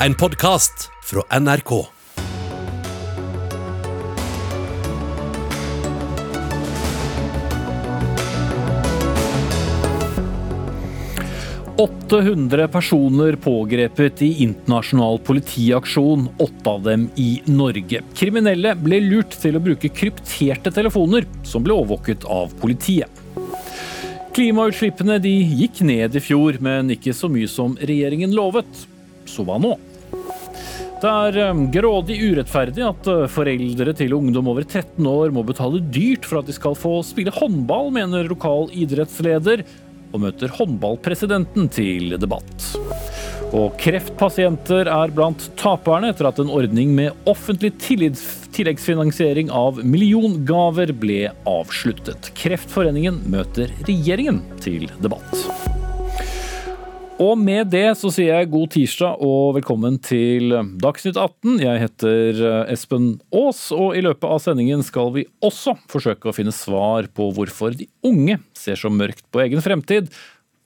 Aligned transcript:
En 0.00 0.14
podkast 0.14 0.90
fra 1.02 1.38
NRK. 1.40 1.86
«800 11.76 12.66
personer 12.68 13.36
pågrepet 13.36 14.22
i 14.22 14.42
internasjonal 14.42 15.18
politiaksjon, 15.18 16.28
åtte 16.38 16.70
av 16.70 16.82
dem 16.82 17.06
i 17.16 17.40
Norge. 17.48 18.02
Kriminelle 18.14 18.74
ble 18.76 18.98
lurt 19.00 19.38
til 19.40 19.56
å 19.56 19.62
bruke 19.64 19.88
krypterte 19.88 20.74
telefoner, 20.76 21.24
som 21.44 21.64
ble 21.64 21.72
overvåket 21.72 22.26
av 22.28 22.52
politiet. 22.60 23.24
Klimautslippene 24.36 25.16
de 25.24 25.32
gikk 25.62 25.80
ned 25.88 26.20
i 26.20 26.20
fjor, 26.20 26.60
men 26.60 26.92
ikke 26.92 27.16
så 27.16 27.32
mye 27.32 27.48
som 27.48 27.78
regjeringen 27.80 28.36
lovet. 28.36 28.84
Nå? 29.26 29.76
Det 30.96 31.10
er 31.12 31.36
eh, 31.42 31.58
grådig 31.74 32.16
urettferdig 32.24 32.84
at 32.86 33.08
eh, 33.12 33.26
foreldre 33.28 33.92
til 33.98 34.14
ungdom 34.16 34.48
over 34.52 34.64
13 34.64 35.04
år 35.10 35.34
må 35.34 35.44
betale 35.44 35.82
dyrt 35.92 36.24
for 36.24 36.40
at 36.40 36.48
de 36.48 36.56
skal 36.56 36.76
få 36.78 36.98
spille 37.04 37.34
håndball, 37.36 37.90
mener 37.92 38.30
lokal 38.30 38.70
idrettsleder, 38.72 39.66
og 40.14 40.22
møter 40.22 40.52
håndballpresidenten 40.56 41.68
til 41.74 42.16
debatt. 42.16 42.70
Og 43.54 43.76
kreftpasienter 43.78 44.88
er 44.90 45.12
blant 45.14 45.50
taperne 45.60 46.10
etter 46.10 46.30
at 46.30 46.40
en 46.42 46.50
ordning 46.50 46.94
med 46.96 47.28
offentlig 47.30 47.74
tilleggsfinansiering 47.84 49.52
av 49.54 49.82
milliongaver 49.84 50.94
ble 50.96 51.20
avsluttet. 51.46 52.32
Kreftforeningen 52.38 53.22
møter 53.30 53.70
regjeringen 53.86 54.42
til 54.64 54.88
debatt. 55.04 55.85
Og 57.16 57.38
med 57.40 57.70
det 57.72 57.94
så 57.96 58.10
sier 58.12 58.42
jeg 58.42 58.50
god 58.52 58.72
tirsdag 58.74 59.22
og 59.24 59.54
velkommen 59.56 59.94
til 60.04 60.52
Dagsnytt 60.82 61.16
18. 61.16 61.54
Jeg 61.62 61.80
heter 61.80 62.40
eh, 62.44 62.72
Espen 62.74 63.06
Aas, 63.32 63.62
og 63.72 63.96
i 63.96 64.02
løpet 64.04 64.26
av 64.28 64.42
sendingen 64.44 64.84
skal 64.84 65.14
vi 65.14 65.24
også 65.40 65.78
forsøke 65.88 66.28
å 66.28 66.34
finne 66.36 66.52
svar 66.52 67.08
på 67.16 67.30
hvorfor 67.32 67.72
de 67.78 67.88
unge 68.04 68.36
ser 68.52 68.76
så 68.76 68.92
mørkt 68.92 69.24
på 69.32 69.40
egen 69.46 69.64
fremtid, 69.64 70.10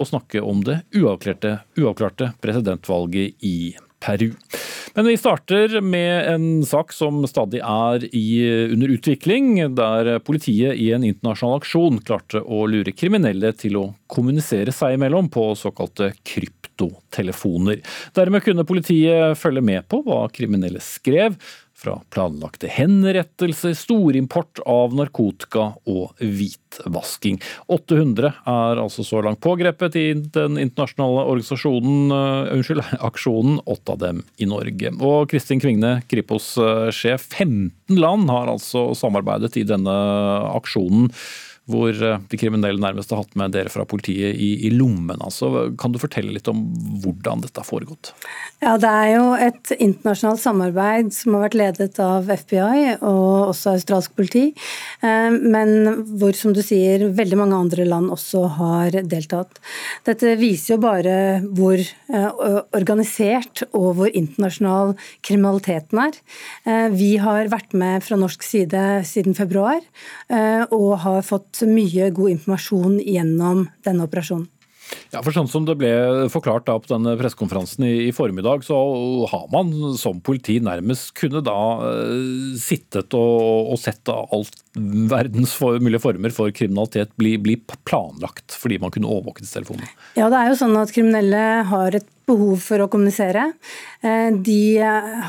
og 0.02 0.10
snakke 0.10 0.42
om 0.42 0.64
det 0.66 0.80
uavklarte, 0.96 2.32
presidentvalget 2.42 3.46
i 3.46 3.76
Peru. 4.00 4.32
Men 4.94 5.06
vi 5.06 5.16
starter 5.16 5.80
med 5.80 6.28
en 6.32 6.64
sak 6.66 6.92
som 6.92 7.22
stadig 7.28 7.60
er 7.62 8.06
i, 8.16 8.42
under 8.72 8.90
utvikling, 8.96 9.52
der 9.76 10.16
politiet 10.26 10.80
i 10.80 10.90
en 10.96 11.04
internasjonal 11.06 11.60
aksjon 11.60 12.00
klarte 12.02 12.42
å 12.42 12.64
lure 12.70 12.94
kriminelle 12.96 13.52
til 13.56 13.78
å 13.78 13.84
kommunisere 14.10 14.74
seg 14.74 14.96
imellom 14.96 15.30
på 15.30 15.52
såkalte 15.58 16.10
kryptotelefoner. 16.26 17.84
Dermed 18.16 18.44
kunne 18.46 18.66
politiet 18.66 19.38
følge 19.38 19.62
med 19.62 19.86
på 19.90 20.02
hva 20.06 20.24
kriminelle 20.34 20.82
skrev, 20.82 21.38
fra 21.80 21.96
planlagte 22.12 22.68
henrettelser, 22.68 23.74
storimport 23.78 24.60
av 24.68 24.94
narkotika 24.96 25.70
og 25.88 26.20
hvitvasking. 26.20 27.40
800 27.72 28.32
er 28.52 28.82
altså 28.82 29.04
så 29.06 29.22
langt 29.24 29.40
pågrepet 29.44 29.96
i 29.96 30.06
den 30.12 30.60
internasjonale 30.60 31.24
organisasjonen, 31.32 32.12
uh, 32.12 32.52
unnskyld, 32.54 32.84
aksjonen, 33.10 33.60
åtte 33.64 33.96
av 33.96 34.02
dem 34.04 34.24
i 34.36 34.48
Norge. 34.50 34.92
Og 35.00 35.30
Kristin 35.32 35.62
Kvigne, 35.62 35.98
Kripos-sjef, 36.10 37.30
15 37.32 38.00
land 38.00 38.32
har 38.32 38.50
altså 38.52 38.90
samarbeidet 38.98 39.56
i 39.60 39.66
denne 39.68 39.96
aksjonen 40.52 41.08
hvor 41.70 41.94
eh, 41.94 42.20
de 42.30 42.38
kriminelle 42.40 42.82
nærmest 42.82 43.12
har 43.12 43.22
hatt 43.22 43.36
med 43.38 43.54
dere 43.54 43.72
fra 43.72 43.86
politiet 43.88 44.36
i, 44.36 44.50
i 44.66 44.72
lommen. 44.74 45.20
Altså, 45.22 45.70
kan 45.80 45.94
du 45.94 46.00
fortelle 46.02 46.34
litt 46.34 46.48
om 46.50 46.62
hvordan 47.04 47.44
dette 47.44 47.62
har 47.62 47.68
foregått? 47.68 48.12
Ja, 48.60 48.76
Det 48.80 48.90
er 48.90 49.10
jo 49.14 49.26
et 49.40 49.72
internasjonalt 49.78 50.42
samarbeid 50.42 51.12
som 51.16 51.36
har 51.36 51.46
vært 51.46 51.58
ledet 51.58 52.00
av 52.02 52.28
FBI 52.28 52.98
og 52.98 53.52
også 53.52 53.74
australsk 53.76 54.14
politi, 54.18 54.50
eh, 55.06 55.30
men 55.30 56.04
hvor, 56.20 56.34
som 56.36 56.54
du 56.56 56.62
sier, 56.64 57.06
veldig 57.16 57.40
mange 57.40 57.60
andre 57.60 57.86
land 57.88 58.12
også 58.12 58.44
har 58.58 58.98
deltatt. 59.00 59.60
Dette 60.06 60.34
viser 60.40 60.74
jo 60.74 60.80
bare 60.84 61.16
hvor 61.46 61.80
eh, 61.80 62.28
organisert 62.76 63.64
og 63.70 63.94
hvor 63.98 64.12
internasjonal 64.12 64.94
kriminaliteten 65.26 66.00
er. 66.02 66.16
Vi 66.94 67.10
har 67.22 67.48
vært 67.52 67.72
med 67.76 68.04
fra 68.04 68.18
norsk 68.20 68.44
side 68.44 68.82
siden 69.08 69.34
februar 69.36 69.80
og 70.74 70.90
har 71.04 71.22
fått 71.26 71.59
mye 71.68 72.08
god 72.14 72.36
informasjon 72.36 72.98
gjennom 73.02 73.66
denne 73.86 74.06
operasjonen. 74.08 74.48
Ja, 75.10 75.20
for 75.22 75.34
sånn 75.34 75.48
som 75.50 75.66
det 75.66 75.76
ble 75.80 75.90
forklart 76.32 76.66
da 76.68 76.76
på 76.80 76.90
denne 76.90 77.16
pressekonferansen 77.18 77.84
i, 77.86 77.92
i, 78.08 78.12
formiddag, 78.14 78.64
så 78.66 78.76
har 79.30 79.46
man 79.52 79.72
som 79.98 80.20
politi 80.24 80.58
nærmest 80.62 81.12
kunne 81.18 81.42
da 81.46 81.58
uh, 81.82 82.52
sittet 82.58 83.14
og, 83.18 83.72
og 83.74 83.80
sett 83.80 84.10
alt 84.10 84.56
verdens 85.10 85.54
for, 85.58 85.80
mulige 85.82 86.02
former 86.02 86.34
for 86.34 86.54
kriminalitet 86.54 87.14
bli, 87.20 87.36
bli 87.42 87.56
planlagt 87.88 88.54
fordi 88.58 88.80
man 88.82 88.94
kunne 88.94 89.10
overvåke 89.10 89.44
disse 89.44 89.58
telefonene. 89.58 89.90
Ja, 90.18 90.30
det 90.30 90.40
er 90.40 90.52
jo 90.52 90.60
sånn 90.62 90.78
at 90.78 90.94
kriminelle 90.94 91.44
har 91.70 91.98
et 91.98 92.08
behov 92.30 92.60
for 92.64 92.82
å 92.82 92.88
kommunisere. 92.90 93.50
Eh, 94.00 94.30
de 94.32 94.78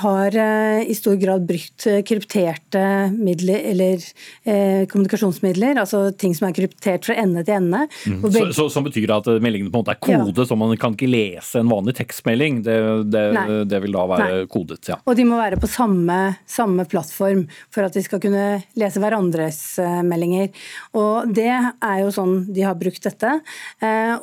har 0.02 0.38
eh, 0.38 0.84
i 0.88 0.96
stor 0.96 1.18
grad 1.20 1.46
brukt 1.48 1.88
krypterte 2.08 2.84
midler, 3.12 3.66
eller 3.74 4.04
eh, 4.44 4.88
kommunikasjonsmidler, 4.92 5.80
altså 5.82 6.06
ting 6.16 6.36
som 6.38 6.48
er 6.50 6.56
kryptert 6.56 7.08
fra 7.10 7.18
ende 7.20 7.44
til 7.48 7.58
ende. 7.58 7.84
Mm. 8.08 8.22
Så, 8.32 8.46
så, 8.56 8.68
som 8.74 8.88
betyr 8.88 9.12
at 9.18 9.28
meldingen 9.44 9.72
på 9.72 9.80
en 9.80 9.86
måte 9.86 9.96
er 9.96 10.02
kode, 10.02 10.36
ja. 10.36 10.48
så 10.48 10.58
man 10.60 10.76
kan 10.80 10.96
ikke 10.96 11.12
lese 11.12 11.62
en 11.62 11.72
vanlig 11.72 11.98
tekstmelding. 12.00 12.62
Det, 12.68 12.78
det, 13.12 13.26
det 13.72 13.82
vil 13.84 13.98
da 13.98 14.06
være 14.14 14.30
Nei. 14.32 14.48
kodet. 14.52 14.82
ja. 14.92 15.00
Og 15.06 15.18
de 15.18 15.28
må 15.28 15.40
være 15.40 15.60
på 15.62 15.70
samme, 15.72 16.20
samme, 16.50 16.88
plattform 16.92 17.46
for 17.74 17.86
at 17.86 17.96
de 17.96 18.04
skal 18.06 18.22
kunne 18.24 18.46
lese 18.80 19.02
hverandres 19.02 19.62
meldinger. 20.08 20.50
Og 20.98 21.32
det 21.32 21.52
er 21.52 21.98
jo 22.02 22.12
sånn 22.16 22.42
de 22.52 22.66
har 22.66 22.80
brukt 22.80 23.04
dette. 23.06 23.36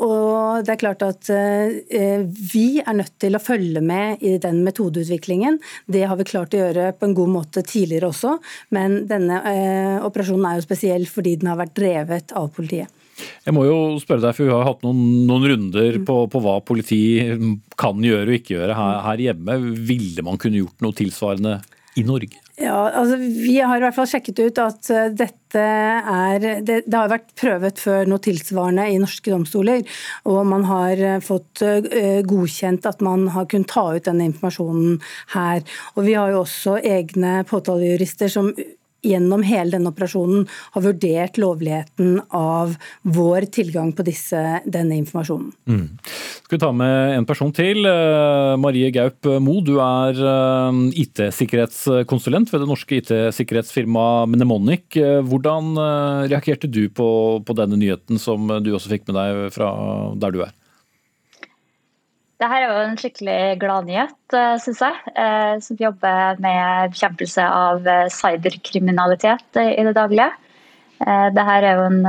Og 0.05 0.65
det 0.67 0.75
er 0.75 0.81
klart 0.81 1.05
at 1.07 1.29
vi 1.29 2.68
er 2.83 2.99
nødt 2.99 3.15
til 3.21 3.37
å 3.37 3.43
følge 3.43 3.83
med 3.85 4.23
i 4.25 4.37
den 4.43 4.63
metodeutviklingen. 4.67 5.59
Det 5.87 6.05
har 6.09 6.19
vi 6.19 6.27
klart 6.29 6.55
å 6.55 6.63
gjøre 6.63 6.93
på 6.99 7.09
en 7.09 7.17
god 7.17 7.33
måte 7.33 7.65
tidligere 7.67 8.11
også, 8.13 8.37
men 8.77 9.03
denne 9.11 9.41
eh, 9.51 9.97
operasjonen 10.07 10.51
er 10.51 10.59
jo 10.59 10.67
spesiell 10.69 11.09
fordi 11.11 11.37
den 11.41 11.53
har 11.53 11.61
vært 11.61 11.77
drevet 11.79 12.35
av 12.39 12.51
politiet. 12.55 12.95
Jeg 13.19 13.55
må 13.57 13.65
jo 13.67 13.79
spørre 13.99 14.23
deg, 14.29 14.37
for 14.37 14.47
Vi 14.47 14.55
har 14.55 14.67
hatt 14.69 14.85
noen, 14.87 15.01
noen 15.27 15.47
runder 15.53 15.99
på, 16.07 16.21
på, 16.31 16.43
hva 16.45 16.59
politi 16.63 17.01
kan 17.79 18.05
gjøre 18.05 18.31
og 18.31 18.37
ikke 18.39 18.55
gjøre 18.55 18.77
her, 18.79 19.01
her 19.09 19.25
hjemme. 19.29 19.57
Ville 19.89 20.25
man 20.27 20.39
kunne 20.41 20.63
gjort 20.63 20.85
noe 20.85 20.97
tilsvarende 20.97 21.59
i 21.99 22.07
Norge? 22.07 22.48
Ja, 22.59 22.89
altså 22.91 23.17
Vi 23.17 23.61
har 23.61 23.79
i 23.79 23.83
hvert 23.85 23.95
fall 23.95 24.09
sjekket 24.11 24.41
ut 24.43 24.59
at 24.59 24.89
eh, 24.91 25.11
dette 25.15 25.35
er 25.63 26.43
Det, 26.43 26.81
det 26.85 26.97
har 26.97 27.09
vært 27.09 27.31
prøvet 27.39 27.79
før 27.81 28.09
noe 28.11 28.21
tilsvarende 28.23 28.89
i 28.91 28.99
norske 29.01 29.31
domstoler. 29.33 29.85
Og 30.29 30.41
man 30.49 30.67
har 30.69 30.99
eh, 30.99 31.21
fått 31.25 31.63
eh, 31.65 32.19
godkjent 32.27 32.89
at 32.91 33.05
man 33.05 33.29
har 33.35 33.47
kunnet 33.51 33.71
ta 33.71 33.87
ut 33.95 34.09
denne 34.11 34.27
informasjonen 34.29 34.99
her. 35.37 35.63
Og 35.95 36.05
vi 36.09 36.19
har 36.19 36.35
jo 36.35 36.43
også 36.43 36.81
egne 36.83 37.41
påtalejurister 37.49 38.33
som 38.33 38.51
gjennom 39.05 39.45
hele 39.47 39.77
denne 39.77 39.93
operasjonen 39.93 40.47
har 40.75 40.85
vurdert 40.85 41.39
lovligheten 41.39 42.19
av 42.35 42.75
vår 43.03 43.49
tilgang 43.55 43.93
på 43.95 44.05
disse, 44.07 44.41
denne 44.67 44.99
informasjonen. 44.99 45.53
Mm. 45.71 45.87
Skal 46.49 46.57
vi 46.57 46.63
ta 46.63 46.73
med 46.73 47.15
en 47.17 47.29
person 47.29 47.53
til. 47.55 47.87
Eh, 47.87 48.55
Marie 48.61 48.91
Gaup 48.95 49.29
Mo, 49.45 49.59
du 49.65 49.77
er 49.85 50.19
eh, 50.19 50.83
IT-sikkerhetskonsulent 51.05 52.53
ved 52.53 52.65
det 52.65 52.71
norske 52.71 53.01
IT-sikkerhetsfirmaet 53.03 54.33
Mnemonic. 54.35 54.99
Eh, 54.99 55.21
hvordan 55.23 55.75
reagerte 56.29 56.71
du 56.71 56.87
på, 56.89 57.11
på 57.45 57.59
denne 57.59 57.79
nyheten 57.79 58.19
som 58.23 58.49
du 58.65 58.73
også 58.75 58.95
fikk 58.95 59.07
med 59.09 59.21
deg 59.21 59.45
fra 59.55 59.73
der 60.19 60.35
du 60.35 60.43
er? 60.47 60.57
Dette 62.39 62.55
er 62.55 62.69
jo 62.69 62.75
en 62.85 62.99
skikkelig 62.99 63.39
gladnyhet, 63.59 64.15
eh, 64.31 64.57
syns 64.63 64.83
jeg. 64.85 64.99
Eh, 65.19 65.55
som 65.65 65.79
jobber 65.81 66.39
med 66.39 66.93
bekjempelse 66.93 67.43
av 67.43 67.89
eh, 67.91 68.07
cyberkriminalitet 68.15 69.59
i 69.59 69.83
det 69.89 69.95
daglige. 69.97 70.31
Dette 70.99 71.43
er 71.55 71.65
jo 71.79 71.83
en 71.87 72.07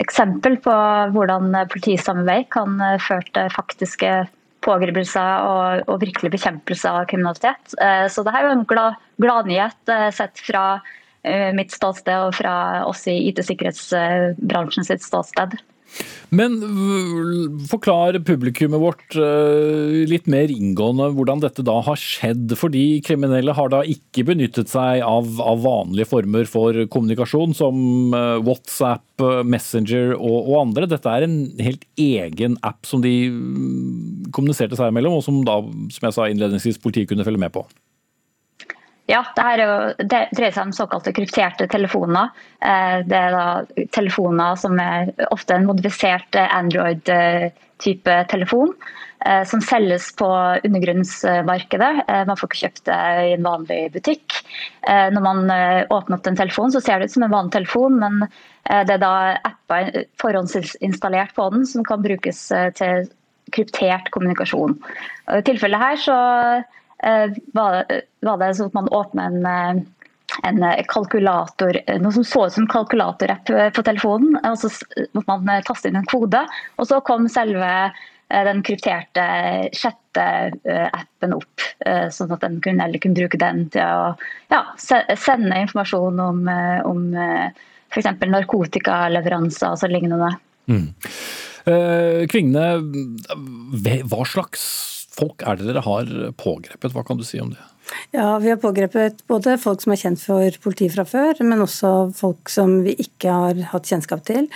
eksempel 0.00 0.54
på 0.64 0.74
hvordan 1.12 1.52
politisamarbeid 1.68 2.46
kan 2.54 2.78
føre 3.04 3.26
til 3.36 3.50
faktiske 3.52 4.12
pågripelser 4.64 5.44
og, 5.44 5.82
og, 5.84 5.98
virkelig 6.00 6.30
bekjempelse 6.32 6.88
av 6.88 7.04
kriminalitet. 7.10 7.74
Så 8.08 8.24
dette 8.24 8.40
er 8.40 8.48
jo 8.48 8.54
en 8.54 8.64
glad, 8.70 8.96
gladnyhet 9.20 9.92
sett 10.16 10.40
fra 10.40 10.80
mitt 11.52 11.76
ståsted 11.76 12.30
og 12.30 12.32
fra 12.40 12.54
oss 12.88 13.04
i 13.12 13.18
IT-sikkerhetsbransjen 13.28 14.88
sitt 14.88 15.04
ståsted. 15.04 15.58
Men 16.28 16.58
forklar 17.70 18.18
publikummet 18.26 18.82
vårt 18.82 19.16
eh, 19.16 20.04
litt 20.10 20.28
mer 20.28 20.50
inngående 20.52 21.08
hvordan 21.16 21.40
dette 21.40 21.64
da 21.64 21.78
har 21.86 22.00
skjedd. 22.00 22.52
Fordi 22.60 23.00
kriminelle 23.06 23.54
har 23.56 23.72
da 23.72 23.80
ikke 23.88 24.26
benyttet 24.28 24.68
seg 24.72 25.02
av, 25.06 25.30
av 25.40 25.62
vanlige 25.64 26.10
former 26.10 26.48
for 26.50 26.76
kommunikasjon, 26.92 27.56
som 27.56 28.14
eh, 28.16 28.36
WhatsApp, 28.44 29.06
eh, 29.24 29.42
Messenger 29.48 30.14
og, 30.18 30.38
og, 30.42 30.54
andre. 30.66 30.90
Dette 30.90 31.16
er 31.16 31.26
en 31.26 31.40
helt 31.64 31.88
egen 31.96 32.58
app 32.66 32.84
som 32.88 33.04
de 33.04 33.14
mm, 33.32 34.30
kommuniserte 34.36 34.76
seg 34.78 34.92
imellom, 34.92 35.18
og 35.18 35.24
som 35.24 35.40
da, 35.48 35.62
som 35.94 36.10
jeg 36.10 36.18
sa 36.18 36.28
innledningsvis, 36.28 36.82
politiet 36.84 37.08
kunne 37.10 37.26
følge 37.26 37.40
med 37.40 37.56
på. 37.56 37.64
Ja, 39.08 39.22
det, 39.36 39.44
jo, 39.56 39.76
det 40.04 40.18
dreier 40.36 40.52
seg 40.52 40.66
om 40.66 40.72
såkalte 40.76 41.14
krypterte 41.16 41.64
telefoner. 41.72 42.28
Eh, 42.60 42.98
det 43.08 43.16
er 43.16 43.32
da 43.32 43.86
telefoner 43.96 44.58
som 44.60 44.76
er 44.84 45.14
ofte 45.32 45.56
en 45.56 45.64
modifisert 45.64 46.36
eh, 46.36 46.50
Android-type 46.52 48.18
telefon. 48.28 48.74
Eh, 49.24 49.40
som 49.48 49.64
selges 49.64 50.10
på 50.18 50.28
undergrunnsmarkedet. 50.68 51.90
Man 52.28 52.36
får 52.36 52.50
ikke 52.50 52.60
kjøpt 52.66 52.84
det 52.90 53.00
i 53.30 53.32
en 53.38 53.48
vanlig 53.48 53.80
butikk. 53.96 54.42
Når 54.86 55.24
man 55.24 55.40
åpner 55.48 56.18
opp 56.18 56.28
en 56.28 56.38
telefon, 56.38 56.70
så 56.76 56.84
ser 56.84 57.00
det 57.00 57.08
ut 57.08 57.16
som 57.16 57.24
en 57.26 57.32
vanlig 57.32 57.56
telefon, 57.56 57.98
men 57.98 58.22
det 58.68 58.94
er 58.94 59.02
da 59.02 59.14
apper 59.48 60.04
forhåndsinstallert 60.20 61.34
på 61.36 61.48
den 61.56 61.66
som 61.66 61.84
kan 61.84 62.04
brukes 62.04 62.44
til 62.78 63.08
kryptert 63.56 64.12
kommunikasjon. 64.14 64.78
I 65.34 65.42
tilfellet 65.48 65.82
her 65.82 66.00
så 66.04 66.18
var, 67.54 67.86
var 68.24 68.40
det 68.40 68.50
sånn 68.58 68.70
at 68.70 68.76
man 68.76 68.90
åpna 68.94 69.28
en, 69.30 69.46
eh, 69.46 69.80
en 70.48 70.60
kalkulator, 70.90 71.80
noe 72.02 72.12
som 72.14 72.26
så 72.26 72.46
ut 72.46 72.56
som 72.56 72.68
kalkulatorapp 72.70 73.50
på 73.74 73.84
telefonen. 73.86 74.38
og 74.44 74.58
Så 74.60 74.70
måtte 75.16 75.26
man 75.30 75.64
taste 75.66 75.90
inn 75.90 75.98
en 76.00 76.08
kode, 76.10 76.44
og 76.76 76.88
så 76.90 77.00
kom 77.04 77.28
selve 77.32 77.70
eh, 77.88 78.44
den 78.48 78.62
krypterte 78.66 79.24
sjette 79.76 80.26
appen 80.92 81.36
opp. 81.36 81.66
Sånn 82.12 82.32
at 82.34 82.42
den 82.42 82.58
kunne, 82.64 82.90
kunne, 82.98 83.16
bruke 83.16 83.38
den 83.40 83.68
til 83.72 83.86
å 83.86 84.12
ja, 84.50 84.64
sende 84.76 85.60
informasjon 85.62 86.18
om, 86.20 86.40
om 86.90 87.04
f.eks. 87.14 88.10
narkotikaleveranser 88.26 89.70
og 89.70 89.78
så 89.78 89.88
lignende. 89.90 90.32
Mm. 90.68 90.90
Kvigne, 92.28 92.66
hva 94.10 94.26
slags 94.26 94.97
folk 95.18 95.42
er 95.46 95.58
det 95.58 95.68
dere 95.68 95.84
har 95.86 96.14
pågrepet? 96.38 96.94
Hva 96.94 97.04
kan 97.06 97.18
du 97.18 97.26
si 97.26 97.40
om 97.42 97.50
det? 97.54 97.60
Ja, 98.12 98.38
Vi 98.38 98.50
har 98.50 98.56
pågrepet 98.60 99.22
både 99.28 99.56
folk 99.60 99.82
som 99.82 99.92
er 99.94 100.00
kjent 100.00 100.20
for 100.20 100.58
politiet 100.64 100.94
fra 100.94 101.04
før, 101.08 101.40
men 101.44 101.64
også 101.64 101.92
folk 102.16 102.50
som 102.52 102.82
vi 102.84 102.94
ikke 103.00 103.32
har 103.32 103.60
hatt 103.72 103.88
kjennskap 103.88 104.24
til. 104.28 104.48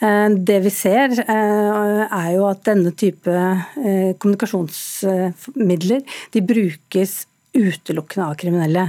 Eh, 0.00 0.28
det 0.50 0.60
vi 0.64 0.72
ser 0.72 1.16
eh, 1.20 2.02
er 2.04 2.30
jo 2.36 2.46
at 2.48 2.64
denne 2.68 2.94
type 2.96 3.32
eh, 3.32 4.14
kommunikasjonsmidler 4.16 6.04
de 6.34 6.44
brukes 6.44 7.20
utelukkende 7.58 8.28
av 8.30 8.38
kriminelle. 8.38 8.84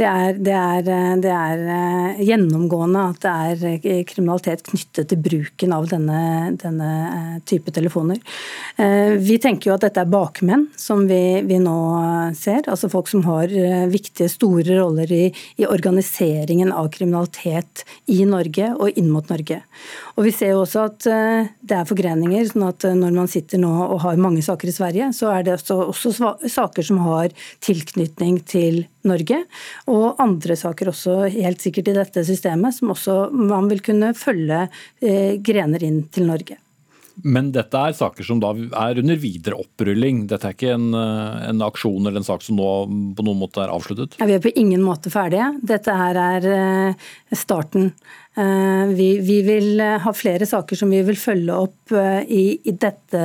Det 0.00 0.06
er, 0.08 0.38
det, 0.40 0.54
er, 0.56 1.18
det 1.20 1.32
er, 1.34 1.62
eh, 1.74 2.20
gjennomgående 2.24 3.02
at 3.10 3.18
det 3.20 3.32
er 3.32 3.64
eh, 3.76 3.98
kriminalitet 4.08 4.62
knyttet 4.64 5.10
til 5.10 5.20
bruken 5.20 5.74
av 5.76 5.90
denne, 5.90 6.20
denne 6.60 6.90
eh, 7.10 7.34
type 7.48 7.72
telefoner. 7.74 8.20
Vi 9.20 9.36
tenker 9.42 9.68
jo 9.68 9.74
at 9.74 9.84
dette 9.84 10.00
er 10.00 10.08
bakmenn, 10.08 10.62
som 10.78 11.02
vi, 11.08 11.42
vi 11.44 11.58
nå 11.60 11.74
ser. 12.38 12.64
Altså 12.70 12.88
folk 12.92 13.10
som 13.10 13.26
har 13.26 13.52
viktige, 13.92 14.30
store 14.32 14.78
roller 14.78 15.10
i, 15.12 15.26
i, 15.60 15.66
organiseringen 15.68 16.72
av 16.72 16.88
kriminalitet 16.94 17.84
i 18.08 18.22
Norge 18.28 18.70
og 18.78 18.96
inn 18.96 19.10
mot 19.12 19.28
Norge. 19.28 19.60
Og 20.16 20.24
Vi 20.24 20.32
ser 20.36 20.54
jo 20.54 20.62
også 20.62 20.86
at 20.86 21.04
det 21.04 21.76
er 21.76 21.88
forgreninger. 21.88 22.48
sånn 22.48 22.68
at 22.70 22.88
Når 22.88 23.12
man 23.18 23.28
sitter 23.28 23.60
nå 23.60 23.70
og 23.90 24.00
har 24.06 24.20
mange 24.20 24.42
saker 24.44 24.70
i 24.70 24.76
Sverige, 24.76 25.10
så 25.16 25.32
er 25.34 25.44
det 25.44 25.58
også, 25.58 25.76
også 25.92 26.48
saker 26.48 26.86
som 26.86 27.02
har 27.04 27.34
tilknytning 27.60 27.99
til 28.08 28.84
Norge, 29.04 29.44
og 29.88 30.20
andre 30.20 30.56
saker 30.56 30.88
også 30.92 31.28
helt 31.32 31.60
sikkert 31.60 31.88
i 31.88 31.98
dette 31.98 32.24
systemet, 32.24 32.74
som 32.74 32.90
også 32.90 33.30
man 33.32 33.68
vil 33.68 33.80
kunne 33.80 34.14
følge 34.14 34.68
eh, 35.00 35.38
grener 35.38 35.82
inn 35.82 36.04
til 36.12 36.26
Norge. 36.26 36.58
Men 37.24 37.50
dette 37.52 37.76
er 37.76 37.96
saker 37.96 38.24
som 38.24 38.40
da 38.40 38.52
er 38.54 39.00
under 39.02 39.18
videre 39.20 39.58
opprulling. 39.60 40.24
Dette 40.30 40.48
er 40.48 40.56
ikke 40.56 40.74
en, 40.74 40.92
eh, 40.94 41.48
en 41.50 41.62
aksjon 41.62 42.06
eller 42.06 42.20
en 42.20 42.26
sak 42.26 42.42
som 42.42 42.56
nå 42.56 42.70
på 43.16 43.26
noen 43.26 43.40
måte 43.40 43.60
er 43.60 43.72
avsluttet? 43.72 44.16
Ja, 44.20 44.26
vi 44.26 44.38
er 44.38 44.44
på 44.44 44.54
ingen 44.56 44.82
måte 44.82 45.12
ferdige. 45.12 45.52
Dette 45.62 45.96
her 45.96 46.16
er 46.16 46.48
eh, 46.54 46.94
starten. 47.34 47.92
Eh, 48.40 48.92
vi, 48.96 49.08
vi, 49.26 49.38
vil 49.46 49.82
ha 50.04 50.12
flere 50.16 50.48
saker 50.48 50.78
som 50.80 50.92
vi 50.92 51.02
vil 51.06 51.18
følge 51.20 51.56
opp 51.56 51.92
i, 51.92 52.44
i, 52.64 52.72
dette, 52.72 53.22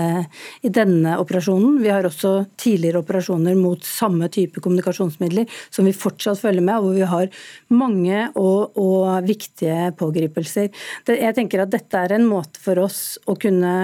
i, 0.62 0.72
denne 0.74 1.18
operasjonen. 1.22 1.78
Vi 1.84 1.92
har 1.94 2.08
også 2.08 2.34
tidligere 2.60 3.04
operasjoner 3.04 3.56
mot 3.60 3.86
samme 3.86 4.30
type 4.34 4.64
kommunikasjonsmidler 4.64 5.48
som 5.70 5.88
vi 5.88 5.96
fortsatt 5.96 6.42
følger 6.42 6.66
med, 6.66 6.76
og 6.80 6.90
hvor 6.90 6.98
vi 6.98 7.12
har 7.14 7.46
mange 7.76 8.26
og, 8.34 8.76
og 8.82 9.30
viktige 9.30 9.94
pågripelser. 10.00 10.74
Jeg 11.08 11.38
tenker 11.38 11.64
at 11.64 11.74
dette 11.74 12.02
er 12.02 12.18
en 12.18 12.28
måte 12.28 12.62
for 12.62 12.84
oss 12.84 13.16
å 13.30 13.38
kunne 13.40 13.76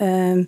Eh, 0.00 0.44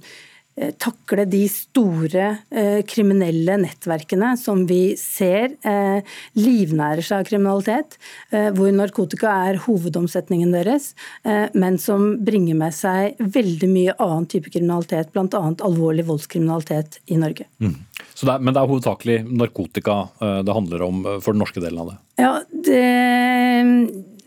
takle 0.81 1.25
de 1.29 1.43
store 1.51 2.27
eh, 2.51 2.81
kriminelle 2.89 3.57
nettverkene 3.63 4.33
som 4.41 4.65
vi 4.69 4.95
ser 5.01 5.57
eh, 5.67 6.03
livnærer 6.39 7.05
seg 7.05 7.23
av 7.23 7.29
kriminalitet, 7.29 7.99
eh, 8.31 8.51
hvor 8.57 8.73
narkotika 8.77 9.33
er 9.49 9.61
hovedomsetningen 9.65 10.55
deres, 10.55 10.93
eh, 11.25 11.49
men 11.55 11.79
som 11.83 12.13
bringer 12.25 12.59
med 12.59 12.77
seg 12.77 13.19
veldig 13.19 13.71
mye 13.73 13.97
annen 13.99 14.29
type 14.31 14.53
kriminalitet, 14.53 15.13
bl.a. 15.15 15.43
alvorlig 15.67 16.07
voldskriminalitet 16.09 17.01
i 17.07 17.19
Norge. 17.21 17.49
Mm. 17.63 17.79
Det 18.23 18.31
er, 18.31 18.39
men 18.39 18.55
det 18.55 18.61
er 18.61 18.71
hovedsakelig 18.71 19.19
narkotika 19.27 19.99
eh, 20.23 20.41
det 20.47 20.55
handler 20.55 20.87
om 20.87 21.05
for 21.19 21.33
den 21.33 21.43
norske 21.43 21.63
delen 21.63 21.83
av 21.83 21.93
det? 21.93 21.99
Ja, 22.23 22.33
det 22.69 22.83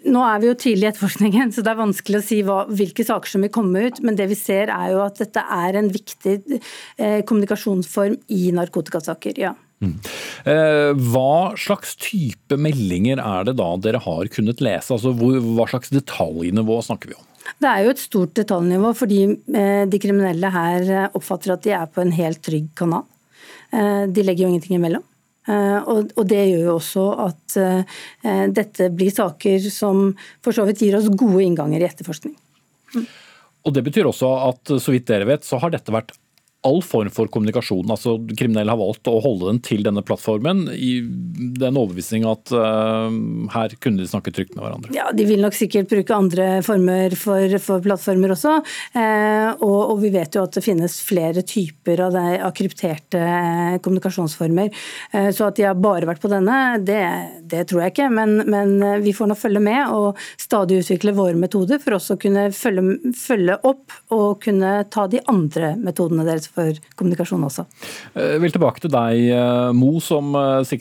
nå 0.05 0.21
er 0.25 0.41
vi 0.41 0.49
jo 0.49 0.55
tidlig 0.59 0.85
i 0.85 0.89
etterforskningen, 0.91 1.51
så 1.53 1.63
det 1.65 1.71
er 1.73 1.81
vanskelig 1.81 2.19
å 2.19 2.25
si 2.25 2.39
hva, 2.45 2.61
hvilke 2.69 3.05
saker 3.07 3.31
som 3.31 3.45
vil 3.45 3.53
komme 3.53 3.87
ut. 3.87 4.01
Men 4.05 4.17
det 4.19 4.29
vi 4.31 4.37
ser 4.39 4.71
er 4.73 4.93
jo 4.93 5.03
at 5.05 5.19
dette 5.21 5.41
er 5.41 5.79
en 5.79 5.91
viktig 5.93 6.35
eh, 6.55 7.21
kommunikasjonsform 7.27 8.19
i 8.33 8.49
narkotikasaker. 8.55 9.39
ja. 9.41 9.55
Mm. 9.83 9.97
Eh, 10.47 10.91
hva 11.11 11.51
slags 11.59 11.97
type 11.99 12.55
meldinger 12.55 13.19
er 13.19 13.49
det 13.49 13.57
da 13.59 13.67
dere 13.83 13.99
har 14.05 14.29
kunnet 14.31 14.63
lese? 14.63 14.93
Altså, 14.95 15.11
hvor, 15.19 15.35
hva 15.57 15.65
slags 15.69 15.91
detaljnivå 15.93 16.79
snakker 16.85 17.11
vi 17.11 17.17
om? 17.17 17.25
Det 17.61 17.69
er 17.69 17.83
jo 17.85 17.91
et 17.91 18.01
stort 18.01 18.31
detaljnivå, 18.39 18.93
fordi 18.97 19.19
eh, 19.27 19.83
de 19.89 19.99
kriminelle 20.01 20.53
her 20.53 20.87
oppfatter 21.11 21.53
at 21.53 21.65
de 21.67 21.75
er 21.75 21.91
på 21.91 22.05
en 22.05 22.15
helt 22.15 22.41
trygg 22.45 22.71
kanal. 22.79 23.03
Eh, 23.75 24.05
de 24.07 24.25
legger 24.25 24.45
jo 24.45 24.53
ingenting 24.53 24.79
imellom. 24.79 25.03
Eh, 25.45 25.79
og, 25.85 26.23
det 26.25 26.41
gjør 26.49 26.63
jo 26.63 26.75
også 26.79 27.05
at 27.27 27.57
eh, 27.61 28.01
dette 28.49 28.89
blir 28.95 29.13
saker 29.13 29.69
som 29.69 30.07
for 30.43 30.55
så 30.55 30.65
vidt 30.65 30.81
gir 30.81 30.97
oss 30.97 31.11
gode 31.13 31.43
innganger 31.45 31.83
i 31.83 31.89
etterforskning. 31.89 32.35
Og 33.65 33.73
Det 33.73 33.83
betyr 33.85 34.09
også 34.09 34.29
at 34.49 34.75
så 34.81 34.93
vidt 34.93 35.07
dere 35.09 35.27
vet, 35.29 35.45
så 35.45 35.59
har 35.61 35.73
dette 35.73 35.93
vært 35.93 36.15
all 36.65 36.81
form 36.85 37.11
for 37.13 37.29
kommunikasjon. 37.31 37.89
altså 37.91 38.17
Kriminelle 38.37 38.73
har 38.73 38.79
valgt 38.79 39.09
å 39.11 39.19
holde 39.23 39.51
den 39.51 39.61
til 39.65 39.85
denne 39.85 40.03
plattformen 40.05 40.65
i 40.73 40.97
den 41.59 41.77
overbevisning 41.77 42.25
at 42.29 42.53
uh, 42.55 43.09
her 43.53 43.75
kunne 43.83 44.01
de 44.01 44.09
snakke 44.09 44.33
trygt 44.35 44.55
med 44.55 44.65
hverandre. 44.65 44.93
Ja, 44.95 45.11
De 45.15 45.27
vil 45.27 45.43
nok 45.45 45.57
sikkert 45.57 45.91
bruke 45.91 46.15
andre 46.15 46.49
former 46.65 47.15
for, 47.19 47.57
for 47.63 47.83
plattformer 47.85 48.33
også. 48.35 48.57
Eh, 48.95 49.49
og, 49.55 49.77
og, 49.91 49.97
vi 50.01 50.11
vet 50.13 50.35
jo 50.35 50.45
at 50.45 50.57
det 50.57 50.63
finnes 50.65 50.97
flere 51.05 51.43
typer 51.45 52.01
av, 52.07 52.15
det, 52.15 52.25
av 52.45 52.53
krypterte 52.55 53.21
kommunikasjonsformer. 53.85 53.85
kommunikasjonsformer. 53.85 55.31
så 55.35 55.47
at 55.47 55.57
de 55.57 55.65
har 55.67 55.77
bare 55.79 56.07
vært 56.07 56.21
på 56.23 56.31
denne, 56.31 56.57
det, 56.85 57.01
det 57.49 57.65
tror 57.69 57.83
jeg 57.83 57.93
ikke. 57.93 58.09
Men, 58.13 58.37
men, 58.49 58.75
vi 59.03 59.13
får 59.15 59.29
nå 59.31 59.37
følge 59.39 59.61
med 59.63 59.93
og 59.93 60.19
stadig 60.41 60.81
utvikle 60.83 61.15
våre 61.17 61.37
metoder 61.39 61.81
for 61.83 61.97
også 61.97 62.17
å 62.17 62.21
kunne 62.21 62.47
følge, 62.55 63.13
følge 63.17 63.57
opp 63.67 63.95
og 64.15 64.41
kunne 64.45 64.77
ta 64.93 65.07
de 65.11 65.21
andre 65.31 65.73
metodene 65.79 66.25
deres 66.27 66.49
for 66.55 66.79
kommunikasjon 66.97 67.43
også. 67.47 67.65
Jeg 68.15 68.41
vil 68.43 68.53
tilbake 68.55 68.83
til 68.83 68.93
deg, 68.93 69.21
eh, 69.35 69.71
Mo, 69.75 69.97
som 70.03 70.33
sikkerhetskonsulent 70.65 70.75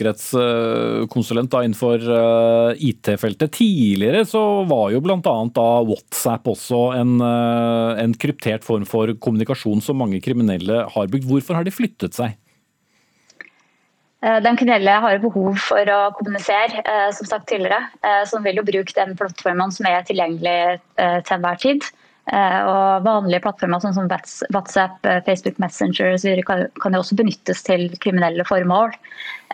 sikkerhetskonsulent 1.04 1.54
innenfor 1.64 2.04
eh, 2.18 2.84
IT-feltet. 2.90 3.52
Tidligere 3.54 4.24
så 4.28 4.64
var 4.68 4.92
jo 4.92 5.02
bl.a. 5.04 5.18
WhatsApp 5.88 6.48
også 6.54 6.84
en, 6.98 7.18
en 7.20 8.14
kryptert 8.14 8.64
form 8.66 8.86
for 8.88 9.12
kommunikasjon 9.18 9.82
som 9.84 10.00
mange 10.00 10.20
kriminelle 10.24 10.84
har 10.94 11.10
brukt. 11.10 11.28
Hvorfor 11.28 11.58
har 11.58 11.66
de 11.66 11.74
flyttet 11.74 12.16
seg? 12.16 12.38
Den 14.24 14.56
kriminelle 14.56 14.92
har 15.04 15.18
behov 15.20 15.58
for 15.60 15.84
å 15.92 15.98
kommunisere, 16.16 16.80
som 17.12 17.28
sagt 17.28 17.50
tidligere. 17.50 17.82
Så 18.24 18.38
de 18.38 18.46
vil 18.46 18.56
jo 18.56 18.64
bruke 18.64 18.96
den 18.96 19.12
plattformen 19.18 19.74
som 19.74 19.84
er 19.90 20.06
tilgjengelig 20.08 20.78
til 20.96 21.36
enhver 21.36 21.60
tid. 21.60 21.84
Eh, 22.32 22.60
og 22.64 23.04
vanlige 23.04 23.42
plattformer 23.44 23.82
sånn 23.82 23.96
som 23.96 24.08
WhatsApp, 24.08 24.96
eh, 25.04 25.20
Facebook 25.26 25.58
Messenger 25.60 26.16
kan, 26.48 26.66
kan 26.80 26.96
jo 26.96 27.02
også 27.02 27.18
benyttes 27.20 27.60
til 27.66 27.90
kriminelle 28.00 28.46
formål. 28.48 28.94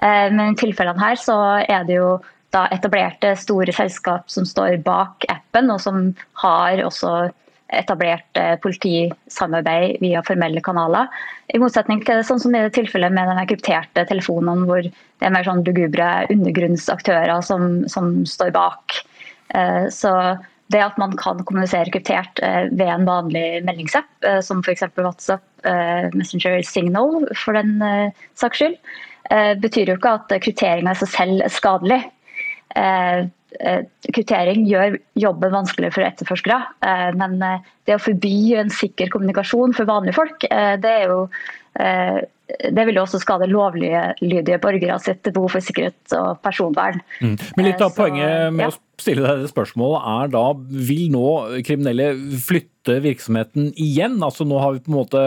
Eh, 0.02 0.30
men 0.30 0.52
i 0.52 0.60
tilfellene 0.60 1.02
her 1.02 1.18
så 1.18 1.36
er 1.66 1.88
det 1.88 1.98
jo 1.98 2.20
da 2.54 2.68
etablerte 2.74 3.34
store 3.38 3.74
selskap 3.74 4.30
som 4.30 4.46
står 4.46 4.78
bak 4.86 5.26
appen, 5.30 5.70
og 5.70 5.82
som 5.82 6.12
har 6.42 6.82
også 6.82 7.32
etablert 7.70 8.38
politisamarbeid 8.64 10.00
via 10.02 10.22
formelle 10.26 10.58
kanaler. 10.66 11.06
I 11.54 11.60
motsetning 11.62 12.00
til 12.02 12.24
sånn 12.26 12.40
som 12.42 12.54
i 12.54 12.62
det 12.64 12.72
tilfellet 12.74 13.14
med 13.14 13.30
de 13.30 13.44
krypterte 13.52 14.02
telefonene, 14.08 14.66
hvor 14.66 14.82
det 14.82 15.26
er 15.26 15.30
mer 15.30 15.46
sånn 15.46 15.62
lugubre 15.62 16.08
undergrunnsaktører 16.34 17.30
som, 17.46 17.84
som 17.86 18.10
står 18.26 18.50
bak. 18.56 18.98
Så 19.94 20.10
det 20.70 20.82
at 20.84 20.98
man 21.02 21.16
kan 21.18 21.42
kommunisere 21.46 21.90
kryptert 21.90 22.40
ved 22.70 22.86
en 22.86 23.08
vanlig 23.08 23.60
meldingsapp, 23.66 24.10
som 24.46 24.62
f.eks. 24.62 24.84
WhatsApp, 24.96 25.42
Messenger 26.14 26.60
Signal 26.66 27.26
for 27.34 27.58
den 27.58 27.82
saks 28.38 28.62
skyld, 28.62 28.76
betyr 29.62 29.90
jo 29.90 29.96
ikke 29.98 30.14
at 30.20 30.34
krypteringa 30.46 30.94
i 30.94 31.00
seg 31.02 31.10
selv 31.16 31.44
er 31.46 31.52
skadelig. 31.54 32.00
Eh, 32.78 33.26
eh, 33.60 33.80
kryptering 34.14 34.66
gjør 34.68 34.98
jobben 35.18 35.54
vanskeligere 35.54 35.96
for 35.96 36.06
etterforskere, 36.06 36.58
eh, 36.86 37.08
men 37.18 37.38
det 37.40 37.96
å 37.96 38.02
forby 38.02 38.54
en 38.60 38.70
sikker 38.70 39.10
kommunikasjon 39.10 39.74
for 39.76 39.90
vanlige 39.90 40.18
folk, 40.18 40.46
det 40.50 40.90
er 40.90 41.08
jo 41.10 41.24
det 42.72 42.84
vil 42.86 42.98
jo 42.98 43.04
også 43.04 43.20
skade 43.22 43.48
lovlydige 43.50 44.58
borgere 44.62 44.98
sitt 45.02 45.26
behov 45.28 45.54
for 45.54 45.64
sikkerhet 45.64 46.14
og 46.18 46.40
personvern. 46.44 47.00
Mm. 47.20 47.36
Men 47.56 47.68
litt 47.68 47.82
av 47.84 47.94
poenget 47.96 48.52
med 48.54 48.66
ja. 48.66 48.70
å 48.72 49.00
stille 49.00 49.24
deg 49.24 49.44
det 49.44 49.52
spørsmålet 49.52 50.08
er 50.12 50.32
da, 50.34 50.44
vil 50.90 51.06
nå 51.14 51.26
kriminelle 51.66 52.10
flytte 52.44 53.00
virksomheten 53.04 53.70
igjen? 53.80 54.18
Altså 54.24 54.46
Nå 54.48 54.60
har 54.60 54.76
vi 54.76 54.84
på 54.84 54.92
en 54.92 54.98
måte 54.98 55.24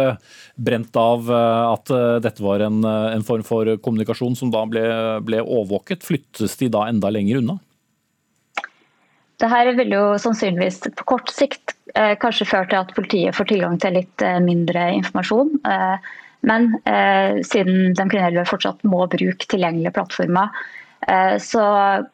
brent 0.55 0.95
av 0.99 1.29
at 1.33 1.93
dette 2.25 2.43
var 2.45 2.65
en, 2.65 2.81
en 2.85 3.25
form 3.25 3.45
for 3.47 3.75
kommunikasjon 3.81 4.37
som 4.37 4.53
da 4.53 4.65
ble, 4.69 4.83
ble 5.25 5.43
overvåket. 5.43 6.05
Flyttes 6.05 6.57
de 6.61 6.71
da 6.73 6.87
enda 6.91 7.13
lenger 7.13 7.41
unna? 7.41 7.59
Det 9.43 9.49
her 9.51 9.71
vil 9.75 9.91
jo 9.91 10.03
sannsynligvis 10.21 10.77
på 10.99 11.05
kort 11.09 11.31
sikt 11.33 11.73
eh, 11.97 12.13
kanskje 12.21 12.47
føre 12.47 12.69
til 12.69 12.79
at 12.79 12.93
politiet 12.95 13.35
får 13.35 13.49
tilgang 13.49 13.79
til 13.81 13.97
litt 13.97 14.23
eh, 14.23 14.39
mindre 14.43 14.85
informasjon. 14.99 15.57
Eh, 15.67 16.11
men 16.43 16.73
eh, 16.85 17.41
siden 17.47 17.93
de 17.95 18.07
kriminelle 18.07 18.45
fortsatt 18.47 18.83
må 18.87 19.05
bruke 19.11 19.47
tilgjengelige 19.47 19.95
plattformer, 19.95 20.51
eh, 21.07 21.37
så 21.39 21.67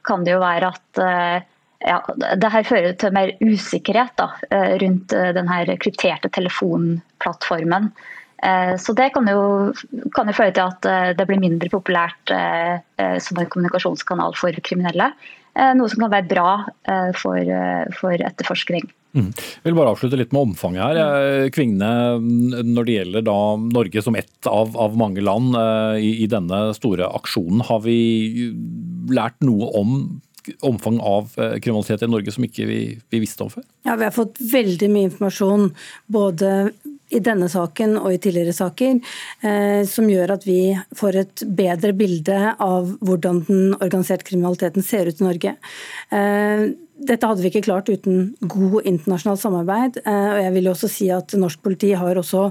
kan 0.05 0.25
det 0.25 0.35
jo 0.35 0.43
være 0.43 0.73
at 0.73 1.01
eh, 1.05 1.47
ja, 1.87 1.99
det 2.35 2.51
her 2.51 2.67
fører 2.67 2.95
til 2.99 3.13
mer 3.15 3.31
usikkerhet 3.39 4.15
da, 4.19 4.29
eh, 4.51 4.75
rundt 4.81 5.15
eh, 5.15 5.41
her 5.53 5.73
krypterte 5.79 6.31
telefonplattformen. 6.35 7.89
Eh, 8.43 8.75
så 8.75 8.93
Det 8.93 9.09
kan 9.13 9.27
jo, 9.27 9.73
kan 10.15 10.27
jo, 10.27 10.35
føre 10.35 10.53
til 10.55 10.67
at 10.67 11.17
det 11.17 11.27
blir 11.27 11.39
mindre 11.39 11.69
populært 11.71 12.31
som 13.19 13.39
en 13.39 13.49
kommunikasjonskanal 13.51 14.35
for 14.35 14.51
kriminelle. 14.63 15.11
Noe 15.75 15.89
som 15.91 16.05
kan 16.05 16.11
være 16.13 16.29
bra 16.29 16.51
for, 17.17 17.51
for 17.97 18.13
etterforskning. 18.13 18.85
Mm. 19.17 19.31
Jeg 19.33 19.65
vil 19.65 19.77
bare 19.77 19.93
avslutte 19.95 20.19
litt 20.19 20.33
med 20.35 20.51
omfanget 20.51 20.83
her. 20.85 21.49
Kvigne, 21.53 21.89
når 22.19 22.85
det 22.87 22.97
gjelder 22.97 23.25
da 23.25 23.37
Norge 23.57 24.03
som 24.05 24.17
ett 24.19 24.49
av, 24.49 24.75
av 24.77 24.97
mange 24.99 25.23
land 25.25 25.57
uh, 25.57 25.97
i, 25.97 26.19
i, 26.23 26.29
denne 26.29 26.67
store 26.77 27.09
aksjonen, 27.17 27.63
har 27.65 27.81
vi 27.85 27.99
lært 29.09 29.39
noe 29.45 29.71
om 29.79 29.95
omfang 30.65 30.97
av 31.05 31.33
uh, 31.37 31.57
kriminalitet 31.61 32.05
i 32.05 32.09
Norge 32.09 32.33
som 32.33 32.45
ikke 32.45 32.65
vi, 32.69 32.79
vi, 33.09 33.21
visste 33.21 33.45
om 33.45 33.51
før? 33.53 33.65
Ja, 33.85 33.97
Vi 33.99 34.07
har 34.07 34.15
fått 34.15 34.39
veldig 34.53 34.89
mye 34.93 35.09
informasjon 35.09 35.67
både 36.09 36.53
i 37.09 37.19
denne 37.25 37.49
saken 37.49 37.97
og 37.97 38.13
i 38.13 38.19
tidligere 38.21 38.53
saker, 38.53 38.99
eh, 39.41 39.81
som 39.89 40.09
gjør 40.09 40.35
at 40.35 40.43
vi 40.45 40.59
får 40.97 41.15
et 41.23 41.43
bedre 41.57 41.89
bilde 41.97 42.37
av 42.61 42.91
hvordan 43.01 43.41
den 43.47 43.71
organiserte 43.79 44.27
kriminaliteten 44.29 44.85
ser 44.85 45.09
ut 45.09 45.17
i 45.17 45.25
Norge 45.25 45.55
dette 46.99 47.27
hadde 47.27 47.43
vi 47.43 47.49
ikke 47.51 47.63
klart 47.67 47.89
uten 47.89 48.33
god 48.51 48.87
internasjonalt 48.87 49.41
samarbeid. 49.41 49.99
Eh, 50.03 50.29
og 50.33 50.39
jeg 50.43 50.53
vil 50.55 50.69
også 50.71 50.89
si 50.91 51.09
at 51.13 51.35
Norsk 51.39 51.61
politi 51.63 51.91
har 51.97 52.19
også 52.19 52.45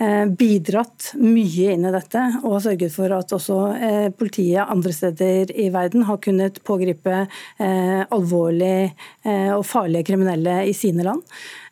eh, 0.00 0.24
bidratt 0.40 1.12
mye 1.20 1.74
inn 1.74 1.86
i 1.88 1.94
dette, 1.94 2.22
og 2.42 2.56
har 2.56 2.64
sørget 2.68 2.94
for 2.94 3.16
at 3.16 3.34
også 3.36 3.58
eh, 3.76 4.08
politiet 4.16 4.64
andre 4.64 4.94
steder 4.96 5.52
i 5.52 5.68
verden 5.74 6.06
har 6.08 6.20
kunnet 6.22 6.62
pågripe 6.66 7.24
alvorlige 7.60 8.92
og 9.54 9.62
farlige 9.66 10.06
kriminelle 10.08 10.54
i 10.68 10.72
sine 10.76 11.04
land. 11.04 11.20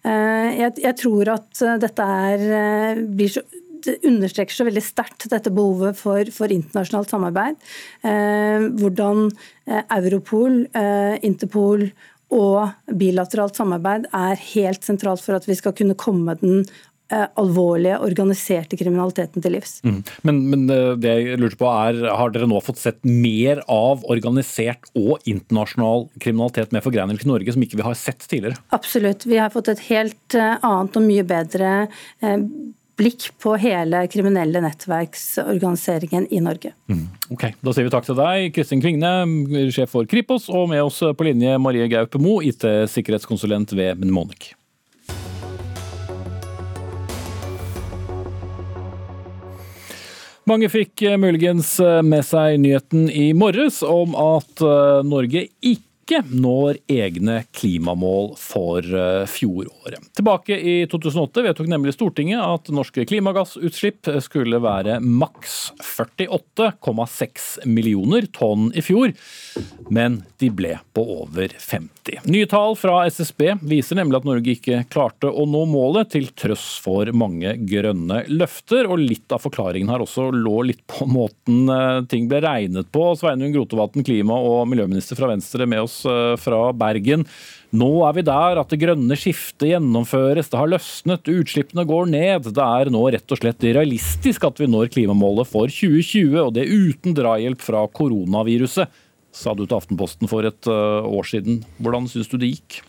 Jeg 0.05 0.95
tror 1.01 1.31
at 1.33 1.63
dette 1.81 2.05
er, 2.05 3.01
blir 3.09 3.33
så 3.33 3.43
det 3.85 3.99
understreker 4.07 4.55
så 4.55 4.67
veldig 4.69 4.83
sterkt 4.85 5.29
dette 5.33 5.53
behovet 5.55 5.99
for, 5.99 6.31
for 6.35 6.53
internasjonalt 6.53 7.13
samarbeid. 7.13 7.59
Eh, 8.07 8.69
hvordan 8.81 9.29
Europol, 9.69 10.65
eh, 10.77 11.19
Interpol 11.27 11.89
og 12.35 12.93
bilateralt 13.01 13.57
samarbeid 13.57 14.11
er 14.15 14.39
helt 14.53 14.85
sentralt 14.85 15.25
for 15.25 15.39
at 15.39 15.49
vi 15.49 15.57
skal 15.57 15.75
kunne 15.77 15.97
komme 15.99 16.35
den 16.43 16.61
eh, 17.13 17.25
alvorlige, 17.41 17.99
organiserte 18.05 18.77
kriminaliteten 18.77 19.45
til 19.45 19.57
livs. 19.57 19.79
Mm. 19.87 20.03
Men, 20.29 20.41
men, 20.53 20.67
eh, 20.75 20.93
det 21.01 21.15
jeg 21.15 21.41
lurte 21.41 21.61
på 21.61 21.71
er, 21.73 22.03
har 22.21 22.35
dere 22.35 22.49
nå 22.51 22.61
fått 22.65 22.83
sett 22.83 23.01
mer 23.09 23.63
av 23.65 24.05
organisert 24.13 24.91
og 24.99 25.25
internasjonal 25.25 26.09
kriminalitet 26.21 26.75
med 26.77 26.85
forgreininger 26.85 27.25
til 27.25 27.33
Norge 27.33 27.57
som 27.57 27.65
ikke 27.65 27.81
vi 27.81 27.89
har 27.89 27.99
sett 27.99 28.29
tidligere? 28.29 28.61
Absolutt. 28.77 29.29
Vi 29.29 29.41
har 29.41 29.55
fått 29.55 29.73
et 29.73 29.87
helt 29.89 30.37
eh, 30.37 30.59
annet 30.61 31.01
og 31.01 31.09
mye 31.09 31.27
bedre 31.29 31.73
blikk 32.99 33.29
på 33.39 33.55
hele 33.63 34.03
kriminelle 34.11 34.61
nettverksorganiseringen 34.65 36.27
i 36.35 36.41
Norge. 36.43 36.75
Mm. 36.91 37.07
Ok, 37.31 37.45
Da 37.63 37.75
sier 37.75 37.87
vi 37.87 37.95
takk 37.95 38.09
til 38.09 38.19
deg, 38.19 38.51
Kristin 38.57 38.83
Kvigne, 38.83 39.13
sjef 39.75 39.95
for 39.95 40.09
Kripos, 40.11 40.49
og 40.51 40.69
med 40.73 40.83
oss 40.83 41.01
på 41.01 41.29
linje 41.29 41.55
Marie 41.63 41.87
Gaupe 41.91 42.21
Mo, 42.23 42.39
IT-sikkerhetskonsulent 42.43 43.75
ved 43.79 44.03
Mnemonic. 44.03 44.53
Mange 50.49 50.71
fikk 50.73 51.03
muligens 51.21 51.75
med 52.09 52.25
seg 52.25 52.57
nyheten 52.63 53.11
i 53.13 53.35
morges 53.37 53.83
om 53.85 54.15
at 54.17 54.65
Norge 55.05 55.45
ikke 55.61 55.88
ikke 56.09 56.25
når 56.33 56.79
egne 56.89 57.43
klimamål 57.53 58.31
for 58.41 58.81
eh, 58.81 59.27
fjoråret. 59.29 60.01
Tilbake 60.17 60.57
i 60.57 60.77
2008 60.89 61.45
vedtok 61.45 61.69
nemlig 61.69 61.93
Stortinget 61.97 62.41
at 62.41 62.71
norske 62.73 63.05
klimagassutslipp 63.09 64.09
skulle 64.25 64.61
være 64.65 64.99
maks 65.05 65.75
48,6 65.85 67.69
millioner 67.69 68.29
tonn 68.33 68.71
i 68.73 68.85
fjor, 68.85 69.13
men 69.93 70.23
de 70.41 70.49
ble 70.55 70.79
på 70.97 71.05
over 71.19 71.53
50. 71.53 72.25
Nye 72.31 72.49
tall 72.49 72.77
fra 72.79 73.03
SSB 73.11 73.59
viser 73.69 74.01
nemlig 74.01 74.23
at 74.23 74.29
Norge 74.29 74.55
ikke 74.55 74.81
klarte 74.89 75.29
å 75.29 75.45
nå 75.49 75.67
målet, 75.69 76.13
til 76.15 76.31
trøss 76.33 76.79
for 76.81 77.11
mange 77.13 77.53
grønne 77.69 78.23
løfter, 78.33 78.89
og 78.89 79.03
litt 79.03 79.29
av 79.35 79.43
forklaringen 79.45 79.93
her 79.93 80.05
også 80.05 80.31
lå 80.33 80.63
litt 80.71 80.85
på 80.89 81.05
måten 81.11 81.69
eh, 81.69 82.01
ting 82.09 82.31
ble 82.31 82.41
regnet 82.47 82.89
på. 82.95 83.11
Sveinung 83.19 83.53
Grotevatn, 83.53 84.07
klima- 84.07 84.41
og 84.41 84.65
miljøminister 84.73 85.19
fra 85.19 85.29
Venstre, 85.35 85.69
med 85.69 85.85
oss 85.85 85.98
Eh, 86.07 86.35
fra 86.41 86.69
Bergen. 86.77 87.25
Nå 87.79 87.89
er 88.09 88.15
vi 88.17 88.25
der 88.25 88.61
at 88.61 88.71
det 88.73 88.81
grønne 88.81 89.17
skiftet 89.19 89.69
gjennomføres, 89.75 90.49
det 90.49 90.57
har 90.57 90.71
løsnet, 90.73 91.29
utslippene 91.29 91.85
går 91.89 92.09
ned. 92.09 92.49
Det 92.57 92.65
er 92.65 92.93
nå 92.93 93.03
rett 93.13 93.35
og 93.35 93.41
slett 93.41 93.67
realistisk 93.67 94.47
at 94.49 94.61
vi 94.63 94.71
når 94.71 94.93
klimamålet 94.95 95.51
for 95.51 95.69
2020, 95.69 96.39
og 96.47 96.55
det 96.57 96.69
uten 96.69 97.17
drahjelp 97.19 97.61
fra 97.65 97.85
koronaviruset, 97.93 98.89
sa 99.39 99.53
du 99.55 99.67
til 99.67 99.77
Aftenposten 99.77 100.31
for 100.31 100.49
et 100.49 100.71
eh, 100.71 101.11
år 101.19 101.29
siden. 101.29 101.61
Hvordan 101.83 102.09
syns 102.11 102.31
du 102.33 102.39
det 102.41 102.55
gikk? 102.57 102.81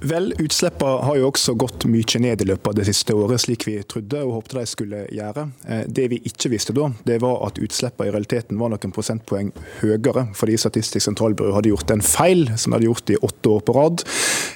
Vel, 0.00 0.32
Utslippene 0.40 1.04
har 1.04 1.16
jo 1.18 1.26
også 1.28 1.52
gått 1.60 1.84
mye 1.90 2.20
ned 2.24 2.40
i 2.40 2.46
løpet 2.48 2.70
av 2.70 2.76
det 2.78 2.86
siste 2.88 3.12
året, 3.12 3.42
slik 3.42 3.66
vi 3.68 3.74
trodde 3.84 4.22
og 4.24 4.38
håpte 4.38 4.56
de 4.56 4.62
skulle 4.68 5.00
gjøre. 5.12 5.44
Eh, 5.68 5.82
det 5.92 6.06
vi 6.14 6.20
ikke 6.30 6.48
visste 6.54 6.72
da, 6.76 6.86
det 7.04 7.18
var 7.20 7.42
at 7.44 7.60
utslippene 7.60 8.08
i 8.08 8.14
realiteten 8.14 8.56
var 8.60 8.72
noen 8.72 8.94
prosentpoeng 8.96 9.50
høyere, 9.82 10.30
fordi 10.36 10.56
Statistisk 10.60 11.04
sentralbyrå 11.04 11.52
hadde 11.58 11.74
gjort 11.74 11.92
en 11.92 12.04
feil, 12.04 12.46
som 12.56 12.72
de 12.72 12.78
hadde 12.78 12.88
gjort 12.88 13.12
i 13.12 13.20
åtte 13.28 13.52
år 13.52 13.62
på 13.68 13.76
rad, 13.76 14.06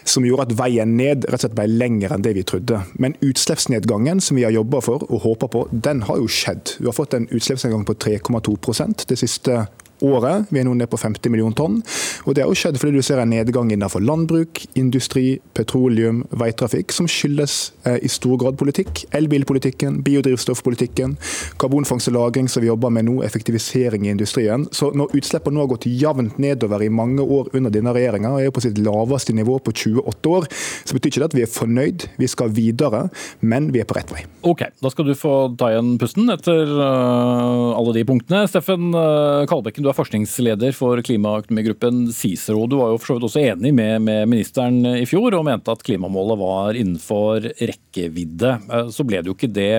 som 0.08 0.24
gjorde 0.24 0.48
at 0.48 0.56
veien 0.62 0.96
ned 0.96 1.28
rett 1.28 1.36
og 1.36 1.44
slett 1.44 1.60
ble 1.60 1.68
lengre 1.68 2.16
enn 2.16 2.24
det 2.24 2.34
vi 2.38 2.48
trodde. 2.48 2.80
Men 2.96 3.18
utslippsnedgangen 3.20 4.24
som 4.24 4.40
vi 4.40 4.48
har 4.48 4.56
jobba 4.56 4.80
for 4.84 5.04
og 5.10 5.24
håpa 5.28 5.52
på, 5.52 5.66
den 5.72 6.06
har 6.08 6.24
jo 6.24 6.28
skjedd. 6.30 6.78
Vi 6.80 6.88
har 6.88 6.96
fått 6.96 7.16
en 7.18 7.28
utslippsnedgang 7.28 7.84
på 7.84 8.00
3,2% 8.08 9.04
det 9.12 9.20
siste 9.20 9.66
året. 10.04 10.50
Vi 10.52 10.60
er 10.60 10.68
nå 10.68 10.74
nede 10.76 10.90
på 10.90 11.00
50 11.00 11.32
millioner 11.32 11.56
tonn. 11.58 11.80
Og 12.24 12.34
Det 12.34 12.44
har 12.44 12.50
jo 12.50 12.58
skjedd 12.58 12.78
fordi 12.80 12.98
du 12.98 13.04
ser 13.04 13.20
en 13.22 13.32
nedgang 13.32 13.70
innenfor 13.72 14.02
landbruk, 14.04 14.64
industri, 14.78 15.40
petroleum, 15.54 16.24
veitrafikk, 16.30 16.92
som 16.92 17.08
skyldes 17.10 17.72
eh, 17.88 17.98
i 18.02 18.10
stor 18.12 18.38
grad 18.40 18.58
politikk. 18.60 19.04
Elbilpolitikken, 19.14 20.02
biodrivstoffpolitikken, 20.06 21.16
karbonfangst 21.60 22.10
og 22.12 22.14
-lagring 22.14 22.48
som 22.48 22.62
vi 22.62 22.68
jobber 22.68 22.90
med 22.90 23.08
nå, 23.08 23.22
effektivisering 23.22 24.06
i 24.06 24.10
industrien. 24.10 24.68
Så 24.72 24.90
når 24.94 25.14
utslippene 25.16 25.54
nå 25.54 25.64
har 25.64 25.72
gått 25.74 25.86
jevnt 25.86 26.38
nedover 26.38 26.82
i 26.82 26.88
mange 26.88 27.22
år 27.22 27.48
under 27.54 27.70
denne 27.70 27.94
regjeringa, 27.94 28.34
og 28.34 28.42
er 28.42 28.54
på 28.54 28.64
sitt 28.64 28.78
laveste 28.78 29.32
nivå 29.32 29.58
på 29.58 29.72
28 29.72 30.30
år, 30.30 30.48
så 30.84 30.96
betyr 30.96 31.10
ikke 31.10 31.22
det 31.22 31.30
at 31.30 31.36
vi 31.38 31.44
er 31.44 31.52
fornøyd. 31.52 32.06
Vi 32.20 32.28
skal 32.30 32.52
videre, 32.54 33.08
men 33.40 33.70
vi 33.74 33.82
er 33.82 33.88
på 33.88 33.96
rett 33.98 34.12
vei. 34.14 34.24
Ok, 34.42 34.66
da 34.82 34.92
skal 34.92 35.08
du 35.08 35.14
få 35.18 35.34
ta 35.58 35.70
igjen 35.72 35.94
pusten 36.00 36.30
etter 36.32 36.68
uh, 36.68 37.74
alle 37.78 37.94
de 37.96 38.04
punktene. 38.08 38.44
Steffen 38.50 38.92
uh, 38.94 39.44
Kalbekken, 39.50 39.84
du 39.84 39.90
er 39.90 39.93
forskningsleder 39.96 40.74
for 40.76 41.00
klimaøkonomigruppen 41.06 42.08
CICERO. 42.14 42.66
Du 42.70 42.78
var 42.80 42.92
jo 42.92 42.98
for 43.00 43.12
så 43.12 43.16
vidt 43.18 43.28
også 43.28 43.44
enig 43.44 43.72
med, 43.76 44.02
med, 44.06 44.26
ministeren 44.30 44.80
i 44.90 45.06
fjor 45.08 45.36
og 45.38 45.46
mente 45.48 45.72
at 45.72 45.84
klimamålet 45.86 46.40
var 46.40 46.80
innenfor 46.80 47.48
rekkevidde. 47.58 48.56
Eh, 48.68 48.90
så 48.94 49.06
ble 49.06 49.22
det 49.22 49.32
jo 49.32 49.38
ikke 49.38 49.54
det 49.54 49.72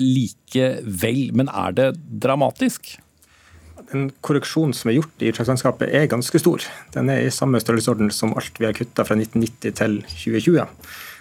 likevel. 0.00 1.28
Men 1.38 1.52
er 1.52 1.76
det 1.76 1.90
dramatisk? 2.24 2.96
Den 3.88 4.08
korreksjonen 4.24 4.74
som 4.76 4.90
er 4.90 4.98
gjort 4.98 5.22
i 5.22 5.30
utslippslandskapet 5.30 5.92
er 5.96 6.10
ganske 6.10 6.40
stor. 6.42 6.64
Den 6.94 7.08
er 7.12 7.24
i 7.24 7.32
samme 7.32 7.60
størrelsesorden 7.62 8.10
som 8.12 8.34
alt 8.36 8.58
vi 8.60 8.68
har 8.68 8.76
kutta 8.76 9.06
fra 9.06 9.16
1990 9.16 9.76
til 9.78 10.00
2020. 10.04 10.66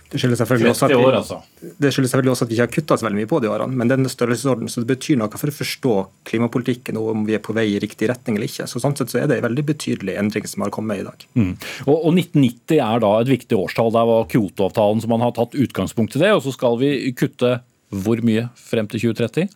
Det 0.07 0.21
skyldes 0.21 0.39
selvfølgelig, 0.39 0.71
også 0.71 0.87
at 0.87 0.93
vi, 0.93 1.05
altså. 1.17 1.37
det 1.83 1.89
skyldes 1.91 2.11
selvfølgelig 2.13 2.31
også 2.31 2.45
at 2.45 2.51
vi 2.51 2.55
ikke 2.55 2.65
har 2.65 2.73
kutta 2.77 2.97
så 2.99 3.07
veldig 3.07 3.19
mye 3.19 3.29
på 3.29 3.39
de 3.43 3.49
årene, 3.51 3.75
men 3.79 3.91
den 3.91 4.07
størrelsesorden, 4.11 4.71
så 4.71 4.83
det 4.83 4.89
betyr 4.93 5.19
noe 5.19 5.41
for 5.41 5.51
å 5.51 5.55
forstå 5.57 5.95
klimapolitikken 6.29 6.99
og 7.01 7.11
om 7.11 7.25
vi 7.27 7.35
er 7.35 7.43
på 7.43 7.55
vei 7.57 7.65
i 7.73 7.81
riktig 7.83 8.07
retning 8.11 8.39
eller 8.39 8.47
ikke. 8.47 8.69
Så 8.71 8.79
Sånn 8.83 8.95
sett 8.95 9.11
så 9.11 9.19
er 9.19 9.27
det 9.27 9.41
en 9.41 9.47
veldig 9.49 9.65
betydelig 9.67 10.15
endring 10.21 10.47
som 10.47 10.63
har 10.63 10.71
kommet 10.71 11.01
i 11.01 11.07
dag. 11.07 11.27
Mm. 11.35 11.53
Og, 11.89 11.95
og, 11.97 12.11
1990 12.13 12.79
er 12.87 13.03
da 13.03 13.13
et 13.19 13.33
viktig 13.33 13.59
årstall. 13.59 13.91
Der 13.97 14.07
var 14.07 14.27
Kyoto-avtalen 14.31 15.03
som 15.03 15.11
man 15.11 15.25
har 15.25 15.35
tatt 15.35 15.57
utgangspunkt 15.59 16.15
i 16.15 16.23
det. 16.23 16.31
Og 16.37 16.45
så 16.45 16.55
skal 16.55 16.79
vi 16.79 16.93
kutte 17.17 17.57
hvor 17.91 18.23
mye 18.23 18.47
frem 18.59 18.87
til 18.91 19.09
2030? 19.09 19.51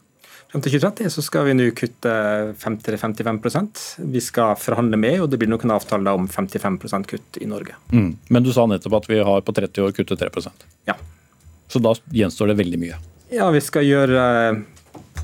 Frem 0.52 0.64
til 0.66 0.74
2030 0.76 1.14
så 1.14 1.22
skal 1.24 1.46
vi 1.48 1.54
nå 1.56 1.70
kutte 1.72 2.14
50-55% 2.60 3.84
Vi 4.12 4.20
skal 4.24 4.58
forhandle 4.60 5.00
med, 5.00 5.22
og 5.24 5.30
det 5.32 5.40
blir 5.40 5.48
noen 5.52 5.72
avtaler 5.72 6.12
om 6.12 6.28
55% 6.28 7.08
kutt 7.08 7.40
i 7.40 7.48
Norge. 7.48 7.78
Mm. 7.96 8.10
Men 8.28 8.44
du 8.44 8.52
sa 8.52 8.66
nettopp 8.68 8.98
at 9.00 9.08
vi 9.14 9.22
har 9.24 9.46
på 9.48 9.56
30 9.56 9.88
år 9.88 9.96
kuttet 9.96 10.20
3% 10.20 10.68
Ja. 10.92 10.98
Så 11.72 11.80
da 11.80 11.96
gjenstår 12.12 12.52
det 12.52 12.58
veldig 12.60 12.82
mye? 12.82 13.00
Ja, 13.32 13.48
vi 13.56 13.62
skal 13.64 13.88
gjøre 13.88 14.24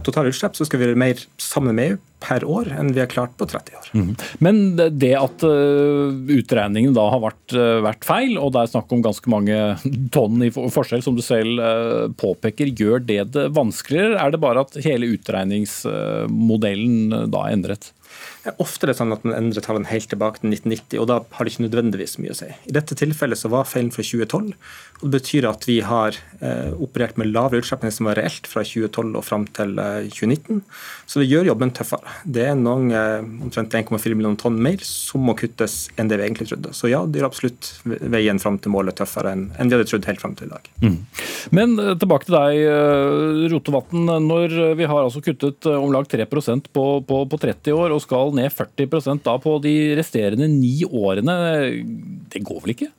totale 0.07 0.29
utslipp 0.33 0.55
så 0.57 0.63
skal 0.67 0.79
vi 0.79 0.85
gjøre 0.87 1.03
mer 1.03 1.17
sammen 1.41 1.73
med 1.77 1.85
EU 1.91 1.97
per 2.23 2.41
år 2.49 2.65
enn 2.73 2.95
vi 2.95 3.01
har 3.03 3.09
klart 3.11 3.33
på 3.37 3.45
30 3.45 3.75
år. 3.77 3.87
Mm. 3.93 4.15
Men 4.41 4.55
det 4.97 5.13
at 5.19 5.43
uh, 5.45 6.09
utregningen 6.33 6.95
da 6.97 7.05
har 7.13 7.21
vært, 7.21 7.53
uh, 7.53 7.77
vært, 7.85 8.01
feil, 8.07 8.37
og 8.41 8.53
det 8.55 8.61
er 8.63 8.71
snakk 8.71 8.89
om 8.95 9.03
ganske 9.05 9.29
mange 9.29 9.57
tonn 10.15 10.41
i 10.45 10.49
forskjell, 10.53 11.03
som 11.05 11.15
du 11.17 11.21
selv 11.25 11.59
uh, 11.61 12.07
påpeker, 12.17 12.67
gjør 12.73 12.99
det 13.05 13.23
det 13.35 13.45
vanskeligere? 13.53 14.17
Er 14.17 14.29
det 14.33 14.41
bare 14.41 14.61
at 14.65 14.73
hele 14.85 15.11
utregningsmodellen 15.13 17.29
da 17.29 17.39
er 17.45 17.53
endret? 17.59 17.83
Ofte 18.62 18.88
er 18.88 18.92
det 18.92 18.98
sånn 19.00 19.13
at 19.16 19.25
man 19.27 19.36
endrer 19.38 19.66
tallene 19.66 19.89
helt 19.89 20.10
tilbake 20.12 20.42
til 20.42 20.54
1990, 20.54 21.01
og 21.01 21.08
da 21.10 21.20
har 21.38 21.46
det 21.48 21.54
ikke 21.54 21.66
nødvendigvis 21.68 22.18
mye 22.22 22.34
å 22.34 22.39
si. 22.39 22.50
I 22.70 22.75
dette 22.75 22.98
tilfellet 22.98 23.39
så 23.39 23.51
var 23.54 23.68
feilen 23.70 23.92
fra 23.94 24.06
2012, 24.06 24.54
og 24.98 25.06
det 25.06 25.13
betyr 25.20 25.48
at 25.50 25.68
vi 25.70 25.77
har 25.86 26.18
eh, 26.39 26.72
operert 26.74 27.20
med 27.22 27.30
lavere 27.30 27.62
utslipp 27.62 27.86
enn 27.86 27.94
som 27.94 28.10
var 28.10 28.18
reelt 28.18 28.50
fra 28.50 28.63
2012 28.66 29.20
og 29.20 29.25
fram 29.25 29.46
til 29.58 29.77
eh, 29.82 30.08
2019. 30.10 30.63
Så 31.06 31.22
det 31.22 31.30
gjør 31.30 31.51
jobben 31.51 31.74
tøffere. 31.77 32.16
Det 32.25 32.48
er 32.50 32.58
noen, 32.58 32.89
eh, 32.96 33.20
omtrent 33.46 33.75
1,4 33.77 34.16
millioner 34.16 34.39
tonn 34.42 34.58
mer 34.63 34.82
som 34.86 35.25
må 35.27 35.38
kuttes 35.38 35.88
enn 35.98 36.10
det 36.10 36.18
vi 36.22 36.27
egentlig 36.27 36.50
trodde. 36.50 36.74
Så 36.77 36.89
ja, 36.92 37.04
det 37.06 37.22
gjør 37.22 37.30
absolutt 37.30 37.72
veien 37.86 38.42
fram 38.42 38.58
til 38.62 38.74
målet 38.74 38.98
tøffere 38.98 39.36
enn, 39.36 39.48
enn 39.58 39.70
vi 39.70 39.77
hadde 39.77 39.89
trodd 39.92 40.10
helt 40.10 40.24
fram 40.24 40.36
til 40.38 40.50
i 40.50 40.54
dag. 40.56 40.72
Mm. 40.82 40.98
Men 41.58 41.77
eh, 41.82 41.94
tilbake 42.00 42.27
til 42.27 42.38
deg, 42.38 42.62
eh, 42.72 43.46
Rotevatn. 43.54 44.08
Når 44.27 44.58
vi 44.80 44.88
har 44.89 45.04
altså 45.04 45.22
kuttet 45.24 45.68
eh, 45.70 45.77
om 45.77 45.94
lag 45.94 46.08
3% 46.10 46.72
på, 46.74 46.86
på, 47.08 47.22
på 47.30 47.42
30 47.42 47.77
år 47.77 47.96
og 47.96 48.04
skal 48.04 48.34
ned 48.38 48.53
40% 48.53 49.25
da 49.25 49.36
på 49.41 49.58
de 49.63 49.75
resterende 50.00 50.50
ni 50.51 50.79
årene. 50.88 51.36
Det 52.32 52.46
går 52.46 52.63
vel 52.63 52.75
ikke? 52.77 52.91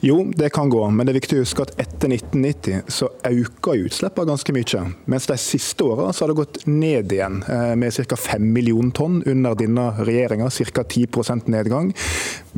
Jo, 0.00 0.32
det 0.36 0.52
kan 0.54 0.70
gå, 0.70 0.90
men 0.94 1.06
det 1.06 1.10
er 1.10 1.16
viktig 1.18 1.36
å 1.40 1.42
huske 1.42 1.64
at 1.64 1.72
etter 1.82 2.12
1990 2.14 2.92
så 2.94 3.08
øker 3.26 3.80
utslippene 3.88 4.30
ganske 4.30 4.54
mye. 4.54 4.82
Mens 5.10 5.26
de 5.26 5.36
siste 5.42 5.82
åra 5.82 6.12
har 6.12 6.30
det 6.30 6.36
gått 6.38 6.60
ned 6.70 7.10
igjen, 7.12 7.40
eh, 7.42 7.74
med 7.74 7.92
ca. 7.92 8.16
5 8.16 8.52
millioner 8.54 8.94
tonn 8.94 9.22
under 9.26 9.58
denne 9.58 9.90
regjeringa. 9.98 10.50
Ca. 10.70 10.84
10% 10.84 11.48
nedgang. 11.48 11.92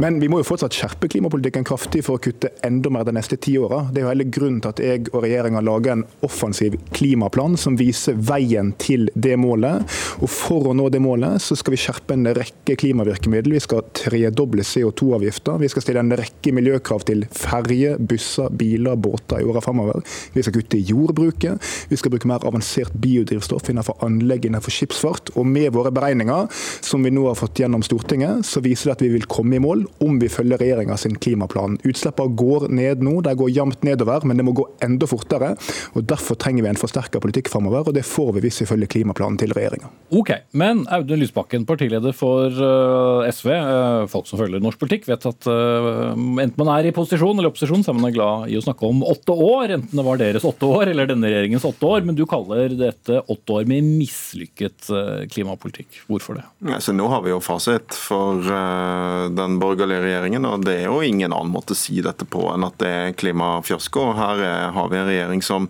Men 0.01 0.17
vi 0.17 0.31
må 0.33 0.39
jo 0.41 0.47
fortsatt 0.49 0.73
skjerpe 0.73 1.11
klimapolitikken 1.13 1.67
kraftig 1.69 2.01
for 2.07 2.17
å 2.17 2.21
kutte 2.25 2.49
enda 2.65 2.89
mer 2.89 3.05
de 3.05 3.13
neste 3.13 3.37
ti 3.37 3.59
åra. 3.61 3.83
Det 3.93 4.01
er 4.01 4.07
jo 4.07 4.09
hele 4.09 4.25
grunnen 4.33 4.63
til 4.65 4.71
at 4.71 4.79
jeg 4.81 5.11
og 5.11 5.27
regjeringa 5.27 5.61
lager 5.61 5.93
en 5.93 6.05
offensiv 6.25 6.79
klimaplan 6.97 7.59
som 7.61 7.77
viser 7.77 8.17
veien 8.17 8.71
til 8.81 9.11
det 9.13 9.35
målet. 9.37 9.85
Og 10.25 10.33
for 10.33 10.71
å 10.71 10.73
nå 10.77 10.87
det 10.89 11.03
målet 11.05 11.45
så 11.45 11.59
skal 11.59 11.75
vi 11.75 11.81
skjerpe 11.83 12.17
en 12.17 12.31
rekke 12.39 12.79
klimavirkemidler. 12.81 13.59
Vi 13.59 13.65
skal 13.67 13.91
tredoble 13.93 14.65
CO2-avgifter. 14.65 15.61
Vi 15.61 15.69
skal 15.69 15.85
stille 15.85 16.07
en 16.07 16.17
rekke 16.17 16.55
miljøkrav 16.57 17.05
til 17.11 17.27
ferje, 17.37 17.93
busser, 18.01 18.49
biler, 18.57 18.97
båter 18.97 19.45
i 19.45 19.51
åra 19.53 19.61
framover. 19.61 20.01
Vi 20.33 20.47
skal 20.47 20.57
kutte 20.57 20.81
i 20.81 20.89
jordbruket. 20.95 21.61
Vi 21.93 22.01
skal 22.01 22.17
bruke 22.17 22.33
mer 22.33 22.49
avansert 22.49 22.97
biodrivstoff 23.05 23.69
innenfor 23.69 24.01
anlegg 24.09 24.49
innenfor 24.49 24.73
skipsfart. 24.79 25.35
Og 25.37 25.45
med 25.45 25.77
våre 25.77 25.93
beregninger, 25.93 26.49
som 26.81 27.05
vi 27.05 27.13
nå 27.13 27.29
har 27.29 27.37
fått 27.37 27.61
gjennom 27.61 27.85
Stortinget, 27.85 28.49
så 28.49 28.65
viser 28.65 28.95
det 28.95 28.97
at 28.97 29.09
vi 29.11 29.15
vil 29.19 29.29
komme 29.29 29.61
i 29.61 29.65
mål 29.69 29.90
om 29.99 30.19
vi 30.21 30.29
følger 30.33 30.61
regjeringa 30.61 30.97
sin 31.01 31.17
klimaplan. 31.21 31.79
Utslippene 31.85 32.37
går 32.39 32.69
ned 32.73 33.03
nå, 33.05 33.19
de 33.25 33.35
går 33.37 33.53
jevnt 33.53 33.85
nedover, 33.87 34.25
men 34.29 34.39
det 34.39 34.47
må 34.47 34.55
gå 34.57 34.67
enda 34.85 35.09
fortere. 35.11 35.55
og 35.95 36.07
Derfor 36.09 36.39
trenger 36.41 36.65
vi 36.65 36.73
en 36.73 36.81
forsterka 36.81 37.21
politikk 37.23 37.51
framover, 37.53 37.89
og 37.89 37.97
det 37.97 38.07
får 38.09 38.35
vi 38.37 38.45
hvis 38.47 38.63
vi 38.63 38.69
følger 38.71 38.91
klimaplanen 38.91 39.39
til 39.41 39.55
regjeringa. 39.57 39.91
Ok, 40.17 40.33
men 40.59 40.85
Audun 40.93 41.21
Lysbakken, 41.21 41.67
partileder 41.69 42.15
for 42.17 42.49
eh, 42.51 43.31
SV, 43.31 43.51
eh, 43.55 44.07
folk 44.11 44.29
som 44.29 44.41
følger 44.41 44.63
norsk 44.63 44.81
politikk, 44.81 45.09
vet 45.11 45.27
at 45.31 45.51
eh, 45.51 45.89
enten 46.17 46.57
man 46.61 46.73
er 46.75 46.91
i 46.91 46.95
posisjon 46.95 47.37
eller 47.37 47.53
opposisjon, 47.53 47.85
så 47.87 47.93
er 47.93 48.01
man 48.01 48.15
glad 48.15 48.51
i 48.51 48.59
å 48.59 48.65
snakke 48.65 48.89
om 48.89 49.05
åtte 49.07 49.35
år, 49.35 49.77
enten 49.79 50.01
det 50.01 50.07
var 50.07 50.21
deres 50.21 50.47
åtte 50.49 50.69
år 50.69 50.93
eller 50.93 51.11
denne 51.11 51.31
regjeringens 51.31 51.67
åtte 51.69 51.89
år. 51.89 52.07
Men 52.07 52.19
du 52.19 52.25
kaller 52.29 52.73
dette 52.75 53.21
åtte 53.21 53.59
år 53.59 53.69
med 53.71 53.87
mislykket 54.01 54.89
klimapolitikk. 55.33 56.03
Hvorfor 56.09 56.39
det? 56.39 56.45
Altså, 56.67 56.95
nå 56.97 57.07
har 57.13 57.23
vi 57.25 57.33
jo 57.33 57.41
fasit 57.45 57.95
for 57.97 58.41
den 58.41 59.59
borgerlige 59.61 59.70
regjeringen, 59.79 60.47
og 60.49 60.65
det 60.67 60.77
er 60.81 60.89
jo 60.89 61.03
ingen 61.05 61.33
annen 61.33 61.53
måte 61.53 61.75
å 61.75 61.79
si 61.79 62.01
dette 62.05 62.27
på 62.29 62.47
enn 62.53 62.67
at 62.67 62.79
det 62.83 62.91
er 62.91 63.17
klimafiasko. 63.19 64.07
Her 64.19 64.43
er, 64.45 64.65
har 64.75 64.91
vi 64.91 64.99
en 64.99 65.09
regjering 65.09 65.45
som 65.45 65.69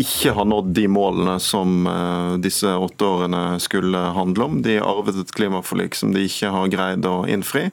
ikke 0.00 0.34
har 0.36 0.48
nådd 0.50 0.72
de 0.76 0.86
målene 0.90 1.38
som 1.42 1.88
uh, 1.88 2.36
disse 2.42 2.70
åtte 2.70 3.06
årene 3.06 3.44
skulle 3.62 3.98
handle 4.16 4.46
om. 4.46 4.60
De 4.62 4.78
arvet 4.82 5.18
et 5.20 5.34
klimaforlik 5.34 5.98
som 5.98 6.14
de 6.14 6.26
ikke 6.28 6.52
har 6.54 6.70
greid 6.72 7.08
å 7.08 7.24
innfri. 7.30 7.68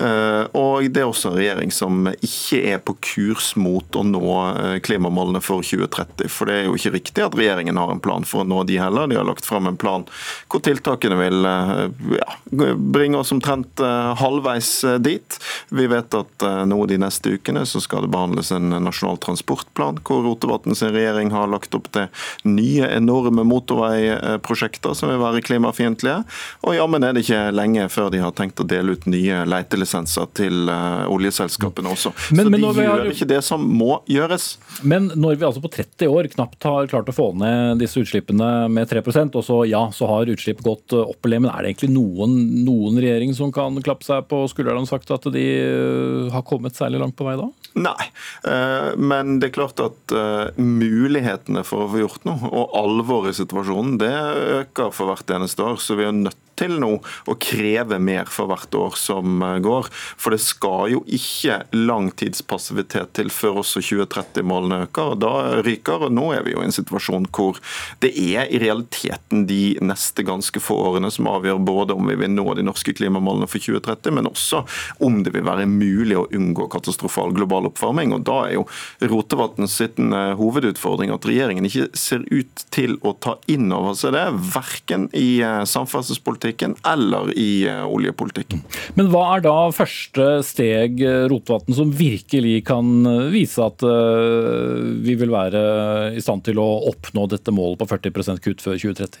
Uh, 0.00 0.48
og 0.56 0.86
det 0.88 1.02
er 1.02 1.08
også 1.08 1.30
en 1.30 1.36
regjering 1.36 1.72
som 1.74 2.06
ikke 2.08 2.60
er 2.72 2.80
på 2.80 2.94
kurs 3.04 3.52
mot 3.60 3.96
å 3.96 4.02
nå 4.06 4.32
eh, 4.48 4.76
klimamålene 4.84 5.42
for 5.44 5.64
2030. 5.64 6.28
For 6.32 6.48
det 6.48 6.56
er 6.56 6.68
jo 6.68 6.76
ikke 6.78 6.92
riktig 6.94 7.24
at 7.24 7.36
regjeringen 7.38 7.78
har 7.80 7.92
en 7.92 8.02
plan 8.02 8.24
for 8.26 8.42
å 8.42 8.48
nå 8.48 8.62
de 8.68 8.78
heller. 8.80 9.10
De 9.10 9.18
har 9.18 9.26
lagt 9.28 9.46
fram 9.46 9.68
en 9.68 9.78
plan 9.80 10.06
hvor 10.50 10.62
tiltakene 10.64 11.18
vil 11.20 11.46
eh, 11.48 11.84
ja, 12.16 12.28
bringe 12.50 13.20
oss 13.20 13.32
omtrent 13.34 13.82
eh, 13.84 14.10
halvveis 14.20 14.72
dit. 15.04 15.38
Vi 15.68 15.86
vet 15.90 16.16
at 16.16 16.46
nå 16.66 16.78
de 16.90 16.98
neste 17.00 17.36
ukene 17.36 17.62
så 17.68 17.82
skal 17.82 18.06
det 18.06 18.12
behandles 18.14 18.50
en 18.54 18.72
nasjonal 18.82 19.20
transportplan, 19.22 20.00
hvor 20.06 20.24
Rotevatn 20.24 20.74
sin 20.76 20.94
regjering 20.94 21.32
har 21.34 21.50
lagt 21.52 21.74
opp 21.76 21.90
til 21.94 22.08
nye, 22.48 22.88
enorme 22.88 23.44
motorveiprosjekter 23.48 24.96
som 24.96 25.12
vil 25.12 25.20
være 25.22 25.44
klimafiendtlige. 25.46 26.24
Og 26.66 26.76
jammen 26.76 27.06
er 27.06 27.14
det 27.14 27.24
ikke 27.26 27.42
lenge 27.54 27.88
før 27.92 28.10
de 28.12 28.22
har 28.24 28.34
tenkt 28.36 28.62
å 28.62 28.68
dele 28.68 28.96
ut 28.96 29.08
nye 29.10 29.42
letelisenser 29.90 30.28
til 30.36 30.70
oljeselskapene 31.10 31.90
også. 31.90 32.12
Men, 32.36 32.46
så 32.46 32.72
de 32.72 32.84
gjør 32.84 32.90
har... 32.90 33.10
ikke 33.10 33.28
det 33.28 33.40
som 33.44 33.64
må 33.64 34.00
gjøres. 34.08 34.58
Men 34.82 35.10
når 35.14 35.38
vi 35.38 35.46
altså 35.48 35.62
på 35.62 35.72
30 35.72 36.08
år 36.08 36.28
knapt 36.34 36.64
har 36.64 36.90
klart 36.90 37.10
å 37.10 37.14
få 37.14 37.30
ned 37.38 37.80
disse 37.80 38.00
utslippene 38.00 38.68
med 38.70 38.88
3% 38.90 39.36
og 39.36 39.44
så 39.46 39.62
ja, 39.68 39.82
så 39.94 40.08
har 40.10 40.30
utslipp 40.30 40.62
gått 40.64 40.94
opp 40.96 41.26
eller 41.26 41.42
men 41.42 41.50
er 41.52 41.62
det 41.62 41.72
egentlig 41.72 41.92
noen, 41.94 42.36
noen 42.66 43.00
regjering 43.00 43.34
som 43.36 43.52
kan 43.54 43.76
klappe 43.84 44.06
seg 44.06 44.26
på 44.30 44.42
skulderen 44.50 44.84
og 44.84 44.90
sagt 44.90 45.10
at 45.14 45.26
de 45.34 45.46
øh, 45.60 46.30
har 46.32 46.46
kommet 46.46 46.78
særlig 46.78 47.00
langt 47.02 47.16
på 47.18 47.26
vei 47.26 47.36
da? 47.40 47.48
Nei, 47.80 48.08
eh, 48.50 48.90
men 48.98 49.38
det 49.40 49.50
er 49.50 49.56
klart 49.60 49.82
at 49.82 50.14
eh, 50.14 50.58
mulighetene 50.58 51.62
for 51.66 51.84
å 51.86 51.90
få 51.92 52.02
gjort 52.02 52.26
noe, 52.26 52.50
og 52.50 52.74
alvoret 52.80 53.34
i 53.34 53.40
situasjonen, 53.40 53.98
det 54.00 54.14
øker 54.60 54.90
for 54.94 55.10
hvert 55.10 55.30
eneste 55.36 55.64
år. 55.64 55.78
Så 55.82 55.96
vi 55.98 56.08
er 56.08 56.16
nødt 56.16 56.49
til 56.60 56.76
nå 56.82 56.92
å 57.00 57.36
kreve 57.40 57.98
mer 58.02 58.30
for 58.30 58.50
hvert 58.50 58.74
år 58.76 58.96
som 59.00 59.40
eh, 59.44 59.58
går. 59.64 59.90
For 60.20 60.34
det 60.34 60.42
skal 60.44 60.90
jo 60.94 61.02
ikke 61.08 61.62
langtidspassivitet 61.74 63.14
til 63.18 63.32
før 63.34 63.62
også 63.64 63.82
2030-målene 63.84 64.84
øker. 64.86 65.16
Da 65.20 65.34
ryker. 65.64 66.06
og 66.06 66.14
Nå 66.16 66.30
er 66.36 66.44
vi 66.46 66.54
jo 66.54 66.62
i 66.62 66.68
en 66.68 66.74
situasjon 66.74 67.28
hvor 67.34 67.58
det 68.02 68.12
er 68.14 68.50
i 68.50 68.60
realiteten 68.62 69.46
de 69.48 69.76
neste 69.84 70.24
ganske 70.26 70.62
få 70.62 70.76
årene 70.90 71.10
som 71.12 71.28
avgjør 71.30 71.60
både 71.64 71.96
om 71.96 72.08
vi 72.10 72.18
vil 72.20 72.32
nå 72.32 72.46
de 72.58 72.64
norske 72.66 72.94
klimamålene 72.96 73.48
for 73.50 73.62
2030, 73.62 74.14
men 74.16 74.28
også 74.30 74.62
om 75.04 75.20
det 75.24 75.34
vil 75.34 75.46
være 75.46 75.68
mulig 75.70 76.18
å 76.18 76.26
unngå 76.36 76.68
katastrofal 76.72 77.34
global 77.36 77.68
oppvarming. 77.70 78.14
og 78.16 78.24
Da 78.28 78.38
er 78.48 78.56
jo 78.58 78.66
Rotevatn 79.00 79.66
eh, 79.66 80.34
hovedutfordring 80.38 81.12
at 81.14 81.26
regjeringen 81.28 81.68
ikke 81.68 81.88
ser 81.98 82.24
ut 82.30 82.64
til 82.74 82.96
å 83.06 83.14
ta 83.22 83.36
inn 83.50 83.70
over 83.74 83.96
seg 83.98 84.14
det, 84.16 84.26
verken 84.54 85.08
i 85.16 85.40
eh, 85.44 85.62
samferdselspolitikk 85.68 86.49
energipolitikken 86.50 86.74
eller 86.84 87.38
i 87.38 87.66
eh, 87.66 87.84
oljepolitikken. 87.86 88.62
Men 88.94 89.10
hva 89.10 89.36
er 89.36 89.44
da 89.44 89.70
første 89.72 90.42
steg, 90.42 91.00
eh, 91.02 91.28
Rotevatn, 91.28 91.74
som 91.74 91.92
virkelig 91.92 92.64
kan 92.66 93.06
eh, 93.06 93.30
vise 93.30 93.60
at 93.62 93.80
vi 93.80 95.14
vil 95.14 95.30
være 95.30 96.14
i 96.16 96.20
stand 96.20 96.44
til 96.44 96.58
å 96.58 96.68
oppnå 96.90 97.28
dette 97.28 97.50
målet 97.52 97.78
på 97.80 97.88
40% 97.88 98.40
kutt 98.40 98.60
før 98.60 98.78
2030? 98.78 99.20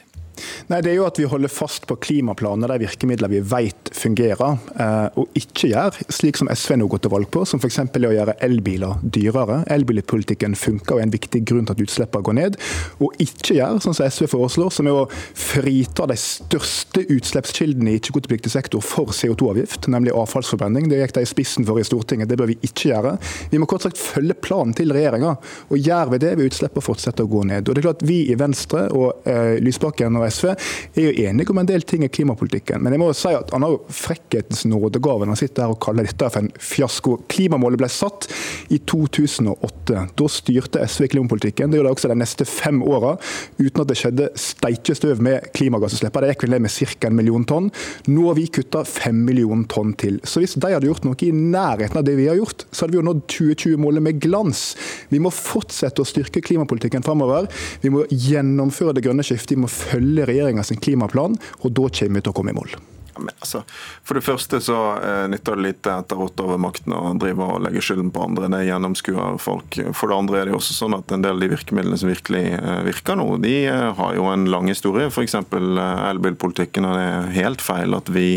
Nei, 0.70 0.80
det 0.84 0.92
er 0.92 0.98
jo 1.00 1.06
at 1.08 1.18
Vi 1.18 1.28
holder 1.28 1.52
fast 1.52 1.86
på 1.90 1.96
klimaplanene 2.00 2.68
de 2.70 2.84
virkemidlene 2.84 3.30
vi 3.30 3.40
vet 3.50 3.90
fungerer, 3.96 4.58
eh, 4.80 5.18
og 5.18 5.36
ikke 5.36 5.70
gjør 5.72 5.96
slik 6.12 6.38
som 6.38 6.48
SV 6.48 6.76
nå 6.78 6.86
går 6.90 7.02
til 7.04 7.12
valg 7.12 7.28
på, 7.32 7.42
som 7.48 7.60
f.eks. 7.60 7.80
å 7.82 8.12
gjøre 8.14 8.36
elbiler 8.46 9.00
dyrere. 9.02 9.60
Elbilpolitikken 9.74 10.54
funker 10.58 10.96
og 10.96 11.02
er 11.02 11.08
en 11.08 11.14
viktig 11.14 11.42
grunn 11.48 11.66
til 11.68 11.76
at 11.76 11.82
utslippene 11.84 12.26
går 12.26 12.36
ned. 12.38 12.58
Og 13.02 13.18
ikke 13.22 13.58
gjør 13.58 13.80
sånn 13.82 13.96
som 13.98 14.06
SV 14.06 14.30
foreslår, 14.32 14.72
som 14.74 14.88
er 14.88 15.00
å 15.02 15.08
frita 15.10 16.06
de 16.10 16.16
største 16.20 17.04
utslippskildene 17.10 17.92
i 17.92 18.00
ikke-kvotepliktig 18.00 18.54
sektor 18.54 18.84
for 18.84 19.12
CO2-avgift, 19.16 19.90
nemlig 19.92 20.14
avfallsforbrenning. 20.16 20.88
Det 20.90 21.02
gikk 21.02 21.16
de 21.18 21.26
i 21.26 21.30
spissen 21.30 21.66
for 21.68 21.80
i 21.80 21.86
Stortinget, 21.86 22.30
det 22.30 22.38
bør 22.40 22.52
vi 22.52 22.58
ikke 22.66 22.92
gjøre. 22.92 23.16
Vi 23.50 23.60
må 23.60 23.68
kort 23.70 23.84
sagt 23.86 24.00
følge 24.00 24.38
planen 24.38 24.76
til 24.78 24.94
regjeringa, 24.94 25.34
og 25.68 25.90
gjør 25.90 26.14
vi 26.14 26.22
det, 26.22 26.32
vil 26.38 26.50
utslippene 26.50 26.86
fortsette 26.86 27.26
å 27.26 27.30
gå 27.30 27.44
ned. 27.50 27.66
Og 27.66 27.76
det 27.76 27.82
er 27.82 27.88
klart 27.90 28.06
Vi 28.06 28.22
i 28.30 28.38
Venstre 28.38 28.86
og 28.96 29.28
eh, 29.28 29.58
Lysbakken 29.62 30.19
og 30.20 30.30
SV 30.30 30.50
er 30.52 31.06
jo 31.06 31.28
enige 31.28 31.54
om 31.54 31.60
en 31.62 31.70
del 31.70 31.84
ting 31.88 32.04
i 32.06 32.10
klimapolitikken. 32.12 32.82
Men 32.84 32.94
jeg 32.94 33.02
må 33.02 33.10
jo 33.10 33.18
si 33.18 33.32
at 33.36 33.52
han 33.54 33.66
har 33.66 33.74
jo 33.74 33.82
frekkhetens 34.00 34.64
nådegave 34.70 35.24
når 35.26 35.34
han 35.34 35.40
sitter 35.42 35.66
her 35.66 35.74
og 35.74 35.80
kaller 35.82 36.08
dette 36.08 36.30
for 36.30 36.42
en 36.42 36.52
fiasko. 36.60 37.16
Klimamålet 37.30 37.80
ble 37.80 37.90
satt 37.92 38.28
i 38.70 38.80
2008. 38.90 40.06
Da 40.18 40.30
styrte 40.30 40.84
SV 40.86 41.10
klimapolitikken. 41.14 41.70
Det 41.70 41.80
gjorde 41.80 41.90
de 41.90 41.96
også 41.98 42.12
de 42.12 42.18
neste 42.20 42.46
fem 42.48 42.82
åra, 42.86 43.16
uten 43.60 43.84
at 43.84 43.90
det 43.90 43.98
skjedde 44.00 44.30
steikestøv 44.38 45.22
med 45.24 45.50
klimagassutslippene. 45.56 46.26
Det 46.26 46.34
gikk 46.34 46.46
vel 46.46 46.54
ned 46.56 46.66
med 46.66 46.74
ca. 46.74 47.08
en 47.08 47.16
million 47.16 47.46
tonn. 47.48 47.70
Nå 48.10 48.26
har 48.28 48.38
vi 48.38 48.46
kutta 48.52 48.84
fem 48.88 49.24
millioner 49.26 49.68
tonn 49.70 49.94
til. 49.98 50.20
Så 50.24 50.42
hvis 50.42 50.56
de 50.60 50.72
hadde 50.72 50.88
gjort 50.88 51.06
noe 51.06 51.18
i 51.24 51.32
nærheten 51.34 52.00
av 52.00 52.06
det 52.06 52.16
vi 52.18 52.28
har 52.30 52.38
gjort, 52.38 52.66
så 52.70 52.84
hadde 52.84 52.96
vi 52.96 53.00
jo 53.00 53.06
nådd 53.06 53.22
2020-målet 53.30 54.04
med 54.04 54.20
glans. 54.22 54.64
Vi 55.10 55.20
må 55.22 55.32
fortsette 55.34 56.02
å 56.02 56.08
styrke 56.08 56.42
klimapolitikken 56.44 57.04
framover. 57.06 57.48
Vi 57.82 57.92
må 57.92 58.04
gjennomføre 58.10 58.96
det 58.96 59.04
grønne 59.06 59.24
skiftet. 59.26 59.56
Vi 59.56 59.64
må 59.64 59.70
følge 59.70 60.09
regjeringa 60.18 60.64
sin 60.66 60.80
klimaplan, 60.82 61.38
og 61.60 61.76
da 61.76 61.86
kommer 61.88 62.20
vi 62.20 62.24
til 62.24 62.32
å 62.32 62.36
komme 62.36 62.54
i 62.54 62.58
mål. 62.58 62.74
Men 63.20 63.34
altså, 63.38 63.62
for 64.06 64.18
det 64.18 64.24
første 64.26 64.60
så 64.64 64.78
eh, 64.98 65.26
nytter 65.30 65.58
det 65.58 65.66
lite 65.68 65.94
etter 66.02 66.20
åtte 66.20 66.44
år 66.44 66.54
ved 66.54 66.64
makten 66.64 66.94
å 66.96 67.14
drive 67.20 67.46
og 67.46 67.64
legge 67.66 67.82
skylden 67.84 68.10
på 68.14 68.24
andre. 68.24 68.50
Det 68.52 68.64
gjennomskuer 68.66 69.38
folk. 69.42 69.78
For 69.96 70.10
det 70.10 70.18
andre 70.18 70.40
er 70.40 70.50
det 70.50 70.56
også 70.56 70.76
sånn 70.76 70.96
at 70.96 71.12
en 71.12 71.24
del 71.24 71.36
av 71.36 71.44
de 71.44 71.50
virkemidlene 71.52 71.98
som 72.00 72.10
virkelig 72.10 72.44
eh, 72.56 72.80
virker 72.86 73.18
nå, 73.18 73.26
de 73.44 73.54
eh, 73.70 73.86
har 73.98 74.16
jo 74.16 74.26
en 74.30 74.46
lang 74.50 74.70
historie. 74.70 75.08
F.eks. 75.10 75.36
Eh, 75.36 76.10
elbilpolitikken. 76.10 76.86
og 76.88 76.96
Det 76.96 77.06
er 77.06 77.30
helt 77.36 77.64
feil 77.64 77.96
at 77.96 78.10
vi 78.12 78.28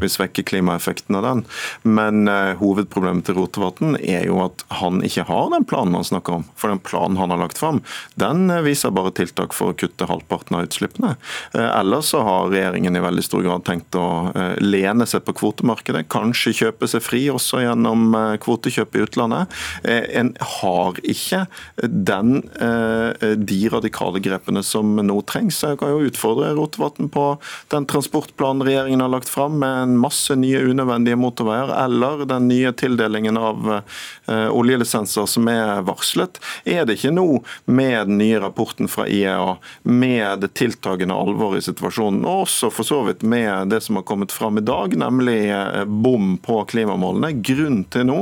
vil 0.00 0.12
svekke 0.12 0.44
klimaeffekten 0.48 1.18
av 1.18 1.26
den. 1.26 1.44
Men 1.82 2.26
eh, 2.30 2.54
hovedproblemet 2.60 3.28
til 3.28 3.38
Rotevatn 3.38 3.96
er 4.00 4.26
jo 4.28 4.42
at 4.44 4.66
han 4.82 5.02
ikke 5.06 5.26
har 5.28 5.50
den 5.54 5.66
planen 5.68 5.96
han 5.98 6.08
snakker 6.08 6.40
om. 6.40 6.46
For 6.58 6.72
den 6.72 6.82
planen 6.82 7.20
han 7.20 7.34
har 7.34 7.42
lagt 7.42 7.60
fram, 7.60 7.82
den 8.20 8.48
eh, 8.50 8.64
viser 8.66 8.94
bare 8.94 9.14
tiltak 9.16 9.56
for 9.56 9.72
å 9.72 9.78
kutte 9.78 10.08
halvparten 10.10 10.58
av 10.58 10.68
utslippene. 10.68 11.14
Ellers 11.52 12.10
så 12.12 12.22
har 12.24 12.50
regjeringen 12.52 12.96
i 12.96 13.02
veldig 13.02 13.24
stor 13.24 13.42
grad 13.44 13.64
tenkt 13.66 13.96
å 13.98 14.31
lene 14.62 15.06
seg 15.08 15.24
på 15.26 15.34
kvotemarkedet, 15.36 16.06
kanskje 16.12 16.54
kjøpe 16.56 16.88
seg 16.90 17.02
fri 17.04 17.22
også 17.32 17.62
gjennom 17.64 18.14
eh, 18.16 18.36
kvotekjøp 18.42 18.96
i 18.96 19.04
utlandet. 19.04 19.52
Eh, 19.84 20.04
En 20.22 20.32
har 20.40 20.98
ikke 21.02 21.44
den, 21.82 22.42
eh, 22.60 23.34
de 23.36 23.60
radikale 23.72 24.22
grepene 24.22 24.62
som 24.66 24.96
nå 24.96 25.18
trengs. 25.28 25.62
Jeg 25.64 25.80
kan 25.80 25.92
jo 25.92 26.08
utfordre 26.08 26.52
Rotevatn 26.56 27.10
på 27.12 27.26
den 27.72 27.86
transportplanen 27.90 28.66
regjeringen 28.66 29.04
har 29.04 29.12
lagt 29.12 29.30
fram 29.32 29.58
med 29.62 29.82
en 29.82 29.96
masse 30.00 30.34
nye 30.38 30.62
unødvendige 30.62 31.18
motorveier, 31.20 31.72
eller 31.84 32.24
den 32.28 32.48
nye 32.48 32.72
tildelingen 32.72 33.38
av 33.40 33.82
eh, 33.82 34.48
oljelisenser 34.52 35.28
som 35.28 35.48
er 35.52 35.82
varslet. 35.86 36.40
Er 36.64 36.86
det 36.86 36.98
ikke 37.00 37.14
nå, 37.14 37.42
med 37.66 38.08
den 38.08 38.18
nye 38.22 38.40
rapporten 38.42 38.88
fra 38.90 39.08
IEA, 39.08 39.56
med 39.82 40.44
det 40.44 40.54
tiltagende 40.58 41.16
alvoret 41.16 41.62
i 41.62 41.68
situasjonen, 41.70 42.24
og 42.24 42.46
også 42.46 42.70
for 42.72 42.86
så 42.86 43.02
vidt 43.06 43.22
med 43.26 43.72
det 43.72 43.82
som 43.84 43.98
har 43.98 44.06
kommet 44.06 44.11
fram 44.32 44.58
i 44.58 44.64
dag, 44.64 44.96
nemlig 44.98 45.50
eh, 45.50 45.84
bom 45.84 46.36
på 46.42 46.62
klimamålene, 46.72 47.32
grunn 47.44 47.82
til 47.92 48.08
nå 48.08 48.18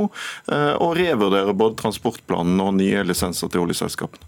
eh, 0.51 0.73
å 0.75 0.91
revurdere 0.97 1.53
både 1.53 1.79
transportplanen 1.81 2.61
og 2.63 2.75
nye 2.79 3.03
lisenser 3.07 3.51
til 3.51 3.65
oljeselskapene? 3.65 4.27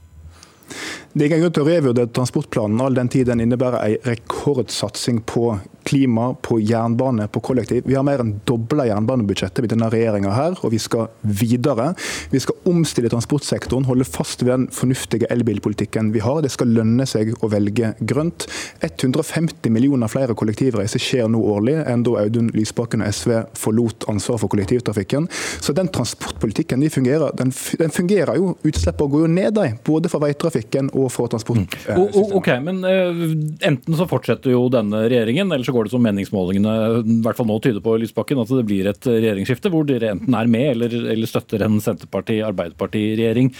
Det 1.13 1.26
er 1.26 1.30
ingen 1.30 1.43
grunn 1.43 1.54
til 1.54 1.65
å 1.65 1.69
revurdere 1.69 2.10
transportplanen 2.15 2.82
all 2.82 2.95
den 2.97 3.12
tid 3.13 3.28
den 3.30 3.43
innebærer 3.43 3.84
en 3.84 4.08
rekordsatsing 4.08 5.21
på 5.30 5.52
klima, 5.86 6.32
på 6.41 6.60
jernbane, 6.60 7.28
på 7.28 7.41
kollektiv. 7.43 7.84
Vi 7.86 7.96
har 7.98 8.06
mer 8.06 8.24
enn 8.24 8.36
dobla 8.48 8.88
jernbanebudsjettet 8.89 9.63
med 9.63 9.74
denne 9.74 9.89
regjeringa 9.93 10.34
her, 10.36 10.58
og 10.62 10.74
vi 10.74 10.80
skal 10.82 11.10
videre. 11.22 11.91
Vi 12.34 12.41
skal 12.43 12.69
omstille 12.69 13.12
transportsektoren, 13.12 13.88
holde 13.89 14.08
fast 14.08 14.43
ved 14.43 14.54
den 14.54 14.67
fornuftige 14.74 15.30
elbilpolitikken 15.34 16.12
vi 16.13 16.24
har. 16.24 16.41
Det 16.43 16.52
skal 16.54 16.72
lønne 16.74 17.08
seg 17.10 17.34
å 17.43 17.50
velge 17.52 17.93
grønt. 18.00 18.48
150 18.84 19.72
millioner 19.74 20.12
flere 20.12 20.36
kollektivreiser 20.38 21.02
skjer 21.02 21.30
nå 21.32 21.41
årlig 21.54 21.80
enn 21.89 22.06
da 22.06 22.17
Audun 22.24 22.52
Lysbakken 22.56 23.04
og 23.04 23.13
SV 23.13 23.36
forlot 23.60 24.08
ansvaret 24.12 24.43
for 24.43 24.54
kollektivtrafikken. 24.54 25.28
Så 25.63 25.76
den 25.76 25.91
transportpolitikken 25.93 26.84
de 26.84 26.91
fungerer, 26.93 27.34
den, 27.39 27.54
den 27.80 27.93
fungerer 27.93 28.39
jo. 28.39 28.54
Utslippene 28.63 29.13
går 29.13 29.26
jo 29.26 29.32
ned, 29.34 29.52
de, 29.58 29.67
både 29.86 30.12
for 30.12 30.24
veitrafikken 30.24 30.91
og 30.93 31.10
for 31.13 31.32
transportsystemet. 31.32 32.15
Mm. 32.15 32.36
Ok, 32.39 32.50
men 32.63 32.84
eh, 32.88 33.24
Enten 33.67 33.96
så 33.98 34.08
fortsetter 34.10 34.54
jo 34.54 34.65
denne 34.72 35.06
regjeringen, 35.06 35.52
eller 35.52 35.65
så 35.65 35.72
går 35.73 35.88
det 35.88 35.93
som 35.93 36.03
meningsmålingene 36.05 36.75
i 37.01 37.17
hvert 37.25 37.39
fall 37.39 37.49
nå 37.49 37.57
tyder 37.63 37.83
på, 37.83 37.95
Lysbakken, 38.01 38.41
at 38.43 38.53
det 38.53 38.67
blir 38.69 38.89
et 38.91 39.09
regjeringsskifte 39.09 39.71
hvor 39.73 39.88
dere 39.89 40.13
enten 40.13 40.38
er 40.38 40.51
med 40.51 40.69
eller, 40.75 40.95
eller 41.15 41.29
støtter 41.29 41.65
en 41.65 41.81
Senterparti-Arbeiderparti-regjering. 41.83 43.51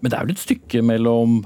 Men 0.00 0.12
det 0.12 0.18
er 0.18 0.28
vel 0.28 0.36
et 0.36 0.44
stykke 0.44 0.82
mellom 0.86 1.40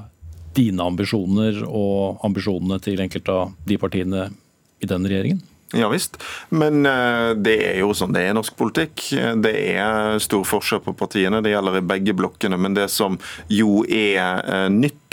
dine 0.57 0.85
ambisjoner 0.85 1.63
og 1.65 2.21
ambisjonene 2.27 2.81
til 2.85 3.01
enkelte 3.01 3.39
av 3.45 3.57
de 3.69 3.79
partiene 3.81 4.29
i 4.83 4.89
den 4.91 5.09
regjeringen? 5.09 5.41
Ja 5.73 5.89
visst, 5.89 6.19
men 6.53 6.85
eh, 6.85 7.31
det 7.41 7.55
er 7.65 7.79
jo 7.81 7.95
sånn 7.97 8.13
det 8.13 8.27
er 8.27 8.35
i 8.35 8.37
norsk 8.37 8.57
politikk. 8.59 9.07
Det 9.41 9.53
er 9.73 10.19
stor 10.21 10.45
forskjell 10.45 10.83
på 10.85 10.93
partiene, 10.99 11.41
det 11.41 11.55
gjelder 11.55 11.79
i 11.79 11.87
begge 11.95 12.13
blokkene. 12.17 12.59
Men 12.61 12.77
det 12.77 12.91
som 12.93 13.17
jo 13.49 13.81
er 13.89 14.43
eh, 14.45 14.67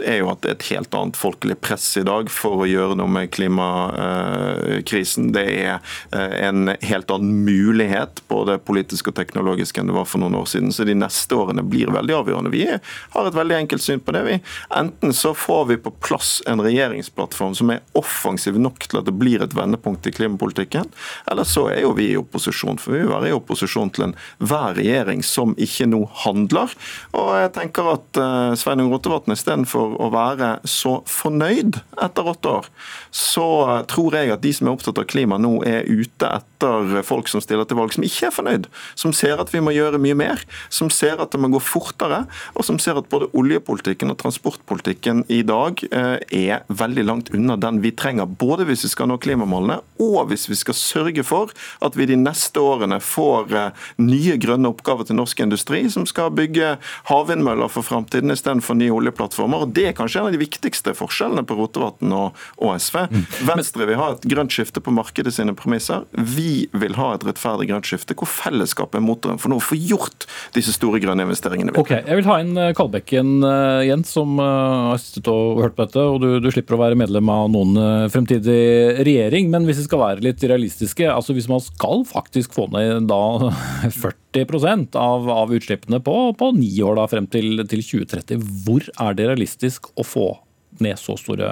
er 0.06 0.22
jo 0.22 0.30
at 0.32 0.42
det 0.44 0.50
er 0.50 0.56
et 0.58 0.68
helt 0.72 0.96
annet 0.98 1.18
folkelig 1.20 1.58
press 1.64 1.86
i 2.00 2.06
dag 2.08 2.30
for 2.34 2.64
å 2.64 2.68
gjøre 2.70 2.96
noe 3.00 3.12
med 3.12 3.32
klimakrisen. 3.36 5.32
Det 5.36 5.46
er 5.46 5.76
eh, 6.16 6.36
en 6.48 6.72
helt 6.86 7.12
annen 7.14 7.44
mulighet, 7.48 8.24
både 8.32 8.60
politisk 8.64 9.12
og 9.12 9.18
teknologisk, 9.20 9.78
enn 9.78 9.90
det 9.92 9.98
var 9.98 10.08
for 10.10 10.22
noen 10.24 10.38
år 10.40 10.48
siden. 10.52 10.72
Så 10.76 10.88
de 10.88 10.96
neste 10.98 11.36
årene 11.36 11.64
blir 11.66 11.92
veldig 11.94 12.16
avgjørende. 12.22 12.54
Vi 12.54 12.66
har 12.70 13.30
et 13.30 13.38
veldig 13.38 13.58
enkelt 13.64 13.86
syn 13.86 14.04
på 14.04 14.16
det. 14.16 14.24
vi. 14.28 14.40
Enten 14.76 15.14
så 15.16 15.34
får 15.38 15.66
vi 15.72 15.80
på 15.82 15.94
plass 16.04 16.40
en 16.50 16.62
regjeringsplattform 16.64 17.56
som 17.58 17.74
er 17.74 17.84
offensiv 18.00 18.60
nok 18.60 18.88
til 18.88 19.02
at 19.02 19.08
det 19.10 19.16
blir 19.18 19.44
et 19.44 19.56
vendepunkt 19.56 20.08
i 20.08 20.14
klimapolitikken, 20.16 20.90
eller 21.32 21.48
så 21.48 21.68
er 21.74 21.84
jo 21.84 21.94
vi 21.98 22.12
i 22.14 22.20
opposisjon. 22.20 22.80
For 22.82 22.96
vi 22.96 23.04
vil 23.04 23.14
være 23.14 23.32
i 23.32 23.36
opposisjon 23.38 23.94
til 23.96 24.10
enhver 24.10 24.78
regjering 24.80 25.24
som 25.26 25.56
ikke 25.60 25.90
nå 25.90 26.04
handler. 26.24 26.74
Og 27.18 27.32
jeg 27.40 27.54
tenker 27.58 27.94
at 27.96 28.20
uh, 28.22 28.56
Sveinung 28.60 28.92
Rotevatn 28.94 29.34
istedenfor 29.36 29.89
å 29.98 30.10
være 30.14 30.58
så 30.68 31.00
fornøyd 31.10 31.80
etter 32.02 32.30
åtte 32.32 32.54
år, 32.60 32.70
så 33.12 33.48
tror 33.90 34.18
jeg 34.18 34.34
at 34.34 34.44
de 34.44 34.54
som 34.56 34.70
er 34.70 34.78
opptatt 34.78 35.02
av 35.02 35.08
klima 35.10 35.40
nå 35.42 35.60
er 35.68 35.88
ute 35.90 36.30
etter 36.30 37.02
folk 37.08 37.30
som 37.32 37.42
stiller 37.44 37.68
til 37.68 37.80
valg 37.80 37.94
som 37.96 38.06
ikke 38.06 38.30
er 38.30 38.36
fornøyd, 38.36 38.70
som 39.00 39.14
ser 39.16 39.42
at 39.42 39.54
vi 39.54 39.62
må 39.64 39.74
gjøre 39.76 40.02
mye 40.02 40.18
mer, 40.18 40.44
som 40.74 40.92
ser 40.94 41.22
at 41.22 41.32
det 41.34 41.42
må 41.42 41.52
gå 41.54 41.62
fortere, 41.64 42.26
og 42.56 42.68
som 42.68 42.80
ser 42.82 43.00
at 43.00 43.10
både 43.12 43.30
oljepolitikken 43.38 44.12
og 44.12 44.20
transportpolitikken 44.22 45.24
i 45.32 45.42
dag 45.48 45.82
eh, 45.90 46.18
er 46.36 46.66
veldig 46.68 47.06
langt 47.08 47.34
unna 47.36 47.58
den 47.60 47.82
vi 47.84 47.94
trenger, 47.96 48.30
både 48.30 48.68
hvis 48.70 48.86
vi 48.88 48.94
skal 48.94 49.10
nå 49.12 49.20
klimamålene 49.24 49.80
og 50.00 50.30
hvis 50.30 50.48
vi 50.50 50.58
skal 50.60 50.78
sørge 50.78 51.24
for 51.28 51.54
at 51.86 51.98
vi 51.98 52.08
de 52.10 52.18
neste 52.20 52.62
årene 52.62 53.00
får 53.04 53.56
eh, 53.56 53.88
nye 54.04 54.38
grønne 54.42 54.72
oppgaver 54.72 55.08
til 55.08 55.20
norsk 55.20 55.44
industri, 55.46 55.86
som 55.92 56.08
skal 56.10 56.34
bygge 56.36 56.76
havvindmøller 57.10 57.72
for 57.72 57.86
framtiden 57.86 58.34
istedenfor 58.34 58.78
nye 58.80 58.94
oljeplattformer. 58.96 59.66
og 59.66 59.74
Det 59.80 59.88
er 59.88 59.96
kanskje 59.96 60.20
en 60.20 60.30
av 60.30 60.36
de 60.36 60.42
viktigste 60.42 60.94
forskjellene 60.98 61.46
på 61.48 61.56
Rotevatn 61.56 62.12
og, 62.16 62.38
og 62.60 62.76
SV. 62.76 63.00
Venstre 63.48 63.88
vil 63.88 64.00
ha 64.00 64.12
et 64.16 64.28
grønt 64.28 64.52
skifte 64.54 64.84
på 64.84 64.92
markedet 64.96 65.32
sine 65.38 65.56
premisser. 65.58 66.04
Vi 66.12 66.68
vil 66.76 66.98
ha 67.00 67.14
et 67.16 67.24
rettferdig 67.28 67.70
grønt 67.72 67.88
skifte 67.88 68.18
hvor 68.20 68.28
fellesskapet 68.28 69.00
er 69.00 69.06
motoren 69.06 69.40
for 69.40 69.52
nå 69.52 69.60
å 69.62 69.64
få 69.64 69.78
gjort 69.80 70.28
disse 70.56 70.74
store 70.76 71.00
grønne 71.00 71.24
investeringene. 71.28 71.74
vi 71.76 71.80
Ok, 71.80 71.94
Jeg 71.96 72.20
vil 72.20 72.28
ha 72.28 72.40
inn 72.44 72.58
eh, 72.60 72.74
Kalbekken 72.76 73.40
Jens, 73.88 74.12
som 74.16 74.36
eh, 74.42 74.90
har 74.92 75.00
sittet 75.02 75.30
og 75.32 75.62
hørt 75.64 75.78
på 75.78 75.86
dette. 75.86 76.04
og 76.04 76.20
du, 76.24 76.28
du 76.44 76.50
slipper 76.52 76.76
å 76.76 76.82
være 76.84 77.00
medlem 77.00 77.30
av 77.32 77.48
noen 77.54 77.80
eh, 77.80 78.08
fremtidig 78.12 78.60
regjering. 79.08 79.50
Men 79.54 79.68
hvis 79.70 79.82
vi 79.84 79.88
skal 79.88 80.04
være 80.04 80.26
litt 80.26 80.44
realistiske, 80.44 81.08
altså 81.10 81.36
hvis 81.38 81.50
man 81.52 81.64
skal 81.64 82.04
faktisk 82.10 82.56
få 82.58 82.68
ned 82.76 83.08
da 83.10 83.22
40 84.04 84.29
av, 84.96 85.30
av 85.30 85.54
utslippene 85.54 86.00
på, 86.00 86.34
på 86.38 86.52
ni 86.52 86.70
år 86.82 86.96
da 87.00 87.08
frem 87.08 87.28
til, 87.28 87.66
til 87.68 87.82
2030, 87.82 88.46
hvor 88.66 88.86
er 89.00 89.18
det 89.18 89.28
realistisk 89.28 89.90
å 89.96 90.06
få 90.06 90.30
ned 90.80 91.00
så 91.00 91.16
store 91.18 91.50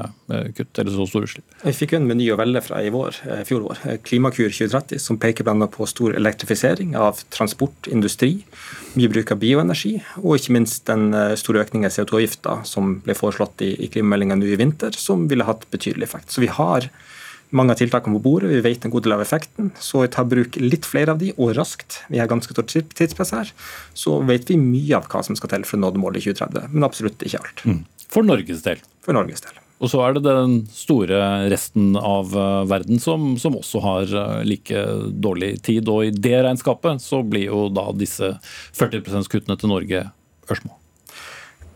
kutt 0.55 0.79
eller 0.79 0.93
så 0.93 1.07
store 1.09 1.27
utslipp. 1.27 1.55
Vi 1.63 1.73
fikk 1.75 1.95
en 1.97 2.05
meny 2.07 2.29
å 2.31 2.37
velge 2.39 2.61
fra 2.63 2.79
i 2.85 2.91
vår, 2.93 3.17
fjor 3.47 3.65
vår, 3.65 3.81
Klimakur 4.05 4.51
2030, 4.53 5.01
som 5.03 5.19
peker 5.21 5.47
bl.a. 5.47 5.67
på 5.73 5.87
stor 5.89 6.15
elektrifisering 6.17 6.95
av 6.99 7.23
transport, 7.33 7.89
industri, 7.91 8.45
mye 8.95 9.11
bruk 9.11 9.33
av 9.33 9.41
bioenergi, 9.41 9.97
og 10.21 10.37
ikke 10.37 10.55
minst 10.55 10.85
den 10.89 11.09
store 11.39 11.65
økningen 11.65 11.89
i 11.89 11.93
CO2-avgifta 11.97 12.59
som 12.67 12.99
ble 13.03 13.17
foreslått 13.17 13.65
i, 13.65 13.73
i 13.83 13.91
klimameldinga 13.91 14.39
nå 14.39 14.51
i 14.53 14.59
vinter, 14.59 14.95
som 14.95 15.27
ville 15.31 15.47
hatt 15.47 15.67
betydelig 15.73 16.07
effekt. 16.07 16.31
Så 16.31 16.45
vi 16.45 16.51
har 16.53 16.89
mange 17.55 17.73
av 17.73 17.79
tiltakene 17.79 18.17
på 18.17 18.23
bordet, 18.25 18.49
vi 18.51 18.63
vet 18.65 18.85
en 18.85 18.91
god 18.93 19.05
del 19.05 19.15
av 19.15 19.23
effekten. 19.23 19.69
Så 19.79 20.03
ta 20.11 20.25
bruk 20.27 20.57
litt 20.59 20.87
flere 20.87 21.13
av 21.13 21.21
de, 21.21 21.33
og 21.37 21.53
raskt. 21.57 22.01
Vi 22.11 22.19
har 22.21 22.29
ganske 22.31 22.53
stort 22.53 22.73
tidspress 22.73 23.35
her. 23.35 23.53
Så 23.97 24.17
vet 24.27 24.49
vi 24.51 24.59
mye 24.59 24.97
av 24.99 25.07
hva 25.11 25.23
som 25.25 25.37
skal 25.39 25.53
til 25.53 25.67
for 25.67 25.79
å 25.79 25.85
nå 25.85 25.93
målet 26.01 26.23
i 26.23 26.33
2030, 26.33 26.73
men 26.73 26.87
absolutt 26.87 27.23
ikke 27.23 27.43
alt. 27.43 27.63
Mm. 27.67 27.79
For 28.11 28.27
Norges 28.27 28.65
del. 28.65 28.83
For 29.05 29.15
Norges 29.15 29.43
del. 29.45 29.63
Og 29.77 29.91
så 29.91 30.01
er 30.01 30.15
det 30.15 30.23
den 30.25 30.63
store 30.73 31.19
resten 31.51 31.91
av 31.99 32.33
eh, 32.33 32.63
verden 32.69 33.01
som, 33.01 33.35
som, 33.37 33.59
også 33.59 33.81
har 33.83 34.13
eh, 34.23 34.39
like 34.47 34.81
dårlig 35.13 35.51
tid. 35.67 35.85
Og 35.93 36.07
i 36.07 36.13
det 36.13 36.39
regnskapet 36.41 37.03
så 37.03 37.21
blir 37.21 37.51
jo 37.51 37.67
da 37.69 37.91
disse 37.93 38.33
40 38.77 39.05
%-kuttene 39.05 39.59
til 39.61 39.73
Norge 39.73 40.07
ørsmå. 40.49 40.73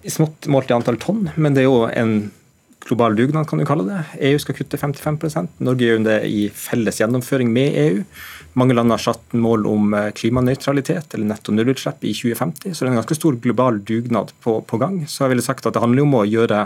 Smått 0.10 0.50
målt 0.50 0.72
i 0.72 0.74
antall 0.74 0.98
tonn, 0.98 1.28
men 1.38 1.54
det 1.54 1.62
er 1.62 1.70
jo 1.70 1.84
en 1.86 2.32
global 2.88 3.16
dugnad, 3.16 3.48
kan 3.50 3.62
du 3.62 3.66
kalle 3.68 3.86
det. 3.88 4.04
EU 4.30 4.40
skal 4.42 4.58
kutte 4.58 4.80
55% 4.80 5.62
Norge 5.66 5.88
gjør 5.88 6.06
det 6.06 6.20
i 6.30 6.46
felles 6.56 7.02
gjennomføring 7.02 7.52
med 7.54 7.78
EU. 7.82 8.04
Mange 8.60 8.76
land 8.76 8.92
har 8.92 9.02
satt 9.02 9.36
mål 9.38 9.68
om 9.70 9.94
eh, 9.98 10.10
klimanøytralitet 10.18 11.16
eller 11.16 11.30
netto 11.32 11.56
nullutslipp 11.56 12.04
i 12.04 12.14
2050, 12.18 12.74
så 12.74 12.84
det 12.84 12.90
er 12.90 12.94
en 12.94 13.02
ganske 13.02 13.20
stor 13.20 13.38
global 13.44 13.80
dugnad 13.88 14.34
på, 14.44 14.60
på 14.68 14.82
gang. 14.82 15.04
Så 15.08 15.26
jeg 15.26 15.36
ville 15.36 15.46
sagt 15.46 15.68
at 15.68 15.78
det 15.78 15.84
handler 15.84 16.08
om 16.08 16.18
å 16.20 16.26
gjøre 16.28 16.66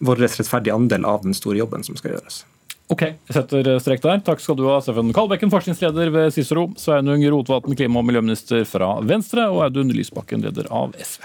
vår 0.00 0.24
rettferdige 0.24 0.74
andel 0.74 1.04
av 1.06 1.26
den 1.26 1.36
store 1.36 1.60
jobben 1.60 1.84
som 1.86 1.98
skal 1.98 2.16
gjøres. 2.16 2.42
Ok, 2.90 3.04
jeg 3.06 3.36
setter 3.36 3.68
strek 3.78 4.00
der. 4.02 4.22
Takk 4.26 4.40
skal 4.42 4.56
du 4.58 4.64
ha, 4.66 4.80
Steffen 4.82 5.12
Kalbekken, 5.14 5.52
forskningsleder 5.52 6.10
ved 6.10 6.32
Cicero, 6.34 6.66
Sveinung 6.80 7.22
Rotevatn, 7.30 7.76
klima- 7.78 8.02
og 8.02 8.08
miljøminister 8.08 8.64
fra 8.66 8.96
Venstre, 9.06 9.46
og 9.52 9.62
Audun 9.68 9.92
Lysbakken, 9.94 10.42
leder 10.42 10.66
av 10.74 10.96
SV. 10.98 11.22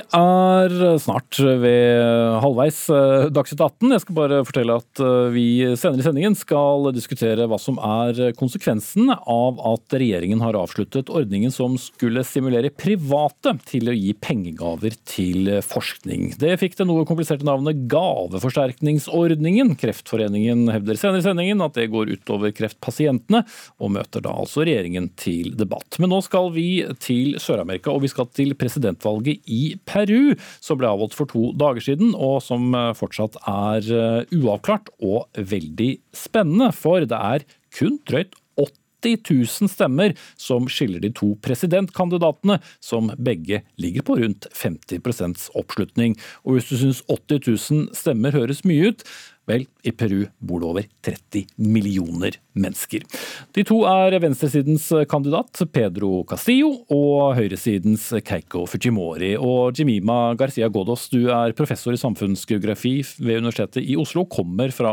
Er 0.00 0.74
snart 1.02 1.38
ved 1.38 2.38
halvveis 2.42 2.80
eh, 2.92 3.26
Dagsnytt 3.34 3.62
18. 3.64 3.92
Jeg 3.94 4.02
skal 4.04 4.16
bare 4.18 4.40
fortelle 4.46 4.76
at 4.80 5.02
eh, 5.02 5.30
vi 5.34 5.46
senere 5.78 6.02
i 6.02 6.06
sendingen 6.06 6.36
skal 6.38 6.90
diskutere 6.96 7.46
hva 7.50 7.58
som 7.60 7.78
er 7.82 8.32
konsekvensen 8.38 9.12
av 9.14 9.60
at 9.72 9.96
regjeringen 9.98 10.42
har 10.44 10.58
avsluttet 10.58 11.12
ordningen 11.12 11.52
som 11.54 11.76
skulle 11.80 12.24
stimulere 12.26 12.72
private 12.74 13.56
til 13.68 13.90
å 13.90 13.96
gi 13.96 14.14
pengegaver 14.18 14.96
til 15.08 15.50
forskning. 15.64 16.34
Det 16.40 16.56
fikk 16.60 16.78
det 16.78 16.88
noe 16.88 17.06
kompliserte 17.08 17.46
navnet 17.46 17.86
Gaveforsterkningsordningen. 17.90 19.74
Kreftforeningen 19.80 20.66
hevder 20.72 20.98
senere 21.00 21.22
i 21.22 21.26
sendingen 21.26 21.64
at 21.64 21.76
det 21.78 21.88
går 21.92 22.12
utover 22.16 22.52
kreftpasientene, 22.54 23.44
og 23.78 23.94
møter 23.94 24.24
da 24.24 24.34
altså 24.38 24.64
regjeringen 24.66 25.10
til 25.18 25.54
debatt. 25.58 25.98
Men 26.02 26.12
nå 26.12 26.20
skal 26.24 26.52
vi 26.54 26.68
til 27.02 27.36
Sør-Amerika, 27.42 27.92
og 27.92 28.04
vi 28.04 28.12
skal 28.12 28.28
til 28.34 28.54
presidentvalget 28.58 29.48
i 29.48 29.62
Peru, 29.88 30.34
som 30.64 30.80
ble 30.80 30.90
avholdt 30.90 31.16
for 31.16 31.30
to 31.30 31.52
dager 31.58 31.84
siden, 31.84 32.12
og 32.14 32.42
som 32.44 32.74
eh, 32.76 32.92
fortsatt 32.98 33.38
er 33.48 33.88
eh, 33.88 34.36
uavklart 34.36 34.92
og 35.00 35.26
veldig 35.36 35.94
spennende. 36.16 36.70
For 36.76 37.08
det 37.08 37.22
er 37.32 37.48
kun 37.74 37.98
drøyt 38.08 38.36
80 39.02 39.18
000 39.30 39.70
stemmer 39.70 40.14
som 40.36 40.66
skiller 40.70 41.02
de 41.02 41.10
to 41.14 41.34
presidentkandidatene, 41.44 42.58
som 42.80 43.12
begge 43.18 43.62
ligger 43.78 44.06
på 44.06 44.18
rundt 44.18 44.48
50% 44.54 45.50
oppslutning. 45.58 46.16
Og 46.44 46.56
hvis 46.58 46.70
du 46.70 46.76
syns 46.80 47.02
80 47.06 47.46
000 47.46 47.98
stemmer 47.98 48.34
høres 48.34 48.64
mye 48.66 48.90
ut, 48.90 49.04
Vel, 49.48 49.64
i 49.86 49.92
Peru 49.96 50.26
bor 50.44 50.60
det 50.60 50.68
over 50.68 50.86
30 51.06 51.46
millioner 51.64 52.36
mennesker. 52.58 53.04
De 53.56 53.64
to 53.66 53.80
er 53.88 54.18
venstresidens 54.20 54.90
kandidat 55.08 55.62
Pedro 55.72 56.22
Castillo 56.28 56.74
og 56.92 57.38
høyresidens 57.38 58.10
Keiko 58.26 58.66
Fujimori. 58.68 59.32
Og 59.40 59.78
Jimima 59.78 60.34
Garcia 60.38 60.68
Godos, 60.72 61.06
du 61.12 61.30
er 61.32 61.56
professor 61.56 61.96
i 61.96 62.00
samfunnsgeografi 62.00 62.98
ved 63.22 63.40
Universitetet 63.40 63.88
i 63.88 63.96
Oslo, 64.00 64.26
kommer 64.28 64.74
fra 64.74 64.92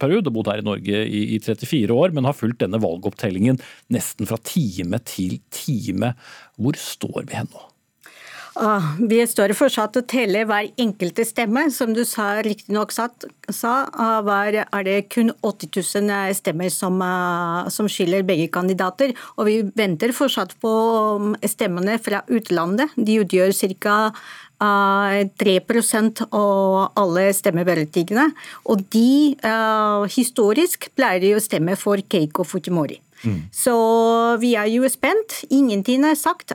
Peru. 0.00 0.20
Du 0.20 0.30
har 0.30 0.36
bodd 0.38 0.52
her 0.52 0.62
i 0.62 0.68
Norge 0.70 1.02
i, 1.06 1.24
i 1.34 1.42
34 1.42 1.96
år, 1.96 2.14
men 2.14 2.28
har 2.28 2.38
fulgt 2.38 2.62
denne 2.62 2.80
valgopptellingen 2.82 3.58
nesten 3.90 4.30
fra 4.30 4.38
time 4.44 5.02
til 5.08 5.40
time. 5.54 6.14
Hvor 6.60 6.78
står 6.78 7.24
vi 7.24 7.40
hen 7.40 7.50
nå? 7.50 7.69
Ah, 8.60 8.92
vi 9.08 9.22
står 9.24 9.54
fortsatt 9.56 9.94
og 9.96 10.04
teller 10.10 10.44
hver 10.44 10.66
enkelte 10.80 11.24
stemme. 11.24 11.62
Som 11.72 11.94
du 11.96 12.02
sa, 12.04 12.42
riktignok 12.44 12.92
sa, 12.92 13.72
var, 14.26 14.58
er 14.60 14.84
det 14.84 14.98
kun 15.14 15.32
80 15.40 15.72
000 16.04 16.12
eh, 16.12 16.34
stemmer 16.36 16.68
som, 16.74 17.00
ah, 17.00 17.70
som, 17.72 17.88
skiller 17.88 18.26
begge 18.28 18.50
kandidater. 18.52 19.16
Og 19.38 19.48
vi 19.48 19.56
venter 19.80 20.12
fortsatt 20.12 20.52
på 20.60 20.70
um, 21.16 21.32
stemmene 21.40 21.96
fra 22.04 22.20
utlandet. 22.28 22.92
De 23.00 23.20
utgjør 23.24 23.56
ca. 23.80 23.98
3% 24.60 26.20
av 26.36 26.90
alle 27.00 27.22
stemmeberettigede. 27.32 28.26
Og 28.68 28.82
de, 28.92 29.32
historisk, 30.12 30.90
pleier 30.92 31.24
de 31.24 31.30
å 31.32 31.40
stemme 31.40 31.78
for 31.80 31.96
Keiko 32.12 32.44
Fujimori. 32.44 33.00
Mm. 33.24 33.46
Så 33.52 33.76
vi 34.42 34.52
er 34.60 34.68
jo 34.68 34.84
spent. 34.92 35.46
Ingenting 35.48 36.04
er 36.04 36.20
sagt 36.20 36.52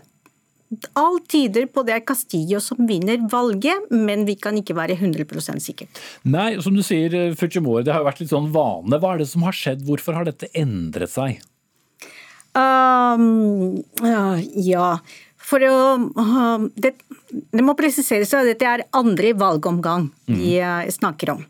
Alt 0.99 1.27
tyder 1.31 1.67
på 1.71 1.83
det 1.87 1.95
er 1.95 2.05
Castillo 2.07 2.61
som 2.63 2.85
vinner 2.89 3.21
valget, 3.31 3.89
men 3.91 4.25
vi 4.27 4.37
kan 4.39 4.57
ikke 4.59 4.75
være 4.77 4.97
100% 4.97 5.63
sikre. 5.63 5.89
Nei, 6.23 6.55
som 6.63 6.75
du 6.75 6.83
sier, 6.85 7.13
eh, 7.15 7.35
Fujimori, 7.37 7.83
det 7.85 7.93
har 7.93 8.03
jo 8.03 8.09
vært 8.09 8.23
litt 8.23 8.33
sånn 8.33 8.51
vane. 8.53 8.99
Hva 8.99 9.13
er 9.13 9.23
det 9.23 9.29
som 9.31 9.45
har 9.47 9.55
skjedd? 9.55 9.85
Hvorfor 9.87 10.17
har 10.17 10.27
dette 10.27 10.51
endret 10.53 11.13
seg? 11.13 11.43
Um, 12.55 13.83
ja, 14.55 14.95
for 15.35 15.63
å 15.67 15.75
uh, 16.15 16.67
det, 16.79 16.93
det, 17.51 17.63
må 17.65 17.75
presiseres 17.75 18.31
at 18.31 18.47
dette 18.47 18.69
er 18.69 18.85
andre 18.95 19.33
valgomgang 19.35 20.07
vi 20.29 20.55
mm. 20.63 20.87
snakker 20.95 21.33
om. 21.35 21.43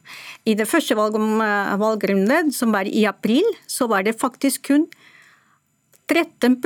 I 0.50 0.58
det 0.58 0.66
første 0.70 0.98
valgom, 0.98 1.38
uh, 1.44 1.76
valgrunden, 1.78 2.50
som 2.56 2.74
var 2.74 2.90
i 2.90 3.06
april, 3.06 3.46
så 3.70 3.86
var 3.92 4.08
det 4.08 4.18
faktisk 4.18 4.72
kun 4.72 4.90
13 6.06 6.60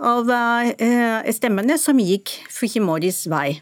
av 0.00 0.30
eh, 0.30 1.32
stemmene 1.32 1.76
som 1.78 1.98
gikk 2.00 2.32
Fujimoris 2.48 3.26
vei. 3.28 3.60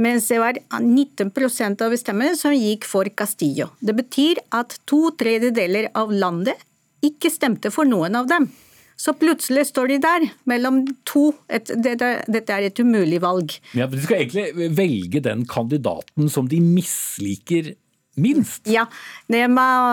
Mens 0.00 0.28
det 0.30 0.38
var 0.40 0.58
19% 0.78 1.82
av 1.84 1.96
stemmene 2.00 2.36
som 2.38 2.54
gikk 2.54 2.86
for 2.88 3.08
Castillo. 3.12 3.72
Det 3.80 3.94
betyr 3.98 4.40
at 4.54 4.78
to 4.88 5.10
tredjedeler 5.18 5.90
av 5.98 6.12
landet 6.14 6.62
ikke 7.02 7.32
stemte 7.32 7.72
for 7.74 7.88
noen 7.88 8.16
av 8.16 8.30
dem. 8.30 8.48
Så 8.96 9.14
plutselig 9.18 9.66
står 9.72 9.88
de 9.90 9.98
der, 10.04 10.24
mellom 10.46 10.82
to. 11.08 11.32
Et, 11.50 11.72
dette, 11.82 12.10
dette, 12.30 12.54
er 12.54 12.68
et 12.68 12.78
umulig 12.78 13.18
valg. 13.24 13.56
Ja, 13.74 13.88
De 13.90 13.98
skal 13.98 14.22
egentlig 14.22 14.68
velge 14.76 15.22
den 15.24 15.42
kandidaten 15.48 16.30
som 16.30 16.46
de 16.48 16.60
misliker 16.62 17.72
minst? 18.14 18.68
Ja, 18.68 18.86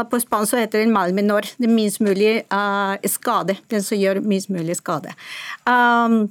på 0.09 0.19
spansk 0.19 0.59
heter 0.59 0.83
den 0.83 0.93
mal 0.93 1.13
menor, 1.15 1.47
det 1.57 1.71
minst 1.71 2.01
mulig 2.03 2.43
uh, 2.51 2.95
skade. 3.07 3.57
Den 3.71 3.83
som 3.83 3.99
gjør 3.99 4.21
minst 4.25 4.51
mulig 4.51 4.77
skade. 4.79 5.15
Um, 5.65 6.27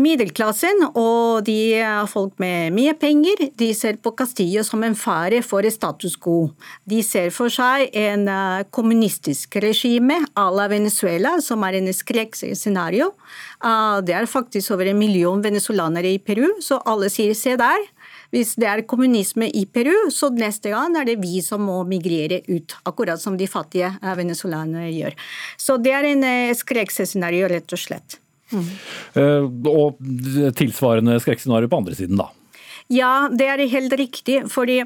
Middelklassen 0.00 0.86
og 0.96 1.44
de 1.44 1.76
folk 2.08 2.38
med 2.40 2.72
mye 2.72 2.94
penger 2.96 3.42
de 3.60 3.66
ser 3.76 3.98
på 4.00 4.14
Castillo 4.16 4.62
som 4.64 4.80
en 4.86 4.96
fare 4.96 5.42
for 5.44 5.68
status 5.68 6.16
quo. 6.16 6.48
De 6.88 7.02
ser 7.04 7.28
for 7.28 7.52
seg 7.52 7.92
en 7.92 8.24
uh, 8.24 8.64
kommunistisk 8.72 9.60
regime 9.60 10.16
à 10.32 10.48
la 10.48 10.70
Venezuela, 10.72 11.36
som 11.44 11.60
er 11.68 11.76
en 11.76 11.92
skrekkscenario. 11.92 13.12
Det 14.02 14.14
er 14.16 14.26
faktisk 14.26 14.72
over 14.74 14.88
en 14.90 14.98
million 14.98 15.44
venezuelanere 15.44 16.16
i 16.16 16.18
Peru, 16.18 16.48
så 16.64 16.80
alle 16.88 17.12
sier 17.12 17.36
se 17.36 17.52
der. 17.60 17.84
Hvis 18.32 18.54
det 18.60 18.68
er 18.68 18.84
kommunisme 18.88 19.50
i 19.52 19.66
Peru, 19.68 20.08
så 20.14 20.30
neste 20.32 20.72
gang 20.72 20.96
er 20.96 21.08
det 21.08 21.18
vi 21.20 21.42
som 21.44 21.64
må 21.68 21.82
migrere 21.88 22.40
ut. 22.48 22.76
Akkurat 22.88 23.20
som 23.20 23.36
de 23.36 23.48
fattige 23.50 23.90
eh, 23.92 24.14
venezuelanerne 24.18 24.88
gjør. 24.88 25.16
Så 25.60 25.76
det 25.82 25.92
er 25.98 26.08
en 26.14 26.24
eh, 26.24 26.54
skrekkscenario, 26.56 27.50
rett 27.52 27.76
og 27.76 27.82
slett. 27.82 28.18
Mm. 28.52 28.66
Og 29.68 30.00
tilsvarende 30.58 31.14
skrekkscenario 31.24 31.70
på 31.72 31.78
andre 31.80 31.96
siden, 31.96 32.18
da? 32.20 32.26
Ja, 32.92 33.28
det 33.32 33.48
er 33.48 33.62
helt 33.72 33.94
riktig. 33.96 34.42
fordi 34.52 34.82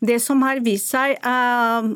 det 0.00 0.20
som 0.22 0.42
har 0.42 0.62
vist 0.64 0.92
seg 0.92 1.18
uh, 1.24 1.94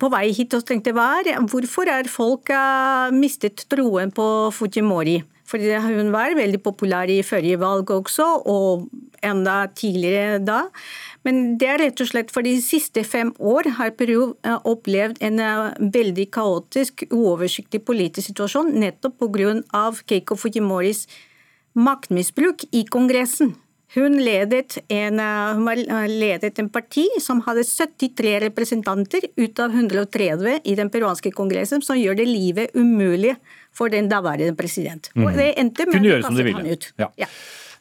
på 0.00 0.10
vei 0.12 0.30
hit 0.36 0.54
og 0.56 0.64
tenkte 0.68 0.94
var, 0.96 1.28
hvorfor 1.50 1.88
er 1.90 2.08
folk 2.10 2.52
uh, 2.52 3.12
mistet 3.14 3.66
troen 3.70 4.12
på 4.14 4.26
Fujimori? 4.54 5.20
Fordi 5.46 5.76
hun 5.84 6.10
var 6.14 6.34
veldig 6.34 6.58
populær 6.64 7.10
i 7.12 7.20
forrige 7.26 7.60
valg 7.60 7.90
også, 7.94 8.26
og 8.50 8.88
enda 9.24 9.66
tidligere 9.78 10.40
da. 10.42 10.64
Men 11.26 11.56
det 11.60 11.68
er 11.70 11.80
rett 11.84 12.02
og 12.02 12.10
slett 12.10 12.32
for 12.34 12.46
de 12.46 12.56
siste 12.62 13.04
fem 13.06 13.32
år 13.38 13.70
har 13.78 13.94
Peru 13.98 14.34
eh, 14.46 14.58
opplevd 14.66 15.22
en 15.26 15.42
veldig 15.94 16.26
kaotisk, 16.34 17.06
uoversiktlig 17.10 17.82
politisk 17.86 18.32
situasjon 18.32 18.74
nettopp 18.74 19.22
pga. 19.22 19.54
Keiko 20.06 20.36
Fujimoris 20.38 21.06
maktmisbruk 21.76 22.66
i 22.72 22.84
Kongressen. 22.88 23.54
Hun 23.94 24.16
ledet, 24.18 24.78
en, 24.90 25.20
hun 25.20 25.68
ledet 26.10 26.58
en 26.58 26.68
parti 26.68 27.04
som 27.22 27.40
hadde 27.46 27.62
73 27.64 28.40
representanter 28.48 29.28
ut 29.38 29.60
av 29.62 29.70
130 29.70 30.58
i 30.64 30.74
den 30.74 30.90
peruanske 30.90 31.30
kongressen, 31.32 31.80
som 31.86 31.96
gjør 31.96 32.18
det 32.18 32.26
livet 32.26 32.74
umulig 32.74 33.36
for 33.76 33.88
den 33.92 34.08
daværende 34.10 34.56
president. 34.58 35.10
Og 35.16 35.30
Mhm. 35.30 35.36
det 35.36 35.54
endte 35.56 35.86
med 35.86 35.94
Kunne 35.94 36.10
gjøre 36.10 36.22
som 36.26 36.34
de 36.34 36.42
ville. 36.42 36.76
Ja. 36.98 37.08
Ja. 37.16 37.26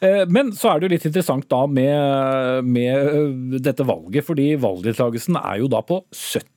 Eh, 0.01 0.25
Men 0.27 0.51
så 0.51 0.75
er 0.75 0.79
det 0.79 0.89
jo 0.89 0.93
litt 0.95 1.05
interessant 1.05 1.47
da 1.49 1.65
med, 1.65 2.65
med 2.65 2.95
eh, 2.95 3.59
dette 3.59 3.83
valget, 3.87 4.25
fordi 4.25 4.55
valgdeltakelsen 4.59 5.37
er 5.41 5.57
jo 5.59 5.67
da 5.67 5.81
på 5.81 6.03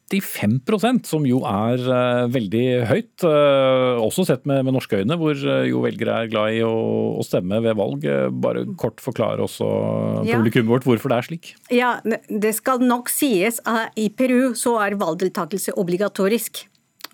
75% 0.08 1.04
som 1.06 1.26
jo 1.28 1.42
er 1.44 1.76
eh, 1.78 2.28
veldig 2.32 2.62
høyt. 2.88 3.24
eh, 3.28 4.00
Også 4.00 4.24
sett 4.26 4.46
med, 4.48 4.64
med 4.64 4.74
norske 4.74 5.02
øyne, 5.02 5.18
hvor 5.20 5.36
eh, 5.36 5.66
jo 5.68 5.82
velgere 5.84 6.22
er 6.24 6.30
glad 6.32 6.56
i 6.56 6.62
å, 6.64 6.72
å 7.20 7.26
stemme 7.26 7.60
ved 7.64 7.76
valg. 7.76 8.06
Bare 8.40 8.64
kort 8.80 9.02
forklare 9.04 9.44
også 9.44 9.68
Ja. 10.24 10.38
publikummet 10.38 10.72
vårt 10.72 10.88
hvorfor 10.88 11.12
det 11.12 11.18
er 11.18 11.28
slik. 11.28 11.52
Ja, 11.70 11.92
det 12.28 12.54
skal 12.56 12.80
nok 12.80 13.12
sies 13.12 13.60
at 13.68 13.92
i 14.00 14.08
Peru 14.08 14.54
så 14.58 14.78
er 14.80 14.96
valgdeltakelse 14.98 15.76
obligatorisk. 15.76 16.64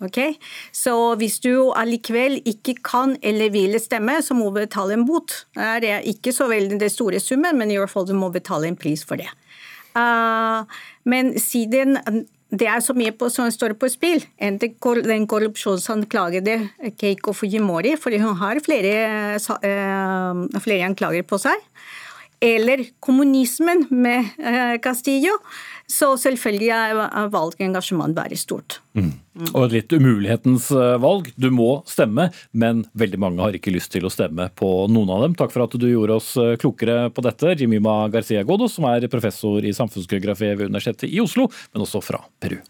Ok, 0.03 0.17
Så 0.75 0.91
hvis 1.15 1.37
du 1.39 1.71
allikevel 1.71 2.41
ikke 2.43 2.73
kan 2.83 3.13
eller 3.23 3.49
vil 3.53 3.77
stemme, 3.79 4.17
så 4.19 4.35
må 4.35 4.49
du 4.51 4.59
betale 4.59 4.91
en 4.97 5.05
bot. 5.07 5.45
Det 5.55 5.87
er 5.87 6.03
ikke 6.03 6.33
så 6.35 6.49
veldig 6.51 6.79
den 6.81 6.91
store 6.91 7.21
summen, 7.23 7.55
men 7.55 7.71
i 7.71 7.77
hvert 7.79 7.89
fall 7.93 8.03
du 8.07 8.11
må 8.13 8.27
betale 8.33 8.67
en 8.67 8.75
pris 8.75 9.05
for 9.07 9.15
det. 9.15 9.29
Uh, 9.95 10.67
men 11.07 11.37
siden 11.39 11.95
det 12.59 12.67
er 12.71 12.79
så 12.83 12.93
mye 12.97 13.11
på, 13.15 13.27
som 13.33 13.49
står 13.51 13.73
på 13.79 13.89
spill, 13.91 14.23
enn 14.39 14.57
den 14.61 15.27
korrupsjonsanklagede 15.27 16.57
Keiko 16.99 17.33
Fujimori, 17.35 17.95
fordi 17.99 18.19
hun 18.23 18.35
har 18.39 18.59
flere, 18.65 19.39
sa- 19.39 19.59
eh, 19.63 20.59
flere 20.63 20.85
anklager 20.87 21.23
på 21.27 21.39
seg, 21.41 21.55
eller 22.45 22.83
kommunismen 23.01 23.85
med 23.91 24.25
eh, 24.39 24.75
Castillo, 24.83 25.37
så 25.91 26.15
selvfølgelig 26.17 26.69
er 26.73 27.29
valgengasjement 27.33 28.15
veldig 28.17 28.39
stort. 28.39 28.79
Og 29.51 29.65
et 29.65 29.75
litt 29.75 29.93
umulighetens 29.93 30.69
eh, 30.73 30.95
valg. 31.01 31.29
Du 31.35 31.49
må 31.53 31.69
stemme, 31.89 32.29
men 32.51 32.85
veldig 32.97 33.19
mange 33.21 33.43
har 33.43 33.57
ikke 33.57 33.73
lyst 33.75 33.91
til 33.93 34.07
å 34.07 34.13
stemme 34.13 34.47
på 34.57 34.69
noen 34.91 35.11
av 35.13 35.25
dem. 35.25 35.35
Takk 35.37 35.53
for 35.53 35.65
at 35.65 35.75
du 35.77 35.87
gjorde 35.89 36.17
oss 36.21 36.31
eh, 36.41 36.55
klokere 36.61 37.09
på 37.13 37.25
dette, 37.25 37.57
Jimima 37.59 37.97
Garcia 38.13 38.45
Godo, 38.47 38.69
som 38.71 38.87
er 38.89 39.09
professor 39.11 39.65
i 39.65 39.75
samfunnsgeografi 39.75 40.53
ved 40.55 40.69
Universitetet 40.71 41.11
i 41.11 41.21
Oslo, 41.23 41.49
men 41.73 41.85
også 41.85 42.03
fra 42.05 42.23
Peru. 42.41 42.61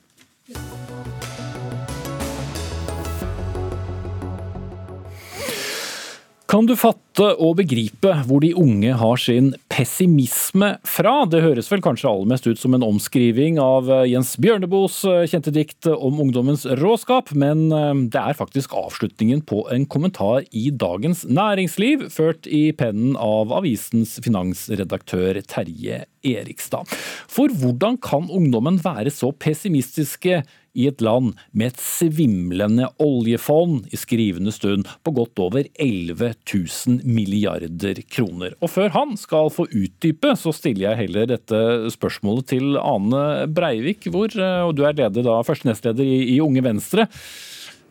Kan 6.55 6.69
du 6.69 6.71
fatte 6.79 7.25
og 7.43 7.57
begripe 7.59 8.13
hvor 8.23 8.39
de 8.39 8.53
unge 8.55 8.93
har 8.95 9.17
sin 9.19 9.49
pessimisme 9.67 10.69
fra? 10.87 11.15
Det 11.27 11.41
høres 11.43 11.67
vel 11.67 11.83
kanskje 11.83 12.07
aller 12.07 12.29
mest 12.31 12.47
ut 12.47 12.61
som 12.61 12.77
en 12.77 12.85
omskriving 12.85 13.59
av 13.59 13.91
eh, 13.91 14.05
Jens 14.13 14.31
Bjørneboes 14.39 15.01
eh, 15.11 15.25
kjente 15.27 15.51
dikt 15.51 15.89
om 15.91 16.21
ungdommens 16.23 16.63
råskap, 16.79 17.33
men 17.35 17.67
eh, 17.75 17.91
det 18.07 18.21
er 18.21 18.39
faktisk 18.39 18.71
avslutningen 18.79 19.43
på 19.51 19.65
en 19.75 19.83
kommentar 19.83 20.47
i 20.55 20.69
Dagens 20.71 21.25
Næringsliv, 21.27 22.07
ført 22.15 22.47
i 22.47 22.69
pennen 22.79 23.19
av 23.19 23.51
avisens 23.59 24.15
finansredaktør 24.23 25.43
Terje 25.43 26.05
Erikstad. 26.23 26.87
For 27.27 27.51
hvordan 27.51 27.99
kan 27.99 28.31
ungdommen 28.31 28.79
være 28.79 29.11
så 29.11 29.35
pessimistiske 29.35 30.45
i 30.75 30.87
et 30.89 31.01
land 31.03 31.33
med 31.55 31.73
et 31.73 31.81
svimlende 31.81 32.89
oljefond 33.01 33.87
i 33.93 33.99
skrivende 33.99 34.53
stund 34.55 34.89
på 35.05 35.15
godt 35.15 35.41
over 35.41 35.67
11 35.73 36.33
000 36.51 37.01
milliarder 37.07 38.01
kroner. 38.11 38.55
Og 38.61 38.71
før 38.75 38.93
han 38.95 39.15
skal 39.19 39.51
få 39.53 39.67
utdype, 39.71 40.35
så 40.39 40.53
stiller 40.55 40.89
jeg 40.89 41.05
heller 41.05 41.31
dette 41.31 41.63
spørsmålet 41.95 42.51
til 42.53 42.79
Ane 42.81 43.47
Breivik, 43.55 44.09
hvor, 44.11 44.31
eh, 44.35 44.61
og 44.65 44.75
du 44.77 44.85
er 44.85 44.95
leder 44.97 45.25
da, 45.25 45.41
første 45.45 45.69
nestleder 45.69 46.05
i, 46.05 46.35
i 46.35 46.39
Unge 46.43 46.63
Venstre. 46.65 47.07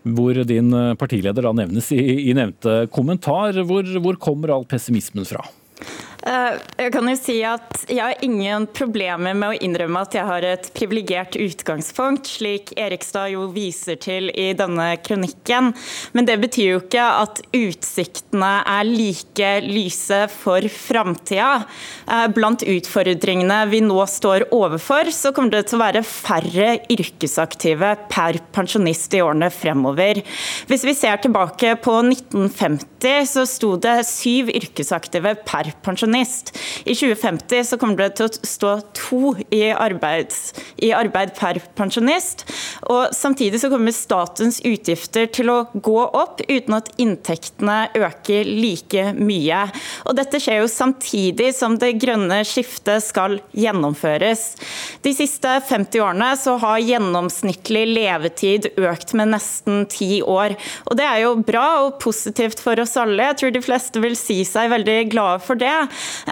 Hvor 0.04 0.36
din 0.44 0.72
eh, 0.76 0.94
partileder 1.00 1.46
da 1.46 1.54
nevnes 1.56 1.90
i, 1.96 2.02
i 2.28 2.32
nevnte 2.36 2.84
kommentar. 2.92 3.56
Hvor, 3.64 3.88
hvor 4.04 4.20
kommer 4.20 4.52
all 4.52 4.68
pessimismen 4.68 5.26
fra? 5.28 5.44
Eh, 6.24 6.56
Jeg 6.80 6.92
kan 6.94 7.08
jo 7.08 7.14
si 7.18 7.36
at 7.44 7.84
jeg 7.88 8.00
har 8.00 8.22
ingen 8.24 8.66
problemer 8.72 9.36
med 9.36 9.52
å 9.52 9.58
innrømme 9.66 10.00
at 10.04 10.14
jeg 10.16 10.24
har 10.24 10.44
et 10.48 10.68
privilegert 10.76 11.36
utgangspunkt, 11.36 12.28
slik 12.38 12.72
Erikstad 12.80 13.34
jo 13.34 13.46
viser 13.52 13.98
til 14.00 14.30
i 14.32 14.52
denne 14.56 14.94
kronikken. 15.04 15.72
Men 16.16 16.28
det 16.28 16.38
betyr 16.42 16.70
jo 16.70 16.80
ikke 16.80 17.04
at 17.04 17.42
utsiktene 17.54 18.52
er 18.64 18.88
like 18.88 19.50
lyse 19.66 20.22
for 20.32 20.64
framtida. 20.72 21.66
Eh, 22.08 22.26
Blant 22.34 22.64
utfordringene 22.64 23.60
vi 23.70 23.82
nå 23.84 24.00
står 24.08 24.48
overfor, 24.54 25.12
så 25.12 25.32
kommer 25.34 25.58
det 25.58 25.66
til 25.68 25.78
å 25.78 25.84
være 25.84 26.04
færre 26.08 26.70
yrkesaktive 26.88 27.92
per 28.08 28.40
pensjonist 28.54 29.12
i 29.14 29.22
årene 29.24 29.52
fremover. 29.52 30.22
Hvis 30.70 30.88
vi 30.88 30.96
ser 30.96 31.20
tilbake 31.20 31.76
på 31.84 32.00
1950, 32.00 33.28
så 33.28 33.44
sto 33.48 33.74
det 33.76 33.98
syv 34.08 34.48
yrkesaktive 34.54 35.36
per 35.44 35.74
pensjonist. 35.84 36.13
I 36.84 36.94
2050 36.94 37.64
så 37.64 37.78
kommer 37.80 37.98
det 38.02 38.10
til 38.18 38.28
å 38.28 38.46
stå 38.46 38.72
to 38.96 39.34
i, 39.48 39.68
arbeid, 39.72 40.32
i 40.84 40.92
arbeid 40.94 41.34
per 41.38 41.60
pensjonist. 41.78 42.44
Og 42.92 43.14
samtidig 43.16 43.60
så 43.62 43.70
kommer 43.72 43.94
statens 43.94 44.60
utgifter 44.64 45.28
til 45.34 45.50
å 45.52 45.58
gå 45.74 45.98
opp 46.04 46.42
uten 46.48 46.76
at 46.76 46.90
inntektene 47.00 47.78
øker 47.96 48.48
like 48.48 49.06
mye. 49.18 49.64
Og 50.04 50.18
dette 50.18 50.40
skjer 50.42 50.62
jo 50.62 50.70
samtidig 50.70 51.50
som 51.56 51.78
det 51.80 51.94
grønne 52.02 52.42
skiftet 52.46 53.04
skal 53.04 53.38
gjennomføres. 53.56 54.46
De 55.04 55.14
siste 55.16 55.56
50 55.68 56.04
årene 56.04 56.30
så 56.40 56.56
har 56.62 56.82
gjennomsnittlig 56.84 57.86
levetid 57.90 58.70
økt 58.76 59.14
med 59.18 59.32
nesten 59.34 59.84
ti 59.90 60.20
år. 60.22 60.56
Og 60.90 60.98
det 60.98 61.06
er 61.08 61.24
jo 61.24 61.34
bra 61.44 61.66
og 61.86 61.98
positivt 62.02 62.62
for 62.62 62.80
oss 62.82 62.96
alle. 63.00 63.30
Jeg 63.30 63.40
tror 63.40 63.54
de 63.54 63.64
fleste 63.64 64.02
vil 64.02 64.16
si 64.18 64.40
seg 64.48 64.72
veldig 64.72 64.98
glade 65.12 65.42
for 65.44 65.58
det. 65.60 65.74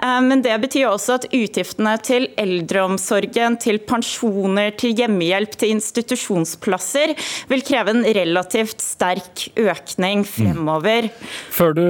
Eh, 0.01 0.19
Men 0.21 0.41
det 0.45 0.55
betyr 0.61 0.87
også 0.89 1.17
at 1.19 1.27
utgiftene 1.33 1.95
til 2.05 2.27
eldreomsorgen, 2.39 3.57
til 3.61 3.79
pensjoner, 3.79 4.71
til 4.77 4.95
hjemmehjelp, 4.97 5.57
til 5.59 5.73
institusjonsplasser 5.75 7.13
vil 7.49 7.61
kreve 7.65 7.93
en 7.93 8.03
relativt 8.03 8.81
sterk 8.83 9.47
økning 9.59 10.23
fremover. 10.27 11.09
Før 11.53 11.73
du 11.77 11.85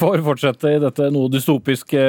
får 0.00 0.22
fortsette 0.26 0.74
i 0.76 0.82
dette 0.82 1.10
noe 1.14 1.30
dystopiske 1.32 2.04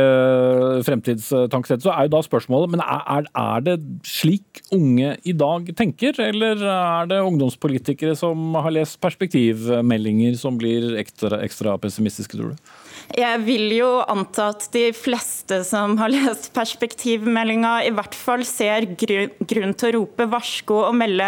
fremtidstankesettet, 0.86 1.86
så 1.86 1.93
er 1.95 2.08
jo 2.08 2.15
da 2.15 2.21
spørsmålet 2.25 2.71
men 2.75 2.81
er- 2.81 3.29
er 3.36 3.62
det 3.62 3.79
slik 4.03 4.62
unge 4.71 5.17
i 5.25 5.34
dag 5.34 5.67
tenker, 5.75 6.17
eller 6.19 6.55
er 6.63 7.05
det 7.08 7.21
ungdomspolitikere 7.21 8.15
som 8.17 8.53
har 8.55 8.71
lest 8.71 8.99
perspektivmeldinger 9.01 10.38
som 10.38 10.58
blir 10.58 10.95
ekstra, 10.99 11.41
ekstra 11.43 11.77
pessimistiske, 11.79 12.38
tror 12.38 12.55
du? 12.55 12.58
Jeg 13.13 13.41
vil 13.46 13.70
jo 13.76 13.89
anta 14.10 14.50
at 14.56 14.65
de 14.74 14.88
fleste 14.96 15.60
som 15.68 15.94
har 16.00 16.10
lest 16.10 16.50
perspektivmeldinga, 16.56 17.78
i 17.86 17.91
hvert 17.94 18.15
fall 18.18 18.41
ser 18.48 18.88
grunn 18.98 19.76
til 19.78 19.89
å 19.89 19.94
rope 20.00 20.26
varsko 20.32 20.80
og 20.88 20.98
melde 20.98 21.28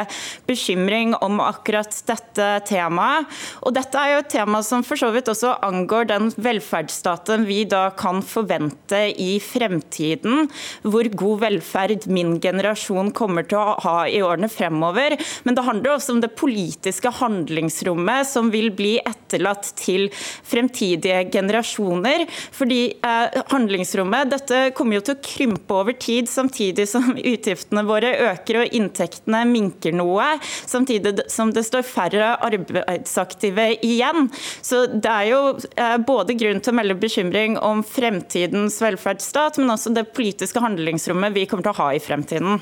bekymring 0.50 1.14
om 1.22 1.42
akkurat 1.44 1.94
dette 2.08 2.48
temaet. 2.68 3.30
Og 3.62 3.76
dette 3.78 4.02
er 4.02 4.16
jo 4.16 4.24
et 4.24 4.32
tema 4.34 4.64
som 4.66 4.84
for 4.86 5.00
så 5.00 5.12
vidt 5.14 5.30
også 5.32 5.54
angår 5.68 6.10
den 6.10 6.32
velferdsstaten 6.34 7.46
vi 7.48 7.62
da 7.70 7.88
kan 7.98 8.24
forvente 8.26 9.04
i 9.14 9.38
fremtiden. 9.44 10.50
Hvor 10.82 11.12
god 11.22 11.46
velferd 11.46 12.10
min 12.12 12.38
generasjon 12.44 13.14
kommer 13.16 13.46
til 13.48 13.62
å 13.62 13.78
ha 13.86 13.98
i 14.10 14.24
årene 14.26 14.50
fremover. 14.52 15.18
Men 15.46 15.58
det 15.58 15.68
handler 15.68 15.96
også 15.96 16.18
om 16.18 16.24
det 16.26 16.34
politiske 16.40 17.12
handlingsrommet 17.22 18.28
som 18.30 18.52
vil 18.54 18.72
bli 18.76 18.98
etterlatt 19.04 19.72
til 19.78 20.10
fremtidige 20.18 21.28
generasjoner. 21.30 21.67
Fordi 21.76 22.82
eh, 22.96 23.38
handlingsrommet 23.52 24.32
dette 24.32 24.62
kommer 24.78 25.00
jo 25.00 25.06
til 25.08 25.18
å 25.18 25.24
krympe 25.24 25.78
over 25.82 25.98
tid, 25.98 26.30
samtidig 26.32 26.88
som 26.90 27.14
utgiftene 27.34 27.86
våre 27.88 28.14
øker 28.32 28.62
og 28.64 28.78
inntektene 28.78 29.44
minker 29.50 29.96
noe. 29.98 30.30
Samtidig 30.66 31.28
som 31.32 31.54
det 31.56 31.66
står 31.68 31.86
færre 31.88 32.34
arbeidsaktive 32.48 33.70
igjen. 33.86 34.30
Så 34.62 34.86
det 34.92 35.14
er 35.14 35.32
jo 35.32 35.42
eh, 35.76 35.98
både 36.08 36.38
grunn 36.40 36.62
til 36.64 36.74
å 36.74 36.80
melde 36.80 37.00
bekymring 37.00 37.58
om 37.62 37.84
fremtidens 37.86 38.80
velferdsstat, 38.84 39.62
men 39.62 39.74
også 39.76 39.94
det 39.96 40.08
politiske 40.18 40.62
handlingsrommet 40.64 41.36
vi 41.36 41.48
kommer 41.50 41.68
til 41.68 41.76
å 41.76 41.82
ha 41.84 41.92
i 41.96 42.04
fremtiden. 42.04 42.62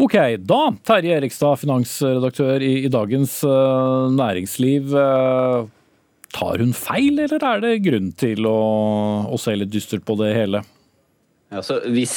Ok, 0.00 0.14
da 0.48 0.60
Terje 0.86 1.16
Erikstad, 1.18 1.58
finansredaktør 1.60 2.62
i, 2.64 2.86
i 2.86 2.92
Dagens 2.92 3.42
uh, 3.44 4.08
Næringsliv. 4.14 4.94
eh, 4.96 5.66
tar 6.34 6.62
hun 6.62 6.74
feil, 6.76 7.18
eller 7.24 7.42
er 7.46 7.62
det 7.64 7.72
grunn 7.84 8.10
til 8.18 8.46
å, 8.48 8.58
å 9.30 9.38
se 9.40 9.54
litt 9.56 9.72
dystert 9.72 10.04
på 10.06 10.16
det 10.20 10.32
hele? 10.36 10.62
Altså, 11.50 11.80
hvis 11.90 12.16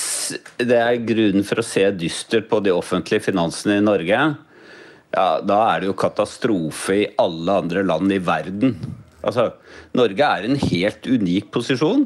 det 0.61 0.77
er 0.77 1.05
grunn 1.07 1.45
for 1.47 1.61
å 1.61 1.65
se 1.65 1.87
dystert 1.97 2.45
på 2.51 2.59
de 2.61 2.73
offentlige 2.73 3.25
finansene 3.31 3.79
i 3.79 3.85
Norge, 3.85 4.19
ja, 5.13 5.27
da 5.45 5.59
er 5.71 5.81
det 5.81 5.89
jo 5.89 5.95
katastrofe 5.97 6.97
i 6.99 7.07
alle 7.21 7.55
andre 7.63 7.81
land 7.85 8.13
i 8.13 8.21
verden. 8.21 8.75
Altså, 9.23 9.51
Norge 9.97 10.27
er 10.27 10.45
i 10.45 10.51
en 10.51 10.61
helt 10.61 11.09
unik 11.09 11.49
posisjon. 11.53 12.05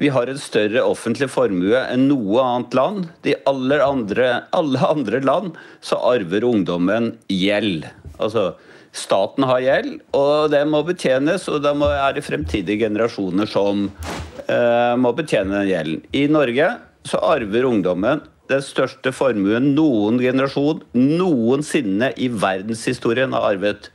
Vi 0.00 0.08
har 0.14 0.30
en 0.30 0.40
større 0.40 0.82
offentlig 0.88 1.28
formue 1.30 1.76
enn 1.76 2.06
noe 2.08 2.42
annet 2.42 2.76
land. 2.78 3.08
Aller 3.50 3.82
alle 3.84 4.86
andre 4.86 5.20
land 5.26 5.58
så 5.84 5.98
arver 6.14 6.46
ungdommen 6.48 7.12
gjeld. 7.28 7.84
Altså, 8.16 8.54
Staten 8.96 9.46
har 9.46 9.60
gjeld, 9.62 10.00
og 10.18 10.50
det 10.50 10.64
må 10.66 10.82
betjenes. 10.86 11.46
Og 11.52 11.62
det 11.62 11.74
er 11.86 12.16
det 12.16 12.26
fremtidige 12.26 12.86
generasjoner 12.86 13.46
som 13.50 13.86
uh, 13.86 14.94
må 14.98 15.14
betjene 15.16 15.60
den 15.60 15.70
gjelden. 15.70 16.04
I 16.16 16.26
Norge 16.32 16.72
så 17.06 17.22
arver 17.30 17.68
ungdommen 17.68 18.24
den 18.50 18.62
største 18.66 19.12
formuen 19.14 19.72
noen 19.76 20.18
generasjon 20.18 20.82
noensinne 20.96 22.10
i 22.18 22.26
verdenshistorien 22.34 23.34
har 23.36 23.46
arvet. 23.52 23.90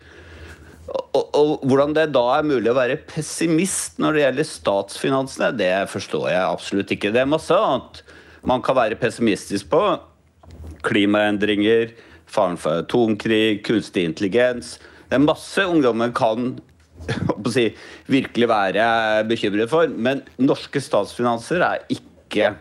Og, 0.88 1.24
og, 1.36 1.54
Hvordan 1.68 1.96
det 1.98 2.10
da 2.16 2.24
er 2.38 2.48
mulig 2.48 2.72
å 2.72 2.78
være 2.78 3.02
pessimist 3.10 4.00
når 4.00 4.16
det 4.16 4.24
gjelder 4.24 4.48
statsfinansene, 4.48 5.52
det 5.60 5.74
forstår 5.91 6.30
jeg 6.32 6.43
absolutt 6.43 6.96
ikke. 6.96 7.12
Det 7.12 7.24
er 7.24 7.32
masse 7.36 7.56
annet 7.56 8.04
man 8.46 8.64
kan 8.64 8.78
være 8.78 9.00
pessimistisk 9.02 9.72
på. 9.74 9.82
Klimaendringer, 10.86 11.96
faren 12.28 12.58
for 12.60 12.84
atomkrig, 12.84 13.64
kunstig 13.66 14.06
intelligens. 14.10 14.78
Det 15.10 15.18
er 15.18 15.26
masse 15.26 15.66
ungdommer 15.70 16.14
kan 16.16 16.56
si, 17.54 17.70
virkelig 18.12 18.50
være 18.50 18.86
bekymret 19.30 19.72
for. 19.72 19.90
Men 19.90 20.24
norske 20.42 20.82
statsfinanser 20.82 21.66
er 21.66 21.86
ikke 21.94 22.56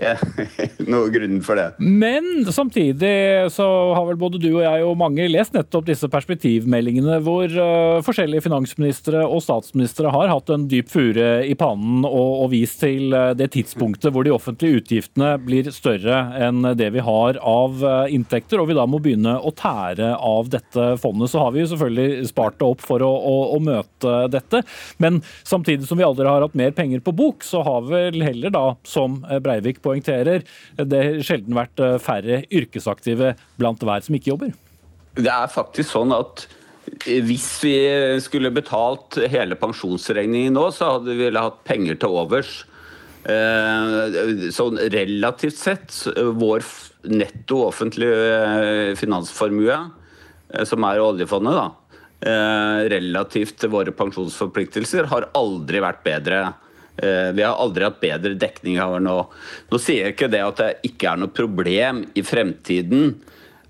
noe 0.92 1.10
grunn 1.12 1.40
for 1.44 1.58
det. 1.58 1.68
Men 1.78 2.44
samtidig 2.52 3.50
så 3.52 3.66
har 3.94 4.06
vel 4.08 4.18
både 4.20 4.40
du 4.40 4.48
og 4.52 4.62
jeg 4.64 4.84
og 4.86 4.98
mange 5.00 5.26
lest 5.30 5.54
nettopp 5.56 5.86
disse 5.88 6.08
perspektivmeldingene 6.10 7.20
hvor 7.24 7.50
uh, 7.50 8.00
forskjellige 8.04 8.44
finansministre 8.46 9.22
og 9.26 9.42
statsministre 9.44 10.12
har 10.12 10.32
hatt 10.32 10.52
en 10.52 10.66
dyp 10.70 10.90
fure 10.90 11.28
i 11.46 11.56
pannen 11.58 12.04
og, 12.08 12.44
og 12.44 12.50
vist 12.54 12.80
til 12.84 13.14
uh, 13.14 13.32
det 13.36 13.50
tidspunktet 13.56 14.12
hvor 14.14 14.26
de 14.26 14.34
offentlige 14.34 14.80
utgiftene 14.80 15.34
blir 15.44 15.70
større 15.74 16.22
enn 16.40 16.72
det 16.78 16.90
vi 16.94 17.04
har 17.04 17.40
av 17.40 17.84
uh, 17.84 18.06
inntekter, 18.10 18.60
og 18.60 18.70
vi 18.70 18.78
da 18.78 18.86
må 18.90 19.00
begynne 19.02 19.36
å 19.36 19.52
tære 19.56 20.14
av 20.16 20.50
dette 20.52 20.94
fondet. 21.02 21.32
Så 21.32 21.42
har 21.42 21.54
vi 21.54 21.64
jo 21.64 21.70
selvfølgelig 21.72 22.30
spart 22.30 22.58
det 22.60 22.68
opp 22.68 22.84
for 22.84 23.04
å, 23.04 23.10
å, 23.10 23.36
å 23.56 23.60
møte 23.62 24.16
dette, 24.32 24.62
men 25.02 25.20
samtidig 25.46 25.88
som 25.88 26.00
vi 26.00 26.06
aldri 26.06 26.28
har 26.28 26.44
hatt 26.44 26.58
mer 26.58 26.74
penger 26.76 27.02
på 27.04 27.14
bok, 27.16 27.44
så 27.46 27.62
har 27.66 27.84
vel 27.88 28.20
heller 28.24 28.52
da, 28.54 28.64
som 28.86 29.20
Breivik 29.42 29.80
på 29.84 29.89
poengterer, 29.90 30.46
det 30.78 31.02
har 31.04 31.20
sjelden 31.26 31.58
vært 31.58 31.82
eh, 31.82 31.98
færre 32.02 32.40
yrkesaktive 32.48 33.34
blant 33.60 33.82
hver 33.84 34.06
som 34.06 34.16
ikke 34.16 34.32
jobber. 34.32 34.54
Det 35.18 35.30
er 35.30 35.50
faktisk 35.50 35.90
sånn 35.92 36.14
at 36.14 36.46
hvis 37.04 37.46
vi 37.62 37.74
skulle 38.22 38.50
betalt 38.54 39.18
hele 39.30 39.56
pensjonsregningen 39.58 40.56
nå, 40.56 40.66
så 40.74 40.96
hadde 40.96 41.14
vi 41.18 41.28
hatt 41.36 41.60
penger 41.68 41.98
til 42.00 42.16
overs. 42.22 42.54
Eh, 43.28 44.48
sånn 44.54 44.80
relativt 44.94 45.58
sett, 45.60 45.92
vår 46.16 46.64
netto 47.10 47.66
offentlige 47.68 48.30
eh, 48.40 48.94
finansformue, 48.98 49.76
som 50.66 50.82
er 50.88 50.98
oljefondet, 50.98 51.54
da, 51.54 51.68
relativt 52.90 53.60
til 53.62 53.70
våre 53.70 53.92
pensjonsforpliktelser, 53.94 55.06
har 55.12 55.28
aldri 55.38 55.78
vært 55.84 56.02
bedre 56.02 56.40
Eh, 56.42 56.69
vi 57.00 57.44
har 57.44 57.56
aldri 57.56 57.86
hatt 57.86 58.00
bedre 58.02 58.34
dekning 58.36 58.80
av 58.82 58.96
det 58.96 59.04
nå. 59.06 59.16
Nå 59.70 59.80
sier 59.80 60.08
jeg 60.08 60.16
ikke 60.16 60.30
det 60.32 60.42
at 60.44 60.60
det 60.60 60.70
ikke 60.90 61.12
er 61.12 61.20
noe 61.22 61.32
problem 61.32 62.02
i 62.18 62.24
fremtiden 62.26 63.14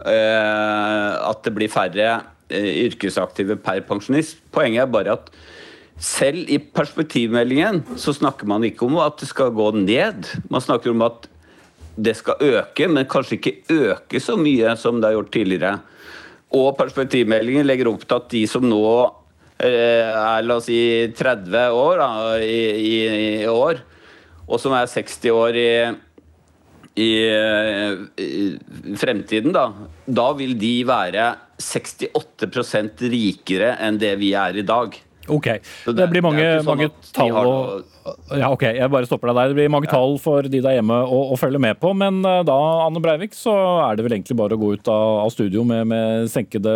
eh, 0.04 1.12
at 1.14 1.42
det 1.44 1.54
blir 1.56 1.72
færre 1.72 2.08
eh, 2.48 2.86
yrkesaktive 2.86 3.58
per 3.62 3.82
pensjonist. 3.88 4.40
Poenget 4.54 4.84
er 4.84 4.92
bare 4.92 5.16
at 5.18 5.30
selv 6.00 6.48
i 6.48 6.58
perspektivmeldingen 6.58 7.82
så 8.00 8.14
snakker 8.16 8.48
man 8.48 8.64
ikke 8.66 8.88
om 8.88 8.98
at 9.04 9.20
det 9.20 9.28
skal 9.30 9.52
gå 9.56 9.70
ned. 9.76 10.30
Man 10.52 10.64
snakker 10.64 10.94
om 10.94 11.04
at 11.06 11.28
det 12.00 12.16
skal 12.16 12.40
øke, 12.40 12.88
men 12.88 13.08
kanskje 13.10 13.36
ikke 13.36 13.56
øke 13.90 14.20
så 14.22 14.38
mye 14.40 14.72
som 14.80 15.00
det 15.00 15.10
har 15.10 15.18
gjort 15.18 15.32
tidligere. 15.34 15.72
Og 16.56 16.72
perspektivmeldingen 16.78 17.66
legger 17.68 17.90
opp 17.90 18.06
til 18.06 18.16
at 18.16 18.30
de 18.32 18.46
som 18.48 18.64
nå 18.66 18.84
Eh, 18.90 19.29
er 19.60 20.46
la 20.46 20.56
oss 20.56 20.68
si 20.68 20.80
30 21.16 21.76
år 21.76 22.00
da, 22.00 22.10
i, 22.42 22.60
i, 22.76 22.94
i, 23.42 23.48
år, 23.50 23.82
og 24.48 24.60
som 24.62 24.74
er 24.76 24.88
60 24.90 25.30
år 25.34 25.58
i, 25.60 25.70
i, 27.00 27.10
fremtiden, 29.00 29.52
da, 29.54 29.68
da 30.06 30.30
vil 30.38 30.56
de 30.60 30.74
være 30.88 31.28
68% 31.60 33.06
rikere 33.12 33.76
enn 33.84 34.00
det 34.00 34.16
vi 34.20 34.32
er 34.38 34.60
i 34.60 34.66
dag. 34.66 34.96
Ok, 35.30 35.48
det, 35.86 35.94
det, 35.94 36.08
blir 36.10 36.24
mange, 36.24 36.46
sånn 36.64 36.70
mange 36.72 36.90
tall 37.14 37.36
å 37.38 37.54
ja, 38.00 38.48
ok, 38.48 38.62
jeg 38.78 38.90
bare 38.92 39.04
stopper 39.08 39.28
deg 39.28 39.36
der. 39.36 39.50
Det 39.50 39.56
blir 39.58 39.72
mange 39.72 39.88
tall 39.90 40.14
for 40.22 40.46
de 40.48 40.60
der 40.62 40.78
hjemme 40.78 40.96
å, 41.04 41.18
å, 41.34 41.36
følge 41.40 41.60
med 41.60 41.76
på. 41.82 41.92
Men 41.98 42.22
eh, 42.24 42.40
da, 42.48 42.56
Anne 42.86 43.02
Breivik, 43.02 43.34
så 43.36 43.52
er 43.84 43.98
det 43.98 44.06
vel 44.06 44.14
egentlig 44.16 44.38
bare 44.38 44.56
å 44.56 44.60
gå 44.60 44.72
ut 44.78 44.88
av, 44.88 45.24
av 45.26 45.32
studio 45.34 45.64
med, 45.68 45.84
med, 45.90 46.30
senkede 46.32 46.72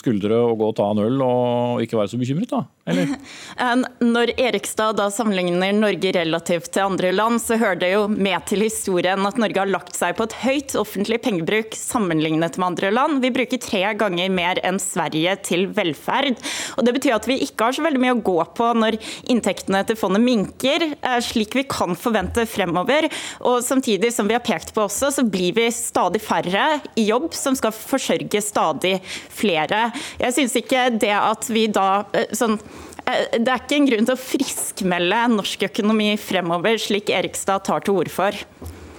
skuldre 0.00 0.40
og 0.48 0.58
gå 0.58 0.70
og 0.72 0.76
ta 0.78 0.88
en 0.90 1.02
øl 1.04 1.22
og 1.22 1.84
ikke 1.84 1.98
være 2.00 2.10
så 2.10 2.18
bekymret, 2.18 2.50
da? 2.50 2.64
Eller? 2.90 3.14
Når 4.14 4.34
Erikstad 4.40 4.98
da 4.98 5.06
sammenligner 5.14 5.76
Norge 5.76 6.14
relativt 6.16 6.72
til 6.74 6.88
andre 6.88 7.12
land, 7.14 7.38
så 7.44 7.58
hører 7.60 7.78
det 7.80 7.92
jo 7.94 8.08
med 8.10 8.48
til 8.50 8.66
historien 8.66 9.28
at 9.28 9.38
Norge 9.40 9.62
har 9.62 9.70
lagt 9.70 9.94
seg 9.96 10.18
på 10.18 10.26
et 10.26 10.36
høyt 10.42 10.76
offentlig 10.80 11.20
pengebruk 11.24 11.78
sammenlignet 11.78 12.58
med 12.58 12.68
andre 12.72 12.90
land. 12.94 13.22
Vi 13.22 13.32
bruker 13.34 13.62
tre 13.62 13.84
ganger 14.00 14.34
mer 14.34 14.58
enn 14.66 14.82
Sverige 14.82 15.38
til 15.46 15.68
velferd. 15.76 16.42
Og 16.74 16.84
Det 16.84 16.98
betyr 16.98 17.16
at 17.20 17.30
vi 17.30 17.38
ikke 17.46 17.70
har 17.70 17.78
så 17.78 17.86
veldig 17.86 18.02
mye 18.02 18.18
å 18.18 18.22
gå 18.26 18.38
på 18.58 18.72
når 18.80 18.98
inntektene 19.30 19.84
til 19.86 19.98
fondet 20.00 20.24
minker 20.24 20.63
øker, 20.64 21.20
slik 21.22 21.54
vi 21.54 21.64
kan 21.68 21.94
forvente 21.96 22.44
fremover. 22.46 23.08
Og 23.40 23.62
samtidig 23.64 24.12
som 24.12 24.28
vi 24.28 24.34
har 24.34 24.44
pekt 24.44 24.74
på 24.74 24.84
også, 24.84 25.10
så 25.12 25.24
blir 25.24 25.54
vi 25.54 25.68
stadig 25.70 26.20
færre 26.22 26.80
i 26.96 27.08
jobb 27.08 27.32
som 27.34 27.54
skal 27.54 27.72
forsørge 27.72 28.40
stadig 28.42 29.00
flere. 29.30 29.90
Jeg 30.20 30.34
syns 30.34 30.56
ikke 30.56 30.88
det 30.98 31.14
at 31.14 31.48
vi 31.50 31.66
da 31.68 32.04
eh, 32.14 32.32
sånn 32.34 32.58
eh, 33.06 33.38
det 33.38 33.48
er 33.48 33.62
ikke 33.62 33.78
en 33.78 33.88
grunn 33.90 34.08
til 34.08 34.16
å 34.16 34.24
friskmelde 34.24 35.22
norsk 35.36 35.66
økonomi 35.68 36.14
fremover, 36.20 36.78
slik 36.80 37.12
Erikstad 37.12 37.64
tar 37.66 37.84
til 37.84 38.00
orde 38.00 38.14
for. 38.14 38.44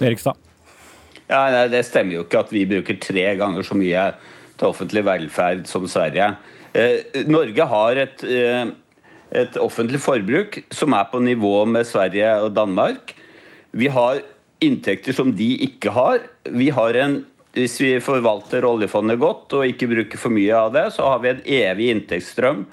Erikstad. 0.00 0.36
Ja, 1.26 1.48
nei, 1.50 1.66
Det 1.72 1.82
stemmer 1.88 2.20
jo 2.20 2.26
ikke 2.26 2.44
at 2.44 2.52
vi 2.54 2.66
bruker 2.68 2.98
tre 3.02 3.32
ganger 3.38 3.66
så 3.66 3.74
mye 3.74 4.12
til 4.56 4.70
offentlig 4.70 5.02
velferd 5.04 5.66
som 5.68 5.86
Sverige. 5.90 6.36
Eh, 6.76 7.24
Norge 7.26 7.66
har 7.66 8.02
et 8.04 8.22
eh, 8.24 8.68
et 9.34 9.56
offentlig 9.58 10.00
forbruk 10.02 10.60
som 10.74 10.94
er 10.96 11.06
på 11.10 11.20
nivå 11.22 11.64
med 11.68 11.86
Sverige 11.88 12.28
og 12.44 12.52
Danmark. 12.56 13.14
Vi 13.76 13.88
har 13.92 14.22
inntekter 14.62 15.16
som 15.16 15.32
de 15.36 15.48
ikke 15.66 15.92
har. 15.92 16.22
Vi 16.48 16.70
har 16.74 16.96
en, 17.02 17.18
hvis 17.56 17.78
vi 17.82 17.92
forvalter 18.04 18.66
oljefondet 18.68 19.20
godt 19.20 19.56
og 19.58 19.66
ikke 19.68 19.90
bruker 19.90 20.20
for 20.20 20.34
mye 20.34 20.54
av 20.56 20.72
det, 20.76 20.86
så 20.94 21.10
har 21.10 21.24
vi 21.24 21.32
en 21.32 21.42
evig 21.58 21.90
inntektsstrøm 21.92 22.64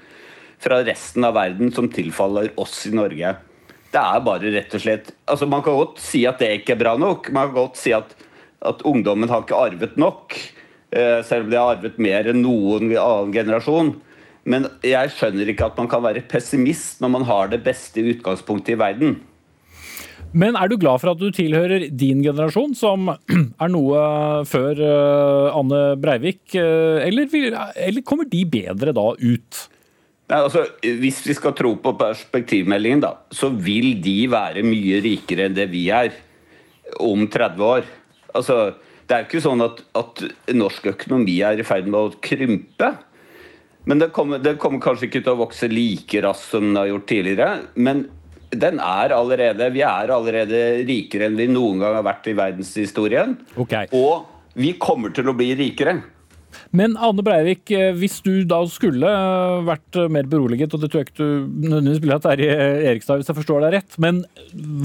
fra 0.64 0.80
resten 0.88 1.26
av 1.28 1.36
verden 1.36 1.74
som 1.76 1.90
tilfaller 1.92 2.54
oss 2.62 2.86
i 2.88 2.94
Norge. 2.96 3.34
Det 3.94 4.02
er 4.02 4.24
bare 4.26 4.54
rett 4.56 4.74
og 4.74 4.82
slett 4.82 5.12
altså 5.30 5.46
Man 5.46 5.62
kan 5.62 5.76
godt 5.78 6.00
si 6.02 6.24
at 6.26 6.40
det 6.42 6.50
ikke 6.62 6.74
er 6.74 6.82
bra 6.82 6.96
nok. 6.98 7.30
Man 7.36 7.52
kan 7.52 7.60
godt 7.60 7.82
si 7.82 7.94
at, 7.94 8.16
at 8.66 8.82
ungdommen 8.88 9.30
har 9.30 9.44
ikke 9.44 9.60
arvet 9.60 10.00
nok, 10.02 10.38
eh, 10.96 11.20
selv 11.28 11.46
om 11.46 11.52
de 11.52 11.60
har 11.60 11.76
arvet 11.76 12.00
mer 12.02 12.32
enn 12.32 12.42
noen 12.46 12.90
annen 12.96 13.36
generasjon. 13.36 13.94
Men 14.50 14.68
jeg 14.84 15.12
skjønner 15.16 15.50
ikke 15.52 15.70
at 15.70 15.78
man 15.80 15.90
kan 15.92 16.04
være 16.04 16.26
pessimist 16.28 17.00
når 17.04 17.14
man 17.14 17.28
har 17.30 17.52
det 17.54 17.62
beste 17.64 18.04
utgangspunktet 18.14 18.76
i 18.76 18.80
verden. 18.82 19.22
Men 20.34 20.58
er 20.58 20.70
du 20.70 20.80
glad 20.82 20.98
for 21.02 21.14
at 21.14 21.22
du 21.22 21.30
tilhører 21.34 21.86
din 21.94 22.24
generasjon, 22.26 22.74
som 22.76 23.12
er 23.64 23.70
noe 23.72 24.00
før 24.50 24.82
uh, 24.82 25.54
Anne 25.60 25.84
Breivik, 26.02 26.42
uh, 26.58 27.04
eller, 27.06 27.30
eller, 27.78 28.02
kommer 28.02 28.28
de 28.30 28.42
bedre 28.50 28.96
da 28.98 29.06
ut? 29.14 29.62
Nei, 30.32 30.40
altså, 30.40 30.66
hvis 30.82 31.22
vi 31.28 31.36
skal 31.38 31.54
tro 31.56 31.76
på 31.78 31.94
perspektivmeldingen, 32.00 33.04
da, 33.06 33.14
så 33.30 33.52
vil 33.54 33.94
de 34.02 34.18
være 34.32 34.66
mye 34.66 35.04
rikere 35.06 35.46
enn 35.46 35.58
det 35.58 35.68
vi 35.70 35.86
er 35.94 36.16
om 37.04 37.28
30 37.30 37.68
år. 37.68 37.86
Altså, 38.34 38.58
det 39.06 39.16
er 39.16 39.28
ikke 39.28 39.44
sånn 39.44 39.62
at, 39.62 39.84
at 40.00 40.24
norsk 40.56 40.90
økonomi 40.96 41.38
er 41.46 41.62
i 41.62 41.68
ferd 41.68 41.90
med 41.92 42.00
å 42.00 42.22
krympe. 42.24 42.90
Men 43.90 44.00
det 44.00 44.14
kommer, 44.16 44.40
den 44.40 44.60
kommer, 44.62 44.80
kanskje 44.84 45.10
ikke 45.10 45.24
til 45.24 45.36
å 45.36 45.42
vokse 45.44 45.68
like 45.72 46.22
raskt 46.24 46.54
som 46.54 46.70
den 46.70 46.80
har 46.80 46.92
gjort 46.92 47.10
tidligere. 47.12 47.50
Men 47.76 48.06
den 48.54 48.80
er 48.80 49.16
allerede, 49.16 49.70
vi 49.74 49.84
er 49.84 50.14
allerede 50.14 50.64
rikere 50.88 51.28
enn 51.28 51.40
vi 51.40 51.50
noen 51.52 51.84
gang 51.84 51.98
har 52.00 52.08
vært 52.08 52.32
i 52.32 52.38
verdenshistorien. 52.38 53.36
Okay. 53.60 53.92
Og 53.98 54.30
vi 54.60 54.76
kommer 54.80 55.14
til 55.16 55.28
å 55.30 55.36
bli 55.36 55.52
rikere. 55.60 56.00
Men 56.74 56.94
Anne 57.02 57.24
Breivik, 57.26 57.72
eh, 57.74 57.92
hvis 57.98 58.20
du 58.26 58.46
da 58.50 58.60
skulle 58.70 59.10
eh, 59.10 59.64
vært 59.66 59.98
mer 60.14 60.28
beroliget, 60.30 60.74
og 60.74 60.84
det 60.84 60.90
tror 60.92 61.02
jeg 61.02 61.10
ikke 61.10 61.18
du 61.18 61.48
nødvendigvis 61.66 62.04
ville 62.04 62.18
hatt 62.18 62.28
Terje 62.28 62.58
Erikstad, 62.92 63.20
hvis 63.20 63.32
jeg 63.32 63.40
forstår 63.40 63.66
deg 63.66 63.76
rett, 63.80 63.98
men 64.02 64.22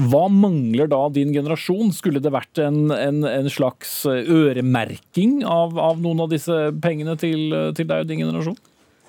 hva 0.09 0.25
mangler 0.33 0.89
da 0.89 1.03
din 1.13 1.33
generasjon? 1.35 1.93
Skulle 1.95 2.23
det 2.25 2.33
vært 2.33 2.61
en, 2.65 2.89
en, 2.93 3.21
en 3.29 3.51
slags 3.53 4.01
øremerking 4.09 5.43
av, 5.45 5.77
av, 5.77 6.01
noen 6.01 6.25
av 6.25 6.33
disse 6.33 6.57
pengene 6.81 7.15
til, 7.21 7.53
til 7.77 7.89
deg 7.89 8.03
og 8.03 8.11
din 8.11 8.25
generasjon? 8.25 8.59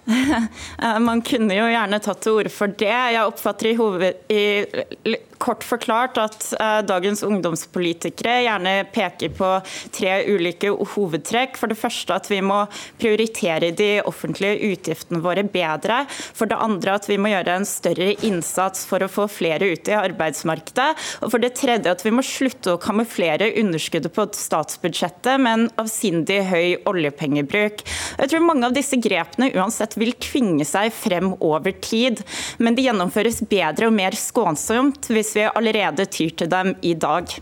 Man 1.08 1.22
kunne 1.26 1.56
jo 1.56 1.66
gjerne 1.70 2.00
tatt 2.02 2.22
til 2.24 2.40
orde 2.40 2.52
for 2.54 2.72
det. 2.80 2.94
Jeg 3.14 3.26
oppfatter 3.26 3.72
i, 3.72 3.74
hoved, 3.78 4.22
i 4.32 5.18
kort 5.40 5.64
forklart 5.64 6.18
at 6.20 6.44
uh, 6.60 6.80
dagens 6.86 7.22
ungdomspolitikere 7.26 8.42
gjerne 8.44 8.74
peker 8.92 9.32
på 9.36 9.48
tre 9.96 10.20
ulike 10.28 10.72
hovedtrekk. 10.94 11.56
For 11.60 11.72
det 11.72 11.78
første 11.80 12.16
at 12.16 12.28
vi 12.30 12.42
må 12.44 12.62
prioritere 13.00 13.72
de 13.76 13.90
offentlige 14.06 14.72
utgiftene 14.74 15.22
våre 15.24 15.44
bedre. 15.48 16.02
For 16.10 16.50
det 16.50 16.60
andre 16.60 16.98
at 16.98 17.08
vi 17.10 17.18
må 17.20 17.32
gjøre 17.32 17.60
en 17.60 17.68
større 17.68 18.12
innsats 18.26 18.84
for 18.88 19.04
å 19.04 19.10
få 19.10 19.26
flere 19.30 19.72
ut 19.72 19.90
i 19.90 19.96
arbeidsmarkedet. 19.96 20.90
Og 21.24 21.32
for 21.32 21.42
det 21.42 21.54
tredje 21.58 21.92
at 21.92 22.04
vi 22.04 22.14
må 22.14 22.24
slutte 22.26 22.74
å 22.74 22.82
kamuflere 22.82 23.52
underskuddet 23.60 24.12
på 24.16 24.28
statsbudsjettet 24.36 25.40
med 25.40 25.52
en 25.56 25.66
avsindig 25.80 26.40
høy 26.50 26.66
oljepengebruk. 26.90 27.84
Jeg 28.20 28.32
tror 28.32 28.44
mange 28.44 28.68
av 28.68 28.76
disse 28.76 28.98
grepene 29.00 29.50
uansett 29.56 29.89
vil 29.98 30.14
tvinge 30.20 30.66
seg 30.68 30.92
frem 30.94 31.32
over 31.40 31.74
tid, 31.82 32.22
men 32.58 32.76
de 32.76 32.86
gjennomføres 32.88 33.42
bedre 33.50 33.90
og 33.90 33.96
mer 33.96 34.16
skånsomt 34.18 35.10
hvis 35.10 35.34
vi 35.38 35.48
allerede 35.50 36.06
tyr 36.10 36.34
til 36.36 36.50
dem 36.52 36.74
i 36.86 36.94
dag. 36.98 37.38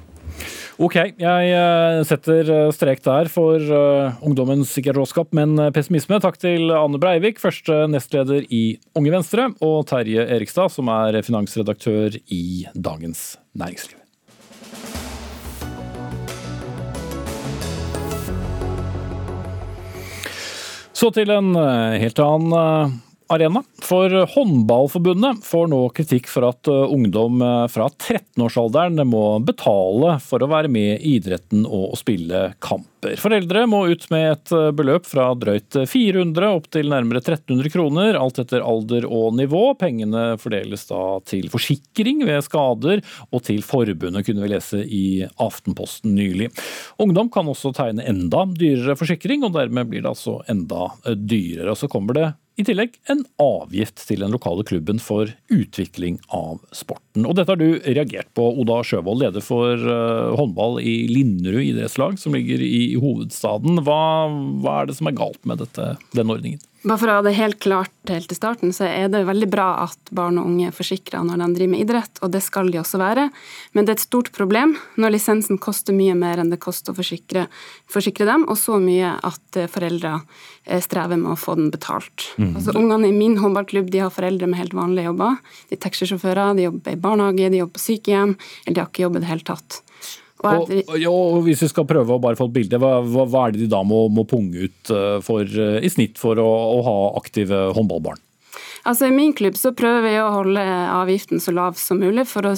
Ok, 0.78 0.94
jeg 1.18 1.50
eh, 1.50 2.00
setter 2.06 2.50
eh, 2.54 2.68
strek 2.74 3.02
der 3.02 3.30
for 3.32 3.58
uh, 3.58 4.20
ungdommens 4.22 4.70
sikkerhetsråskap, 4.76 5.32
men 5.34 5.58
pessimisme. 5.74 6.20
Takk 6.22 6.38
til 6.38 6.70
Anne 6.70 7.02
Breivik, 7.02 7.42
første 7.42 7.82
nestleder 7.90 8.46
i 8.46 8.78
Unge 8.98 9.16
Venstre, 9.18 9.50
og 9.58 9.88
Terje 9.90 10.28
Erikstad, 10.38 10.70
som 10.70 10.90
er 10.94 11.18
finansredaktør 11.26 12.20
i 12.30 12.68
Dagens 12.78 13.32
Næringsliv. 13.58 13.97
Så 20.98 21.12
til 21.14 21.30
en 21.30 21.52
helt 21.54 22.18
annen 22.18 22.96
arena. 23.28 23.62
For 23.82 24.10
Håndballforbundet 24.34 25.44
får 25.44 25.68
nå 25.72 25.80
kritikk 25.96 26.28
for 26.30 26.48
at 26.48 26.68
uh, 26.70 26.86
ungdom 26.92 27.42
uh, 27.42 27.66
fra 27.70 27.88
13-årsalderen 27.90 29.00
må 29.08 29.38
betale 29.44 30.16
for 30.24 30.42
å 30.42 30.50
være 30.50 30.70
med 30.72 30.98
i 30.98 31.16
idretten 31.18 31.66
og 31.66 31.96
spille 32.00 32.52
kamper. 32.64 33.14
Foreldre 33.20 33.62
må 33.70 33.84
ut 33.92 34.08
med 34.12 34.24
et 34.32 34.54
uh, 34.56 34.70
beløp 34.74 35.06
fra 35.08 35.28
drøyt 35.38 35.76
400 35.88 36.48
opp 36.48 36.70
til 36.74 36.90
nærmere 36.90 37.22
1300 37.22 37.72
kroner, 37.74 38.18
alt 38.18 38.40
etter 38.42 38.64
alder 38.64 39.06
og 39.06 39.36
nivå. 39.38 39.62
Pengene 39.78 40.32
fordeles 40.40 40.88
da 40.90 41.02
til 41.28 41.50
forsikring 41.52 42.24
ved 42.28 42.42
skader 42.48 43.04
og 43.28 43.44
til 43.46 43.62
forbundet, 43.66 44.24
kunne 44.26 44.44
vi 44.44 44.52
lese 44.54 44.82
i 44.82 45.06
Aftenposten 45.38 46.16
nylig. 46.16 46.50
Ungdom 47.02 47.30
kan 47.32 47.48
også 47.48 47.74
tegne 47.76 48.06
enda 48.08 48.44
dyrere 48.50 48.98
forsikring, 48.98 49.44
og 49.46 49.54
dermed 49.56 49.88
blir 49.90 50.04
det 50.04 50.12
altså 50.12 50.40
enda 50.50 50.90
dyrere. 51.14 51.72
Og 51.72 51.80
så 51.80 51.90
kommer 51.92 52.16
det 52.16 52.28
i 52.58 52.64
tillegg 52.66 52.96
en 53.12 53.22
avgift 53.38 54.00
til 54.08 54.24
den 54.24 54.34
lokale 54.34 54.64
klubben 54.66 54.98
for 55.02 55.30
utvikling 55.54 56.18
av 56.34 56.58
sporten. 57.18 57.26
Og 57.26 57.36
dette 57.36 57.50
har 57.50 57.58
du 57.58 57.80
reagert 57.84 58.32
på, 58.34 58.60
Oda 58.60 58.82
Sjøvold, 58.82 59.22
leder 59.22 59.40
for 59.40 59.76
uh, 59.76 60.36
håndball 60.36 60.80
i 60.80 61.08
Linderud 61.08 61.62
idrettslag, 61.62 62.18
som 62.18 62.34
ligger 62.34 62.60
i 62.60 62.96
hovedstaden. 62.96 63.82
Hva, 63.82 64.28
hva, 64.62 64.82
er 64.82 64.86
det 64.86 64.98
som 64.98 65.08
er 65.08 65.16
galt 65.18 65.44
med 65.44 65.58
dette, 65.58 65.96
den 66.14 66.30
ordningen? 66.30 66.60
Bare 66.86 67.00
for 67.00 67.10
å 67.10 67.14
ha 67.18 67.22
det 67.26 67.34
helt 67.34 67.58
klart 67.58 67.90
helt 68.06 68.28
til 68.30 68.38
starten, 68.38 68.70
så 68.72 68.86
er 68.86 69.08
det 69.10 69.24
veldig 69.26 69.48
bra 69.50 69.66
at 69.82 70.12
barn 70.14 70.38
og 70.38 70.46
unge 70.46 70.68
er 70.68 70.74
forsikra 70.74 71.24
når 71.26 71.40
de 71.42 71.48
driver 71.56 71.72
med 71.72 71.82
idrett, 71.82 72.20
og 72.22 72.30
det 72.30 72.40
skal 72.44 72.70
de 72.70 72.78
også 72.78 73.00
være. 73.02 73.24
Men 73.74 73.84
det 73.84 73.92
er 73.92 73.98
et 73.98 74.04
stort 74.04 74.30
problem 74.36 74.76
når 74.94 75.16
lisensen 75.16 75.58
koster 75.58 75.96
mye 75.96 76.14
mer 76.18 76.38
enn 76.38 76.52
det 76.52 76.60
koster 76.62 76.94
å 76.94 76.98
forsikre, 76.98 77.48
forsikre 77.90 78.28
dem, 78.30 78.46
og 78.46 78.60
så 78.60 78.78
mye 78.80 79.16
at 79.26 79.58
eh, 79.58 79.66
foreldre 79.70 80.14
eh, 80.20 80.78
strever 80.84 81.18
med 81.18 81.34
å 81.34 81.40
få 81.40 81.56
den 81.58 81.72
betalt. 81.74 82.30
Mm. 82.38 82.54
Altså 82.60 82.76
Ungene 82.78 83.10
i 83.10 83.16
min 83.16 83.36
håndballklubb 83.42 83.90
de 83.90 84.04
har 84.04 84.14
foreldre 84.14 84.46
med 84.46 84.62
helt 84.62 84.78
vanlige 84.78 85.10
jobber. 85.10 85.42
De 85.66 85.76
er 85.76 85.82
taxisjåfører, 85.82 86.54
de 86.56 86.68
jobber 86.68 86.94
i 86.94 87.02
barnehage, 87.08 87.50
de 87.50 87.64
jobber 87.64 87.78
på 87.78 87.84
sykehjem, 87.88 88.38
eller 88.64 88.78
de 88.78 88.84
har 88.84 88.92
ikke 88.92 89.06
jobb 89.08 89.18
i 89.18 89.24
det 89.24 89.32
hele 89.32 89.48
tatt. 89.48 89.82
Og, 90.38 90.70
og, 90.70 90.94
og, 91.10 91.40
Hvis 91.48 91.64
vi 91.64 91.70
skal 91.72 91.86
prøve 91.88 92.14
å 92.14 92.22
bare 92.22 92.38
få 92.38 92.46
et 92.46 92.54
bilde, 92.60 92.78
hva, 92.78 93.00
hva, 93.02 93.26
hva, 93.26 93.48
er 93.48 93.56
det 93.56 93.64
de 93.64 93.72
da 93.72 93.82
må, 93.82 94.04
må 94.12 94.22
punge 94.28 94.68
ut 94.68 94.94
eh, 94.94 95.18
for, 95.24 95.42
eh, 95.42 95.80
i 95.82 95.90
snitt 95.90 96.20
for 96.20 96.38
å, 96.38 96.48
å 96.78 96.80
ha 96.86 96.96
aktive 97.18 97.68
håndballbarn? 97.74 98.22
Altså 98.88 99.08
I 99.08 99.12
min 99.12 99.32
klubb 99.36 99.56
så 99.58 99.72
prøver 99.76 100.04
vi 100.06 100.12
å 100.22 100.28
holde 100.32 100.62
avgiften 100.94 101.42
så 101.42 101.52
lav 101.52 101.74
som 101.76 101.98
mulig 102.00 102.24
for 102.30 102.46
å, 102.46 102.52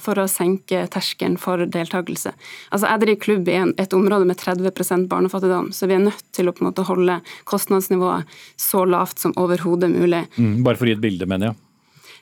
for 0.00 0.20
å 0.22 0.28
senke 0.30 0.84
terskelen 0.92 1.34
for 1.40 1.66
deltakelse. 1.66 2.32
Altså 2.70 2.88
Jeg 2.88 3.02
driver 3.02 3.22
klubb 3.26 3.50
i 3.50 3.58
et 3.82 3.96
område 3.96 4.28
med 4.30 4.38
30% 4.40 5.10
barnefattigdom, 5.10 5.72
så 5.74 5.90
vi 5.90 5.98
er 5.98 6.06
nødt 6.06 6.24
til 6.32 6.48
å 6.48 6.54
på 6.54 6.64
en 6.64 6.70
måte 6.70 6.86
holde 6.88 7.18
kostnadsnivået 7.50 8.30
så 8.60 8.86
lavt 8.88 9.20
som 9.26 9.34
overhodet 9.40 9.90
mulig. 9.92 10.24
Mm, 10.38 10.62
bare 10.64 10.80
for 10.80 10.86
å 10.86 10.92
gi 10.94 10.96
et 10.96 11.04
bilde, 11.04 11.28
mener 11.28 11.50
jeg. 11.50 11.60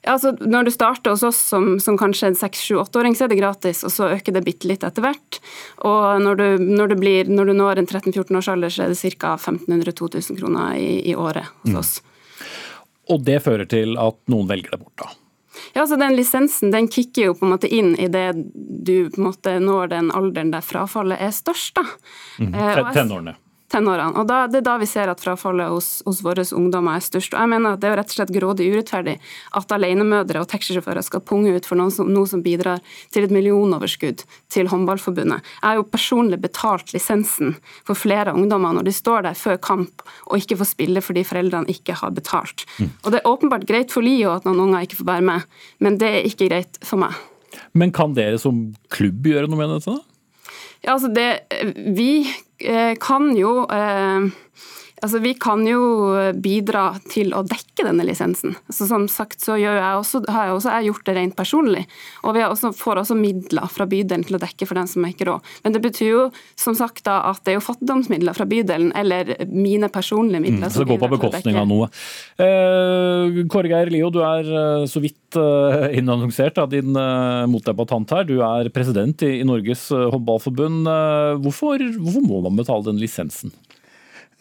Ja, 0.02 0.16
altså 0.16 0.32
Når 0.40 0.66
du 0.66 0.70
starter 0.74 1.14
hos 1.14 1.22
oss 1.22 1.38
som, 1.52 1.76
som 1.80 1.96
kanskje 1.98 2.32
en 2.32 2.38
6-7-8-åring, 2.38 3.14
så 3.14 3.24
er 3.24 3.30
det 3.30 3.38
gratis, 3.38 3.84
og 3.86 3.92
så 3.94 4.10
øker 4.16 4.34
det 4.34 4.42
bitte 4.42 4.66
litt 4.66 4.82
etter 4.82 5.04
hvert. 5.04 5.38
Og 5.86 6.22
når 6.24 6.40
du, 6.40 6.46
når 6.58 6.90
du, 6.90 6.96
blir, 6.98 7.30
når 7.30 7.52
du 7.52 7.54
når 7.54 7.82
en 7.82 7.86
13-14 7.86 8.40
års 8.40 8.50
alder, 8.50 8.74
så 8.74 8.86
er 8.86 8.94
det 8.94 9.14
ca. 9.14 9.36
1500-2000 9.38 10.40
kroner 10.40 10.74
i, 10.80 10.90
i, 11.12 11.14
året 11.14 11.46
hos 11.62 11.78
oss. 11.78 11.92
Mm. 12.02 12.08
Og 13.14 13.26
det 13.28 13.38
fører 13.44 13.68
til 13.70 13.94
at 14.00 14.18
noen 14.32 14.50
velger 14.50 14.74
det 14.74 14.80
bort, 14.82 14.96
da? 14.98 15.12
Ja, 15.72 15.84
altså 15.84 15.96
Den 16.00 16.16
lisensen 16.16 16.72
den 16.72 16.88
kicker 16.90 17.28
jo 17.28 17.36
på 17.38 17.46
en 17.46 17.52
måte 17.52 17.70
inn 17.70 17.92
i 18.00 18.08
det 18.10 18.32
du 18.34 19.10
på 19.12 19.20
en 19.20 19.26
måte 19.28 19.54
når 19.62 19.92
den 19.92 20.10
alderen 20.10 20.50
der 20.50 20.64
frafallet 20.64 21.22
er 21.22 21.30
størst. 21.36 21.76
da. 21.78 21.86
Mm. 22.42 22.56
Tenårene 22.90 23.36
tenårene. 23.72 24.14
Og 24.20 24.28
da, 24.28 24.46
Det 24.46 24.60
er 24.60 24.66
da 24.66 24.76
vi 24.80 24.88
ser 24.88 25.10
at 25.10 25.22
frafallet 25.22 25.70
hos, 25.72 26.02
hos 26.06 26.22
våre 26.24 26.44
ungdommer 26.56 26.98
er 26.98 27.04
størst. 27.04 27.34
Og 27.34 27.40
jeg 27.40 27.50
mener 27.52 27.74
at 27.74 27.80
Det 27.80 27.90
er 27.90 27.96
rett 28.00 28.12
og 28.12 28.16
slett 28.18 28.34
grådig 28.34 28.68
urettferdig 28.72 29.16
at 29.58 29.72
alenemødre 29.72 30.42
og 30.42 30.48
taxisjåfører 30.52 31.04
skal 31.06 31.24
punge 31.24 31.54
ut 31.56 31.66
for 31.66 31.80
noe 31.80 31.90
som, 31.90 32.10
noe 32.12 32.28
som, 32.28 32.42
bidrar 32.42 32.80
til 33.14 33.24
et 33.24 33.30
millionoverskudd 33.30 34.24
til 34.50 34.68
Håndballforbundet. 34.68 35.42
Jeg 35.42 35.68
har 35.68 35.78
jo 35.78 35.86
personlig 35.86 36.40
betalt 36.42 36.92
lisensen 36.92 37.54
for 37.86 37.94
flere 37.94 38.34
ungdommer 38.34 38.74
når 38.74 38.88
de 38.88 38.94
står 38.96 39.28
der 39.28 39.38
før 39.38 39.60
kamp 39.62 40.02
og 40.26 40.38
ikke 40.40 40.58
får 40.58 40.72
spille 40.72 41.02
fordi 41.04 41.22
foreldrene 41.26 41.70
ikke 41.70 41.94
har 42.00 42.10
betalt. 42.10 42.66
Mm. 42.78 42.90
Og 43.04 43.12
Det 43.12 43.20
er 43.20 43.30
åpenbart 43.30 43.66
greit 43.68 43.92
for 43.94 44.02
Lio 44.02 44.32
at 44.34 44.44
noen 44.48 44.66
unger 44.66 44.86
ikke 44.86 44.98
får 45.02 45.10
være 45.12 45.28
med, 45.28 45.46
men 45.78 45.98
det 45.98 46.08
er 46.08 46.26
ikke 46.26 46.48
greit 46.48 46.82
for 46.82 46.98
meg. 46.98 47.14
Men 47.76 47.92
kan 47.92 48.14
dere 48.16 48.38
som 48.40 48.72
klubb 48.92 49.26
gjøre 49.28 49.48
noe 49.48 49.60
med 49.60 49.76
dette? 49.76 49.92
da? 49.92 50.11
Ja, 50.84 50.92
altså 50.92 51.08
det, 51.14 51.40
Vi 51.96 52.26
eh, 52.60 52.96
kan 53.00 53.36
jo 53.36 53.66
eh, 53.70 54.30
Altså, 55.02 55.18
Vi 55.18 55.34
kan 55.34 55.64
jo 55.66 55.82
bidra 56.38 56.92
til 57.10 57.32
å 57.34 57.42
dekke 57.46 57.86
denne 57.88 58.04
lisensen. 58.06 58.54
Altså, 58.70 58.86
som 58.86 59.08
sagt 59.10 59.42
så 59.42 59.56
jeg 59.58 59.74
også, 59.74 60.22
har 60.30 60.48
jeg 60.48 60.56
også 60.56 60.74
jeg 60.76 60.88
gjort 60.90 61.08
det 61.08 61.16
rent 61.16 61.36
personlig. 61.38 61.82
Og 62.22 62.36
vi 62.36 62.44
også, 62.46 62.70
får 62.76 63.02
også 63.02 63.16
midler 63.18 63.66
fra 63.72 63.86
bydelen 63.90 64.22
til 64.28 64.38
å 64.38 64.42
dekke 64.42 64.68
for 64.68 64.78
den 64.78 64.90
som 64.90 65.06
ikke 65.08 65.26
råd. 65.26 65.50
Men 65.64 65.74
det 65.74 65.82
betyr 65.82 66.10
jo 66.10 66.22
som 66.58 66.76
sagt 66.78 67.02
da, 67.08 67.18
at 67.32 67.42
det 67.42 67.54
er 67.54 67.58
jo 67.58 67.64
fattigdomsmidler 67.66 68.36
fra 68.36 68.46
bydelen, 68.46 68.92
eller 68.98 69.34
mine 69.50 69.90
personlige 69.92 70.44
midler. 70.44 70.70
Mm, 70.70 70.74
så 70.74 70.84
det 70.84 70.90
går 70.92 71.02
på 71.02 71.10
bekostning 71.16 71.58
av 71.58 71.66
noe. 71.70 71.90
Eh, 72.38 73.42
Kåre 73.50 73.72
Geir 73.72 73.90
Lio, 73.92 74.12
du 74.14 74.20
er 74.22 74.46
eh, 74.46 74.86
så 74.90 75.02
vidt 75.02 75.38
eh, 75.40 75.98
innannonsert 75.98 76.62
av 76.62 76.70
din 76.72 76.94
eh, 76.94 77.42
motdebattant 77.50 78.14
her. 78.14 78.28
Du 78.28 78.38
er 78.46 78.70
president 78.74 79.26
i, 79.26 79.34
Norges 79.42 79.88
håndballforbund. 79.90 80.86
Hvorfor, 81.42 81.82
hvorfor 81.98 82.24
må 82.24 82.42
man 82.46 82.58
betale 82.60 82.86
den 82.86 83.00
lisensen? 83.02 83.50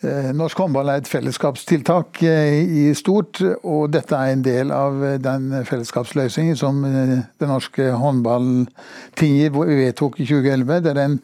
Eh, 0.02 0.32
norsk 0.34 0.58
håndball 0.58 0.90
er 0.90 1.02
et 1.04 1.10
fellesskapstiltak 1.10 2.24
eh, 2.26 2.64
i 2.66 2.84
stort, 2.98 3.38
og 3.62 3.92
dette 3.94 4.18
er 4.18 4.34
en 4.34 4.42
del 4.42 4.72
av 4.74 4.96
den 5.22 5.52
fellesskapsløsningen 5.68 6.58
som 6.58 6.80
eh, 6.88 7.20
det 7.38 7.50
norske 7.50 7.92
håndballtinget 8.02 9.54
vedtok 9.54 10.18
i 10.18 10.26
2011. 10.26 10.80
der 10.88 11.02
en 11.04 11.20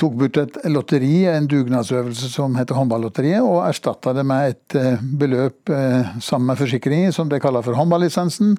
tok 0.00 0.16
bort 0.18 0.40
et 0.42 0.58
lotteri, 0.72 1.12
en 1.30 1.46
dugnadsøvelse 1.46 2.32
som 2.32 2.56
heter 2.58 2.74
Håndballotteriet, 2.74 3.44
og 3.44 3.66
erstatta 3.68 4.14
det 4.16 4.24
med 4.26 4.54
et 4.54 4.76
beløp 5.20 5.68
sammen 6.24 6.48
med 6.48 6.56
forsikringer, 6.56 7.12
som 7.12 7.28
det 7.28 7.42
kaller 7.44 7.60
for 7.60 7.76
håndballisensen. 7.76 8.54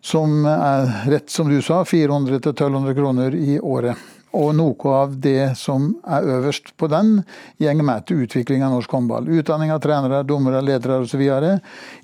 Som 0.00 0.46
er 0.48 0.88
rett, 1.12 1.28
som 1.30 1.52
du 1.52 1.60
sa, 1.60 1.82
400-1200 1.84 2.96
kroner 2.96 3.36
i 3.36 3.60
året. 3.60 4.00
Og 4.32 4.54
noe 4.56 4.92
av 4.96 5.16
det 5.20 5.52
som 5.60 5.90
er 6.08 6.28
øverst 6.38 6.72
på 6.80 6.88
den, 6.88 7.18
går 7.60 7.84
med 7.84 8.06
til 8.08 8.22
utvikling 8.24 8.64
av 8.64 8.72
norsk 8.72 8.94
håndball. 8.96 9.28
Utdanning 9.28 9.72
av 9.74 9.82
trenere, 9.84 10.22
dommere, 10.24 10.62
ledere 10.64 11.02
osv. 11.04 11.22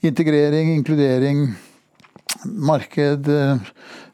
Integrering, 0.05 0.75
inkludering, 0.77 1.47
marked, 2.45 3.31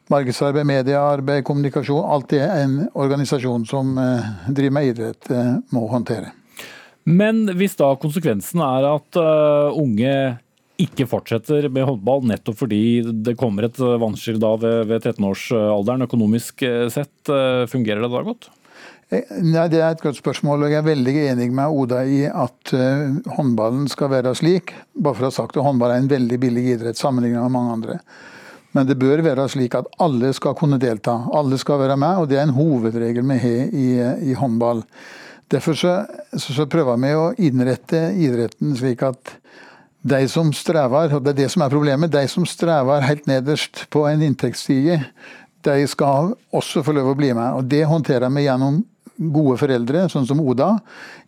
markedsarbeid, 0.07 0.65
mediearbeid, 0.69 1.43
kommunikasjon. 1.43 2.07
Alt 2.07 2.31
det 2.31 2.45
en 2.45 2.79
organisasjon 2.93 3.67
som 3.67 3.97
eh, 3.99 4.31
driver 4.47 4.77
med 4.77 4.93
idrett, 4.93 5.31
eh, 5.31 5.53
må 5.75 5.87
håndtere. 5.91 6.31
Men 7.05 7.43
hvis 7.53 7.75
da 7.77 7.91
konsekvensen 8.01 8.63
er 8.65 8.87
at 8.95 9.17
unge 9.77 10.13
ikke 10.81 11.07
fortsetter 11.07 11.69
med 11.71 11.87
håndball 11.87 12.25
nettopp 12.27 12.59
fordi 12.63 12.83
det 13.25 13.37
kommer 13.39 13.67
et 13.67 13.79
vanskelig 13.79 14.41
da 14.43 14.51
ved, 14.59 14.77
ved 14.91 15.07
13-årsalderen 15.07 16.05
økonomisk 16.07 16.65
sett, 16.91 17.31
fungerer 17.71 18.03
det 18.03 18.11
da 18.11 18.23
godt? 18.27 18.49
Nei, 19.13 19.67
Det 19.69 19.79
er 19.79 19.91
et 19.93 20.01
godt 20.01 20.17
spørsmål, 20.17 20.65
og 20.65 20.73
jeg 20.73 20.81
er 20.81 20.87
veldig 20.87 21.15
enig 21.29 21.51
med 21.53 21.71
Oda 21.79 22.01
i 22.09 22.23
at 22.25 22.73
håndballen 23.37 23.85
skal 23.91 24.09
være 24.11 24.33
slik. 24.35 24.73
Bare 24.97 25.15
for 25.15 25.27
å 25.27 25.29
ha 25.29 25.35
sagt 25.35 25.55
det, 25.55 25.63
Håndball 25.63 25.93
er 25.93 26.01
en 26.01 26.09
veldig 26.09 26.39
billig 26.41 26.63
idrett 26.73 26.99
sammenlignet 26.99 27.45
med 27.45 27.53
mange 27.53 27.75
andre. 27.77 27.99
Men 28.75 28.87
det 28.89 28.97
bør 28.99 29.23
være 29.23 29.47
slik 29.51 29.75
at 29.77 29.87
alle 30.03 30.33
skal 30.35 30.55
kunne 30.59 30.79
delta. 30.81 31.13
Alle 31.31 31.57
skal 31.61 31.79
være 31.79 31.95
med, 31.99 32.17
og 32.19 32.27
det 32.27 32.41
er 32.41 32.49
en 32.49 32.57
hovedregel 32.57 33.23
vi 33.29 33.37
har 33.39 33.69
i, 33.71 33.87
i 34.31 34.35
håndball. 34.35 34.83
Derfor 35.51 35.77
så, 35.79 35.93
så, 36.35 36.65
prøver 36.67 36.99
vi 36.99 37.13
å 37.15 37.29
innrette 37.47 38.09
idretten 38.19 38.73
slik 38.75 39.05
at 39.05 39.37
de 40.05 40.25
som 40.29 40.51
strever, 40.53 41.15
og 41.15 41.23
det 41.25 41.33
er 41.33 41.39
det 41.43 41.51
som 41.53 41.63
er 41.65 41.73
problemet, 41.73 42.13
de 42.13 42.25
som 42.29 42.45
strever 42.45 43.05
helt 43.07 43.25
nederst 43.29 43.87
på 43.93 44.05
en 44.09 44.21
inntektsstige, 44.25 44.99
de 45.65 45.87
skal 45.89 46.35
også 46.53 46.83
få 46.85 46.93
lov 46.93 47.13
å 47.13 47.17
bli 47.17 47.31
med. 47.33 47.57
og 47.57 47.65
Det 47.69 47.81
håndterer 47.89 48.29
vi 48.29 48.45
gjennom 48.45 48.83
gode 49.15 49.55
foreldre, 49.57 50.03
sånn 50.11 50.27
som 50.27 50.41
Oda, 50.43 50.75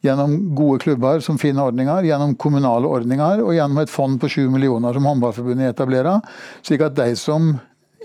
gjennom 0.05 0.35
gode 0.57 0.81
klubber 0.83 1.23
som 1.25 1.39
finner 1.41 1.71
ordninger, 1.71 2.09
gjennom 2.09 2.35
kommunale 2.39 2.89
ordninger 2.89 3.41
og 3.45 3.55
gjennom 3.55 3.81
et 3.81 3.93
fond 3.93 4.19
på 4.21 4.29
7 4.29 4.43
millioner 4.53 4.93
som 4.93 5.07
Håndballforbundet 5.07 5.71
etablerer, 5.71 6.19
slik 6.67 6.83
at 6.85 6.97
de 6.99 7.15
som 7.17 7.55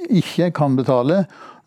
ikke 0.08 0.52
kan 0.54 0.78
betale, 0.78 1.26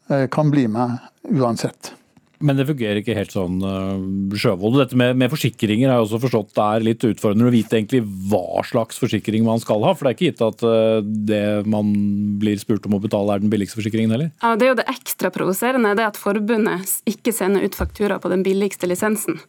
eh, 0.09 0.25
kan 0.31 0.49
bli 0.51 0.65
med 0.71 0.97
uansett. 1.29 1.93
Men 2.39 2.59
det 2.59 2.67
fungerer 2.67 2.99
ikke 2.99 3.15
helt 3.15 3.33
sånn, 3.33 3.59
uh, 3.63 4.35
Sjøvold. 4.35 4.79
Dette 4.81 4.99
med, 4.99 5.15
med, 5.19 5.31
forsikringer 5.31 5.89
har 5.89 5.99
jeg 5.99 6.07
også 6.07 6.21
forstått 6.25 6.61
er 6.65 6.85
litt 6.85 7.05
utfordrende 7.07 7.47
å 7.47 7.53
vite 7.53 7.79
egentlig 7.79 8.01
hva 8.31 8.63
slags 8.67 8.99
forsikring 9.01 9.45
man 9.47 9.61
skal 9.63 9.85
ha. 9.85 9.93
For 9.95 10.07
det 10.07 10.11
er 10.11 10.17
ikke 10.17 10.31
gitt 10.31 10.43
at 10.45 10.65
uh, 10.65 10.99
det 11.03 11.45
man 11.71 11.93
blir 12.41 12.59
spurt 12.61 12.85
om 12.89 12.97
å 12.97 13.01
betale 13.03 13.35
er 13.35 13.43
den 13.43 13.53
billigste 13.53 13.79
forsikringen 13.79 14.15
heller. 14.15 14.33
Ja, 14.43 14.55
Det 14.55 14.67
er 14.67 14.73
jo 14.73 14.79
det 14.81 14.89
ekstra 14.91 15.31
provoserende, 15.33 15.95
det 15.97 16.09
at 16.09 16.19
forbundet 16.19 16.97
ikke 17.09 17.33
sender 17.35 17.65
ut 17.65 17.77
faktura 17.77 18.19
på 18.21 18.31
den 18.31 18.43
billigste 18.45 18.89
lisensen, 18.89 19.39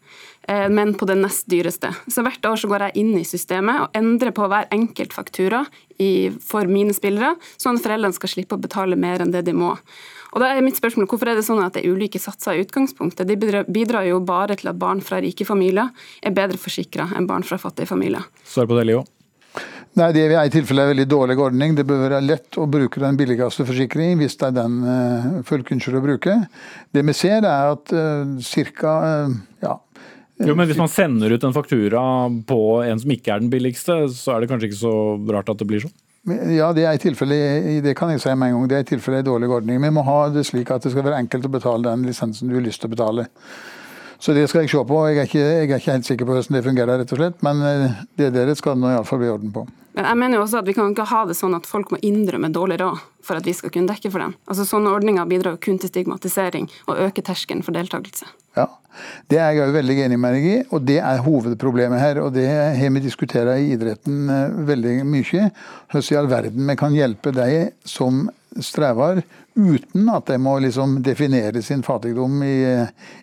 eh, 0.49 0.67
men 0.73 0.95
på 0.99 1.09
den 1.09 1.23
nest 1.25 1.47
dyreste. 1.51 1.93
Så 2.13 2.25
hvert 2.27 2.47
år 2.49 2.61
så 2.61 2.71
går 2.71 2.89
jeg 2.89 3.03
inn 3.03 3.15
i 3.19 3.27
systemet 3.27 3.83
og 3.85 3.99
endrer 3.99 4.35
på 4.37 4.49
hver 4.51 4.69
enkelt 4.75 5.17
faktura 5.17 5.65
i, 5.99 6.31
for 6.45 6.69
mine 6.71 6.95
spillere, 6.97 7.35
sånn 7.57 7.81
at 7.81 7.87
foreldrene 7.87 8.17
skal 8.17 8.33
slippe 8.33 8.59
å 8.59 8.63
betale 8.63 8.99
mer 9.01 9.25
enn 9.25 9.35
det 9.35 9.47
de 9.49 9.57
må. 9.57 9.75
Og 10.37 10.43
da 10.43 10.53
er 10.53 10.61
mitt 10.61 10.77
spørsmål, 10.77 11.09
Hvorfor 11.09 11.33
er 11.33 11.39
det 11.39 11.47
sånn 11.47 11.63
at 11.65 11.79
det 11.79 11.83
er 11.87 11.97
ulike 11.97 12.21
satser 12.21 12.59
i 12.59 12.65
utgangspunktet? 12.67 13.25
De 13.25 13.39
bidrar 13.73 14.05
jo 14.05 14.21
bare 14.21 14.59
til 14.61 14.69
at 14.69 14.77
barn 14.77 15.01
fra 15.01 15.23
rike 15.25 15.47
familier 15.49 15.89
er 16.21 16.35
bedre 16.37 16.61
forsikra 16.61 17.09
enn 17.17 17.29
barn 17.31 17.47
fra 17.47 17.57
fattige 17.57 17.89
familier. 17.89 18.27
Svar 18.45 18.69
på 18.69 18.77
det, 18.77 18.85
Leo. 18.91 19.07
Nei, 19.97 20.11
Det 20.13 20.27
er 20.27 20.37
i 20.43 20.53
tilfelle 20.53 20.85
en 20.85 20.93
veldig 20.93 21.09
dårlig 21.09 21.39
ordning. 21.41 21.73
Det 21.75 21.87
bør 21.89 22.03
være 22.05 22.21
lett 22.21 22.59
å 22.61 22.67
bruke 22.69 23.01
den 23.01 23.17
billigste 23.17 23.65
forsikringen 23.65 24.21
hvis 24.21 24.37
det 24.37 24.51
er 24.51 24.59
den 24.59 24.77
uh, 24.85 25.41
folk 25.49 25.73
ønsker 25.73 25.97
å 25.97 26.05
bruke. 26.05 26.37
Det 26.93 27.01
vi 27.09 27.17
ser 27.17 27.41
er 27.41 27.73
at 27.73 27.97
uh, 27.97 28.37
ca. 28.77 28.93
Uh, 29.01 29.39
ja, 29.65 29.79
jo, 30.45 30.53
men 30.53 30.69
Hvis 30.69 30.77
man 30.77 30.93
sender 30.93 31.33
ut 31.33 31.45
en 31.49 31.57
faktura 31.57 32.01
på 32.45 32.61
en 32.85 33.01
som 33.01 33.13
ikke 33.15 33.33
er 33.33 33.41
den 33.41 33.49
billigste, 33.49 34.03
så 34.13 34.35
er 34.35 34.45
det 34.45 34.51
kanskje 34.51 34.69
ikke 34.69 34.83
så 34.83 34.97
rart 35.33 35.49
at 35.49 35.63
det 35.63 35.69
blir 35.71 35.87
sånn? 35.87 35.97
Ja, 36.27 36.73
det 36.75 36.83
er 36.83 36.97
i 36.97 36.99
tilfelle, 36.99 37.37
det 37.85 37.93
kan 37.95 38.11
jeg 38.11 38.21
si 38.21 38.33
med 38.35 38.51
en 38.51 38.57
gang. 38.57 38.71
Det 38.71 38.77
er 38.77 38.83
i 38.83 38.89
tilfelle 38.89 39.21
en 39.23 39.29
dårlig 39.29 39.49
ordning. 39.49 39.79
Vi 39.83 39.91
må 39.95 40.03
ha 40.03 40.25
det 40.35 40.43
slik 40.49 40.73
at 40.75 40.83
det 40.83 40.91
skal 40.91 41.07
være 41.07 41.21
enkelt 41.23 41.47
å 41.47 41.53
betale 41.55 41.87
den 41.87 42.03
lisensen 42.09 42.51
du 42.51 42.57
har 42.59 42.65
lyst 42.67 42.83
til 42.83 42.91
å 42.91 42.95
betale. 42.97 43.29
Så 44.19 44.35
det 44.37 44.47
skal 44.49 44.65
jeg 44.65 44.73
se 44.73 44.85
på. 44.89 45.01
Jeg 45.11 45.19
er 45.19 45.29
ikke, 45.29 45.43
jeg 45.43 45.71
er 45.71 45.81
ikke 45.81 45.93
helt 45.93 46.09
sikker 46.09 46.29
på 46.29 46.37
hvordan 46.37 46.57
det 46.59 46.65
fungerer, 46.65 47.03
rett 47.03 47.13
og 47.13 47.21
slett. 47.21 47.43
Men 47.47 47.65
eh, 47.67 47.99
det 48.19 48.31
dere 48.37 48.57
skal 48.59 48.81
det 48.81 48.95
iallfall 48.95 49.23
bli 49.23 49.33
orden 49.33 49.53
på. 49.55 49.67
Men 49.97 50.05
jeg 50.11 50.21
mener 50.21 50.37
jo 50.37 50.45
også 50.45 50.59
at 50.61 50.67
Vi 50.69 50.75
kan 50.77 50.91
ikke 50.93 51.07
ha 51.09 51.23
det 51.25 51.37
sånn 51.39 51.57
at 51.57 51.69
folk 51.69 51.93
må 51.95 52.01
innrømme 52.05 52.51
dårlig 52.53 52.77
råd 52.83 53.05
for 53.25 53.39
at 53.41 53.47
vi 53.49 53.55
skal 53.57 53.73
kunne 53.73 53.89
dekke 53.89 54.11
for 54.13 54.23
dem. 54.23 54.35
Altså 54.47 54.67
Sånne 54.69 54.93
ordninger 54.93 55.29
bidrar 55.29 55.57
kun 55.63 55.81
til 55.81 55.91
stigmatisering 55.91 56.69
og 56.87 57.01
øker 57.09 57.25
terskelen 57.25 57.65
for 57.65 57.77
deltakelse. 57.77 58.29
Ja, 58.57 58.69
Det 59.29 59.39
er 59.41 59.53
jeg 59.57 59.73
veldig 59.73 59.97
enig 60.07 60.19
med 60.21 60.37
deg 60.37 60.45
i, 60.49 60.57
og 60.73 60.85
det 60.89 60.99
er 61.01 61.25
hovedproblemet 61.25 62.01
her. 62.01 62.21
og 62.23 62.33
Det 62.33 62.47
har 62.49 62.91
vi 62.93 63.01
diskutert 63.05 63.53
i 63.57 63.73
idretten 63.73 64.29
eh, 64.31 64.61
veldig 64.69 64.97
mye. 65.05 65.51
Hvordan 65.91 66.13
i 66.13 66.21
all 66.21 66.29
verden 66.29 66.69
vi 66.69 66.77
kan 66.77 66.97
hjelpe 66.97 67.33
de 67.33 67.71
som 67.85 68.29
strever, 68.65 69.23
uten 69.57 70.09
at 70.13 70.27
de 70.29 70.39
må 70.41 70.59
liksom 70.65 70.99
definere 71.05 71.63
sin 71.65 71.85
fattigdom 71.87 72.43
i, 72.45 72.57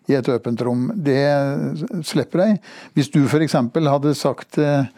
i 0.10 0.16
et 0.18 0.30
åpent 0.30 0.62
rom. 0.66 0.88
Det 0.96 1.22
slipper 2.06 2.44
de. 2.44 2.48
Hvis 2.98 3.12
du 3.14 3.22
f.eks. 3.26 3.56
hadde 3.56 4.16
sagt 4.18 4.58
eh, 4.62 4.90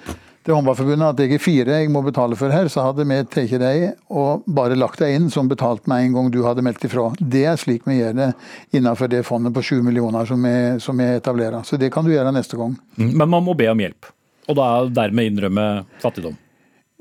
til 0.45 0.53
Håndballforbundet 0.53 1.15
at 1.15 1.21
jeg 1.23 1.35
er 1.35 1.41
fire 1.41 1.79
jeg 1.81 1.89
må 1.91 2.03
betale 2.05 2.37
for 2.37 2.53
her, 2.53 2.69
så 2.69 2.85
hadde 2.87 3.07
vi 3.09 3.17
tatt 3.33 3.55
deg 3.61 3.85
og 4.13 4.45
bare 4.45 4.77
lagt 4.77 5.01
deg 5.01 5.17
inn 5.17 5.27
som 5.33 5.49
betalt 5.49 5.89
med 5.89 6.05
en 6.05 6.17
gang 6.19 6.31
du 6.33 6.43
hadde 6.45 6.63
meldt 6.65 6.85
ifra. 6.85 7.09
Det 7.19 7.45
er 7.49 7.59
slik 7.59 7.87
vi 7.89 7.97
gjør 7.97 8.15
det 8.19 8.29
innenfor 8.77 9.09
det 9.11 9.23
fondet 9.25 9.55
på 9.55 9.65
7 9.65 9.81
millioner 9.87 10.29
som 10.29 10.45
vi, 10.45 10.55
som 10.83 11.01
vi 11.01 11.09
etablerer. 11.17 11.65
Så 11.65 11.81
det 11.81 11.89
kan 11.93 12.05
du 12.05 12.13
gjøre 12.13 12.33
neste 12.35 12.59
gang. 12.61 12.77
Mm, 12.95 13.11
men 13.17 13.29
man 13.29 13.45
må 13.47 13.57
be 13.57 13.71
om 13.73 13.81
hjelp, 13.81 14.11
og 14.45 14.59
da 14.61 14.71
dermed 15.01 15.33
innrømme 15.33 15.69
fattigdom? 16.03 16.37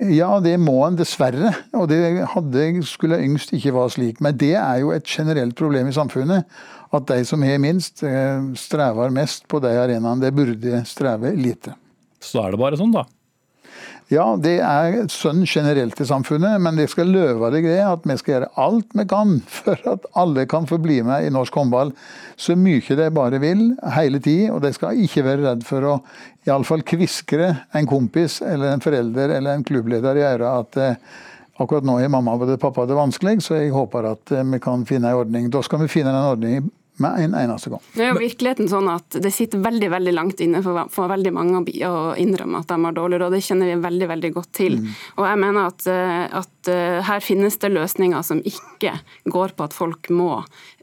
Ja, 0.03 0.41
det 0.43 0.57
må 0.59 0.81
en 0.89 0.97
dessverre. 0.99 1.53
Og 1.79 1.87
det 1.91 2.01
hadde 2.33 2.65
skulle 2.87 3.21
yngst 3.23 3.53
ikke 3.55 3.75
være 3.77 3.93
slik. 3.95 4.23
Men 4.25 4.37
det 4.41 4.55
er 4.59 4.81
jo 4.83 4.91
et 4.95 5.07
generelt 5.07 5.55
problem 5.59 5.89
i 5.89 5.95
samfunnet. 5.95 6.49
At 6.95 7.07
de 7.11 7.25
som 7.27 7.43
har 7.43 7.59
minst, 7.63 8.03
eh, 8.03 8.43
strever 8.59 9.11
mest 9.11 9.47
på 9.49 9.61
de 9.63 9.71
arenaene. 9.71 10.21
de 10.21 10.31
burde 10.33 10.85
streve 10.87 11.35
lite. 11.37 11.75
Så 12.21 12.43
er 12.43 12.51
det 12.51 12.59
bare 12.59 12.77
sånn, 12.77 12.93
da? 12.93 13.05
Ja, 14.13 14.25
det 14.37 14.59
er 14.61 15.07
sønn 15.09 15.47
generelt 15.49 15.97
i 15.97 16.05
samfunnet, 16.05 16.59
men 16.61 16.77
det 16.77 16.91
skal 16.93 17.09
løve 17.09 17.49
deg 17.55 17.65
det 17.65 17.79
at 17.81 18.05
vi 18.05 18.17
skal 18.21 18.35
gjøre 18.35 18.51
alt 18.61 18.93
vi 18.93 19.07
kan 19.09 19.39
for 19.59 19.81
at 19.95 20.05
alle 20.21 20.45
kan 20.51 20.69
få 20.69 20.77
bli 20.85 20.99
med 21.07 21.25
i 21.25 21.33
norsk 21.33 21.57
håndball 21.57 21.95
så 22.37 22.57
mye 22.59 22.99
de 22.99 23.09
bare 23.15 23.41
vil, 23.41 23.71
hele 23.97 24.21
tid. 24.21 24.51
Og 24.53 24.61
de 24.65 24.75
skal 24.77 25.01
ikke 25.01 25.25
være 25.25 25.47
redd 25.47 25.65
for 25.65 25.89
å 25.89 25.95
iallfall 26.45 26.85
kviskre 26.85 27.49
en 27.73 27.89
kompis 27.89 28.43
eller 28.45 28.75
en 28.75 28.85
forelder 28.85 29.39
eller 29.39 29.57
en 29.57 29.65
klubbleder 29.65 30.21
i 30.21 30.27
øret 30.35 30.51
at 30.51 30.81
eh, 30.83 31.13
akkurat 31.65 31.87
nå 31.87 31.97
har 32.03 32.13
mamma 32.13 32.37
og 32.37 32.59
pappa 32.61 32.85
det 32.85 32.99
vanskelig, 32.99 33.39
så 33.47 33.57
jeg 33.57 33.73
håper 33.73 34.11
at 34.11 34.37
eh, 34.37 34.45
vi 34.53 34.61
kan 34.61 34.85
finne 34.85 35.15
en 35.15 35.25
ordning. 35.25 35.49
Da 35.49 35.65
skal 35.65 35.81
vi 35.81 35.93
finne 35.93 36.13
en 36.13 36.35
ordning 36.35 36.69
med 36.97 37.25
en 37.25 37.35
eneste 37.35 37.71
gang. 37.71 37.81
Det 37.95 38.05
er 38.05 38.13
jo 38.13 38.21
virkeligheten 38.21 38.69
sånn 38.71 38.89
at 38.93 39.17
det 39.23 39.33
sitter 39.35 39.63
veldig 39.65 39.89
veldig 39.91 40.13
langt 40.15 40.43
inne 40.45 40.61
for, 40.63 40.79
for 40.95 41.11
veldig 41.11 41.33
mange 41.35 41.63
å 41.89 42.15
innrømme 42.21 42.61
at 42.61 42.71
de 42.71 42.79
har 42.87 42.95
dårlig 42.95 43.19
råd. 43.23 43.35
Det 43.35 43.43
kjenner 43.49 43.73
vi 43.73 43.79
veldig 43.83 44.09
veldig 44.13 44.31
godt 44.37 44.53
til. 44.55 44.79
Mm. 44.79 44.93
Og 45.19 45.27
jeg 45.27 45.41
mener 45.43 45.73
at, 45.73 45.87
eh, 45.91 46.37
at, 46.41 46.71
eh, 46.71 47.01
her 47.09 47.25
finnes 47.25 47.59
det 47.63 47.73
løsninger 47.75 48.27
som 48.27 48.43
ikke 48.47 48.95
går 49.35 49.57
på 49.59 49.67
at 49.67 49.75
folk 49.75 50.11
må 50.15 50.31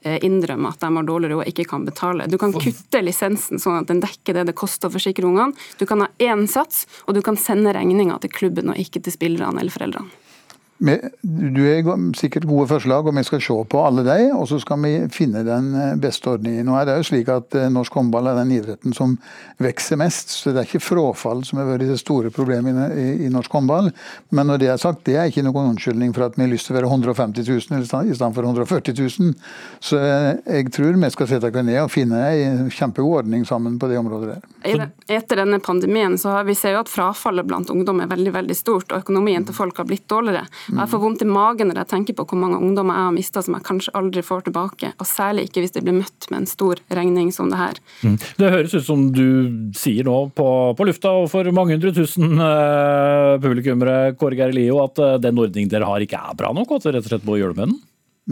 eh, 0.04 0.20
innrømme 0.28 0.74
at 0.74 0.84
de 0.84 0.92
har 0.98 1.08
dårlig 1.08 1.32
råd 1.32 1.46
og 1.46 1.54
ikke 1.54 1.68
kan 1.72 1.88
betale. 1.88 2.28
Du 2.28 2.38
kan 2.42 2.56
kutte 2.56 3.04
lisensen 3.04 3.62
sånn 3.62 3.80
at 3.80 3.92
den 3.92 4.04
dekker 4.04 4.42
det 4.42 4.50
det 4.52 4.58
koster 4.60 4.92
å 4.92 4.96
forsikre 4.98 5.30
ungene. 5.30 5.56
Du 5.80 5.88
kan 5.88 6.04
ha 6.04 6.12
én 6.20 6.44
sats, 6.52 6.88
og 7.08 7.16
du 7.16 7.24
kan 7.24 7.40
sende 7.40 7.72
regninga 7.78 8.20
til 8.20 8.36
klubben 8.36 8.74
og 8.74 8.84
ikke 8.84 9.00
til 9.00 9.16
spillerne 9.16 9.64
eller 9.64 9.72
foreldrene. 9.72 10.21
Du 10.82 11.62
har 11.62 12.14
sikkert 12.18 12.48
gode 12.50 12.66
forslag, 12.72 13.06
og 13.06 13.14
vi 13.14 13.22
skal 13.24 13.42
se 13.46 13.56
på 13.70 13.82
alle 13.86 14.02
de, 14.02 14.32
og 14.34 14.48
så 14.50 14.58
skal 14.64 14.80
vi 14.82 14.94
finne 15.14 15.44
den 15.46 15.68
eh, 15.78 15.92
beste 16.02 16.32
ordningen. 16.32 16.66
Nå 16.66 16.74
er 16.80 16.88
det 16.90 16.96
jo 16.98 17.06
slik 17.12 17.28
at 17.30 17.54
eh, 17.54 17.68
Norsk 17.70 17.94
håndball 18.00 18.32
er 18.32 18.40
den 18.40 18.54
idretten 18.56 18.96
som 18.98 19.14
vokser 19.62 20.00
mest, 20.02 20.34
så 20.34 20.50
det 20.50 20.64
er 20.64 20.70
ikke 20.70 20.82
frafall 20.82 21.44
som 21.46 21.60
har 21.62 21.70
vært 21.70 21.86
det 21.86 22.00
store 22.02 22.32
problemet 22.34 22.96
i, 22.98 23.30
norsk 23.30 23.54
håndball. 23.54 23.92
Men 24.34 24.50
når 24.50 24.64
det 24.64 24.72
er 24.74 24.82
sagt, 24.82 25.04
det 25.06 25.20
er 25.22 25.30
ikke 25.30 25.44
noen 25.46 25.76
unnskyldning 25.76 26.16
for 26.18 26.26
at 26.26 26.40
vi 26.40 26.48
har 26.48 26.50
lyst 26.50 26.66
til 26.66 26.74
å 26.74 26.80
være 26.80 26.90
150 26.90 27.46
000 27.46 27.86
i 27.86 28.18
stedet 28.18 28.32
for 28.40 28.50
140 28.50 28.98
000. 28.98 29.38
Så 29.86 30.02
eh, 30.02 30.32
jeg 30.58 30.74
tror 30.74 30.98
vi 30.98 31.14
skal 31.14 31.30
sette 31.30 31.54
oss 31.54 31.70
ned 31.70 31.78
og 31.84 31.94
finne 31.94 32.24
en 32.26 32.74
kjempegod 32.74 33.22
ordning 33.22 33.46
sammen 33.46 33.78
på 33.78 33.92
det 33.92 34.02
området 34.02 34.34
der. 34.34 34.90
Etter 35.12 35.44
denne 35.44 35.62
pandemien 35.62 36.18
så 36.18 36.40
har 36.40 36.50
vi 36.50 36.58
ser 36.58 36.74
jo 36.74 36.82
at 36.82 36.90
frafallet 36.90 37.46
blant 37.46 37.70
ungdom 37.70 38.02
er 38.02 38.10
veldig 38.10 38.34
veldig 38.34 38.58
stort, 38.58 38.90
og 38.90 39.06
økonomien 39.06 39.46
til 39.46 39.58
folk 39.62 39.78
har 39.78 39.86
blitt 39.90 40.10
dårligere. 40.10 40.50
Jeg 40.80 40.92
får 40.92 41.02
vondt 41.04 41.24
i 41.26 41.28
magen 41.30 41.72
når 41.72 41.82
jeg 41.82 41.90
tenker 41.92 42.18
på 42.18 42.26
hvor 42.30 42.40
mange 42.40 42.60
ungdommer 42.62 42.98
jeg 42.98 43.08
har 43.08 43.16
mista 43.16 43.44
som 43.44 43.58
jeg 43.58 43.66
kanskje 43.68 43.94
aldri 43.98 44.24
får 44.26 44.46
tilbake. 44.48 44.92
Og 44.98 45.10
særlig 45.10 45.48
ikke 45.48 45.66
hvis 45.66 45.76
de 45.76 45.84
blir 45.86 45.98
møtt 46.00 46.30
med 46.32 46.42
en 46.42 46.50
stor 46.50 46.82
regning 46.94 47.32
som 47.36 47.52
det 47.52 47.60
her. 47.60 47.82
Mm. 48.06 48.18
Det 48.40 48.52
høres 48.56 48.76
ut 48.78 48.88
som 48.88 49.08
du 49.16 49.26
sier 49.78 50.08
nå 50.08 50.18
på, 50.38 50.48
på 50.78 50.88
lufta 50.88 51.16
og 51.22 51.28
for 51.34 51.48
mange 51.56 51.76
hundre 51.76 51.94
tusen 51.96 52.38
eh, 52.38 53.34
publikummere 53.42 54.14
Kåre 54.20 54.40
Gerlio, 54.40 54.80
at 54.86 55.02
uh, 55.02 55.18
den 55.22 55.40
ordningen 55.42 55.72
dere 55.72 55.90
har 55.90 56.04
ikke 56.04 56.20
er 56.20 56.38
bra 56.38 56.54
nok, 56.56 56.72
og 56.72 56.80
at 56.80 56.88
dere 56.88 57.00
rett 57.00 57.10
og 57.10 57.14
slett 57.16 57.28
må 57.28 57.40
gjøre 57.40 57.56
noe 57.56 57.62
med 57.62 57.68
den? 57.72 57.82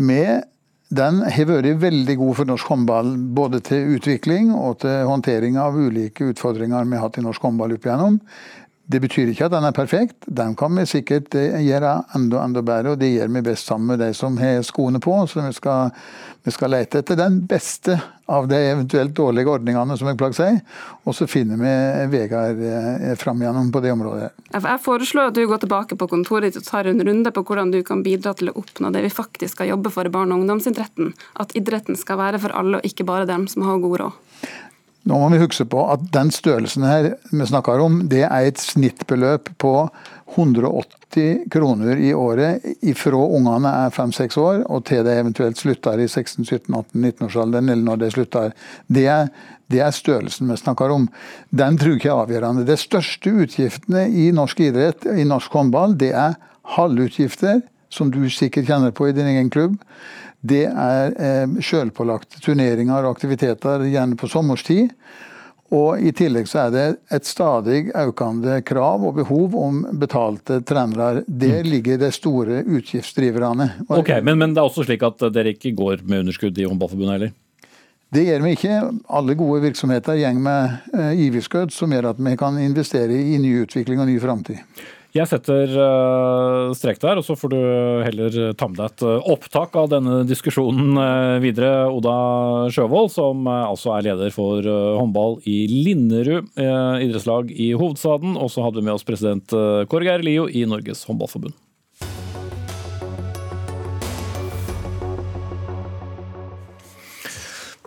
Med 0.09 0.47
den 0.89 1.19
har 1.21 1.45
vært 1.45 1.81
veldig 1.83 2.15
god 2.17 2.37
for 2.39 2.49
norsk 2.49 2.71
håndball, 2.71 3.11
både 3.37 3.59
til 3.65 3.97
utvikling 3.97 4.49
og 4.57 4.79
til 4.81 5.05
håndtering 5.05 5.59
av 5.61 5.77
ulike 5.77 6.31
utfordringer 6.31 6.87
vi 6.89 6.97
har 6.97 7.05
hatt 7.05 7.19
i 7.21 7.25
norsk 7.25 7.45
håndball 7.45 7.75
opp 7.75 7.85
igjennom. 7.85 8.17
Det 8.89 8.97
betyr 9.03 9.29
ikke 9.29 9.45
at 9.45 9.53
den 9.53 9.67
er 9.67 9.73
perfekt. 9.75 10.25
Den 10.25 10.55
kan 10.57 10.73
vi 10.73 10.87
sikkert 10.89 11.35
eh, 11.37 11.59
gjøre 11.61 11.91
enda, 12.17 12.39
enda 12.41 12.63
bedre, 12.65 12.95
og 12.95 13.01
det 13.01 13.11
gjør 13.11 13.29
vi 13.35 13.43
best 13.45 13.69
sammen 13.69 13.91
med 13.91 14.01
de 14.01 14.07
som 14.17 14.37
har 14.41 14.63
skoene 14.65 14.97
på. 15.03 15.13
Så 15.29 15.43
vi 15.45 15.51
skal, 15.53 15.91
vi 16.41 16.53
skal 16.55 16.73
lete 16.73 17.03
etter 17.03 17.19
den 17.19 17.37
beste 17.45 17.99
av 18.29 18.47
de 18.49 18.57
eventuelt 18.71 19.13
dårlige 19.13 19.51
ordningene, 19.53 19.97
som 19.97 20.09
jeg 20.09 20.17
plager 20.17 20.37
si, 20.39 20.49
og 21.05 21.17
så 21.17 21.27
finner 21.29 21.61
vi 21.61 21.73
veier 22.15 22.63
eh, 22.71 23.13
fram 23.21 23.45
gjennom 23.45 23.69
på 23.73 23.81
det 23.85 23.93
området. 23.93 24.31
Jeg 24.55 24.81
foreslår 24.85 25.29
at 25.29 25.37
du 25.37 25.43
går 25.49 25.61
tilbake 25.67 25.97
på 25.99 26.09
kontoret 26.09 26.49
ditt 26.49 26.57
og 26.63 26.65
tar 26.65 26.89
en 26.89 27.05
runde 27.05 27.33
på 27.35 27.45
hvordan 27.45 27.73
du 27.73 27.83
kan 27.85 28.01
bidra 28.05 28.33
til 28.37 28.49
å 28.49 28.57
oppnå 28.57 28.89
det 28.95 29.05
vi 29.05 29.13
faktisk 29.13 29.59
skal 29.59 29.69
jobbe 29.69 29.93
for 29.93 30.09
i 30.09 30.13
barne- 30.13 30.33
og 30.33 30.41
ungdomsidretten. 30.41 31.13
At 31.37 31.53
idretten 31.57 31.97
skal 31.97 32.17
være 32.21 32.41
for 32.41 32.57
alle, 32.57 32.81
og 32.81 32.89
ikke 32.89 33.05
bare 33.05 33.29
dem 33.29 33.45
som 33.53 33.69
har 33.69 33.81
god 33.85 34.01
råd. 34.01 34.17
Nå 35.07 35.15
må 35.15 35.29
vi 35.31 35.39
huske 35.39 35.63
på 35.69 35.83
at 35.93 36.01
den 36.13 36.31
størrelsen 36.33 36.83
her 36.83 37.13
vi 37.31 37.45
snakker 37.47 37.79
om, 37.79 38.01
det 38.11 38.25
er 38.27 38.49
et 38.49 38.59
snittbeløp 38.59 39.47
på 39.61 39.73
180 40.35 41.45
kroner 41.49 42.01
i 42.03 42.11
året 42.13 42.65
ifra 42.85 43.21
ungene 43.37 43.71
er 43.85 43.95
5-6 43.95 44.37
år 44.43 44.59
og 44.67 44.83
til 44.89 45.05
de 45.07 45.15
eventuelt 45.21 45.57
slutter 45.57 46.03
i 46.03 46.09
16-17-18-19-årsalderen, 46.09 47.71
eller 47.71 47.87
når 47.87 48.03
de 48.03 48.11
slutter. 48.13 48.53
Det 48.87 49.07
er, 49.09 49.31
det 49.71 49.81
er, 49.85 49.95
størrelsen 49.95 50.51
vi 50.51 50.59
snakker 50.59 50.93
om. 50.93 51.07
Den 51.49 51.79
tror 51.79 51.95
jeg 51.95 52.03
ikke 52.03 52.11
er 52.11 52.23
avgjørende. 52.25 52.67
De 52.67 52.77
største 52.77 53.33
utgiftene 53.45 54.05
i 54.11 54.29
norsk 54.35 54.61
idrett, 54.67 55.07
i 55.09 55.25
norsk 55.25 55.55
håndball, 55.57 55.97
det 55.97 56.11
er 56.13 56.37
halvutgifter, 56.75 57.63
som 57.89 58.11
du 58.13 58.21
sikkert 58.29 58.67
kjenner 58.69 58.93
på 58.93 59.07
i 59.09 59.15
din 59.17 59.31
egen 59.31 59.49
klubb 59.49 59.79
det 60.39 60.65
er 60.69 61.15
eh, 61.19 61.57
sjølpålagte 61.63 62.39
turneringer 62.43 63.03
og 63.03 63.17
aktiviteter, 63.17 63.83
gjerne 63.89 64.19
på 64.19 64.29
sommerstid. 64.31 64.93
Og 65.75 66.01
I 66.01 66.09
tillegg 66.17 66.47
så 66.49 66.63
er 66.63 66.71
det 66.73 66.85
et 67.13 67.27
stadig 67.29 67.91
økende 67.93 68.55
krav 68.65 69.03
og 69.05 69.19
behov 69.19 69.53
om 69.59 69.83
betalte 70.01 70.63
trenere. 70.65 71.21
Det 71.27 71.59
mm. 71.59 71.69
ligger 71.69 71.99
de 72.01 72.09
store 72.15 72.63
utgiftsdriverne. 72.65 73.67
Ok, 73.93 74.15
men, 74.23 74.39
men, 74.41 74.55
det 74.55 74.63
er 74.63 74.69
også 74.71 74.87
slik 74.87 75.05
at 75.05 75.27
dere 75.35 75.53
ikke 75.53 75.75
går 75.77 76.01
med 76.09 76.23
underskudd 76.23 76.57
i 76.57 76.65
Håndballforbundet 76.65 77.15
heller? 77.17 77.35
Det 78.09 78.23
gjør 78.25 78.41
vi 78.41 78.55
ikke. 78.55 78.77
Alle 79.19 79.35
gode 79.37 79.61
virksomheter 79.67 80.17
går 80.17 80.39
med 80.41 80.95
eh, 80.97 81.27
overskudd, 81.27 81.75
som 81.75 81.93
gjør 81.93 82.15
at 82.15 82.23
vi 82.25 82.33
kan 82.39 82.57
investere 82.63 83.13
i 83.13 83.37
ny 83.37 83.59
utvikling 83.67 84.01
og 84.01 84.09
ny 84.09 84.17
framtid. 84.23 84.63
Jeg 85.09 85.25
setter 85.25 85.71
uh, 85.73 86.69
strek 86.77 86.99
der, 87.01 87.17
og 87.17 87.25
så 87.25 87.33
får 87.37 87.49
du 87.49 87.61
heller 88.05 88.35
ta 88.53 88.67
med 88.69 88.77
deg 88.77 88.91
et 88.91 89.03
eh, 89.09 89.29
opptak 89.33 89.73
av 89.79 89.87
denne 89.89 90.19
diskusjonen 90.29 90.99
uh, 91.01 91.39
videre. 91.41 91.87
Oda 91.89 92.13
Sjøvold, 92.73 93.09
som 93.15 93.49
altså 93.49 93.95
er 93.95 94.05
leder 94.11 94.33
for 94.35 94.61
håndball 94.65 95.39
i 95.49 95.63
Linderud 95.71 96.51
idrettslag 96.59 97.49
i 97.49 97.71
hovedstaden. 97.73 98.37
Og 98.37 98.53
så 98.53 98.65
hadde 98.65 98.81
vi 98.81 98.85
med 98.89 98.99
oss 98.99 99.07
president 99.07 99.57
Kåre 99.89 100.05
Geir 100.05 100.25
Lio 100.25 100.45
i 100.45 100.67
Norges 100.69 101.05
Håndballforbund. 101.09 101.57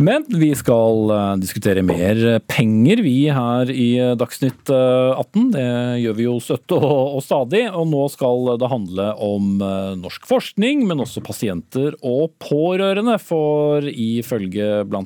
Men 0.03 0.25
vi 0.29 0.55
skal 0.59 1.11
eh, 1.15 1.37
diskutere 1.39 1.83
mer 1.87 2.41
penger, 2.51 2.99
vi 3.05 3.29
her 3.31 3.71
i 3.71 3.99
eh, 4.01 4.17
Dagsnytt 4.19 4.71
18. 4.73 5.21
Eh, 5.23 5.53
det 5.55 6.01
gjør 6.03 6.17
vi 6.19 6.25
jo 6.27 6.41
støtte 6.43 6.75
og, 6.83 7.23
stadig. 7.23 7.71
Og 7.71 7.87
nå 7.91 8.09
skal 8.11 8.59
det 8.59 8.71
handle 8.73 9.15
om 9.23 9.63
norsk 10.01 10.27
forskning, 10.27 10.87
men 10.89 11.01
også 11.05 11.21
pasienter 11.25 11.95
og 12.01 12.31
pårørende. 12.43 13.19
For 13.23 13.83
ifølge 13.87 14.85
bl.a. 14.91 15.05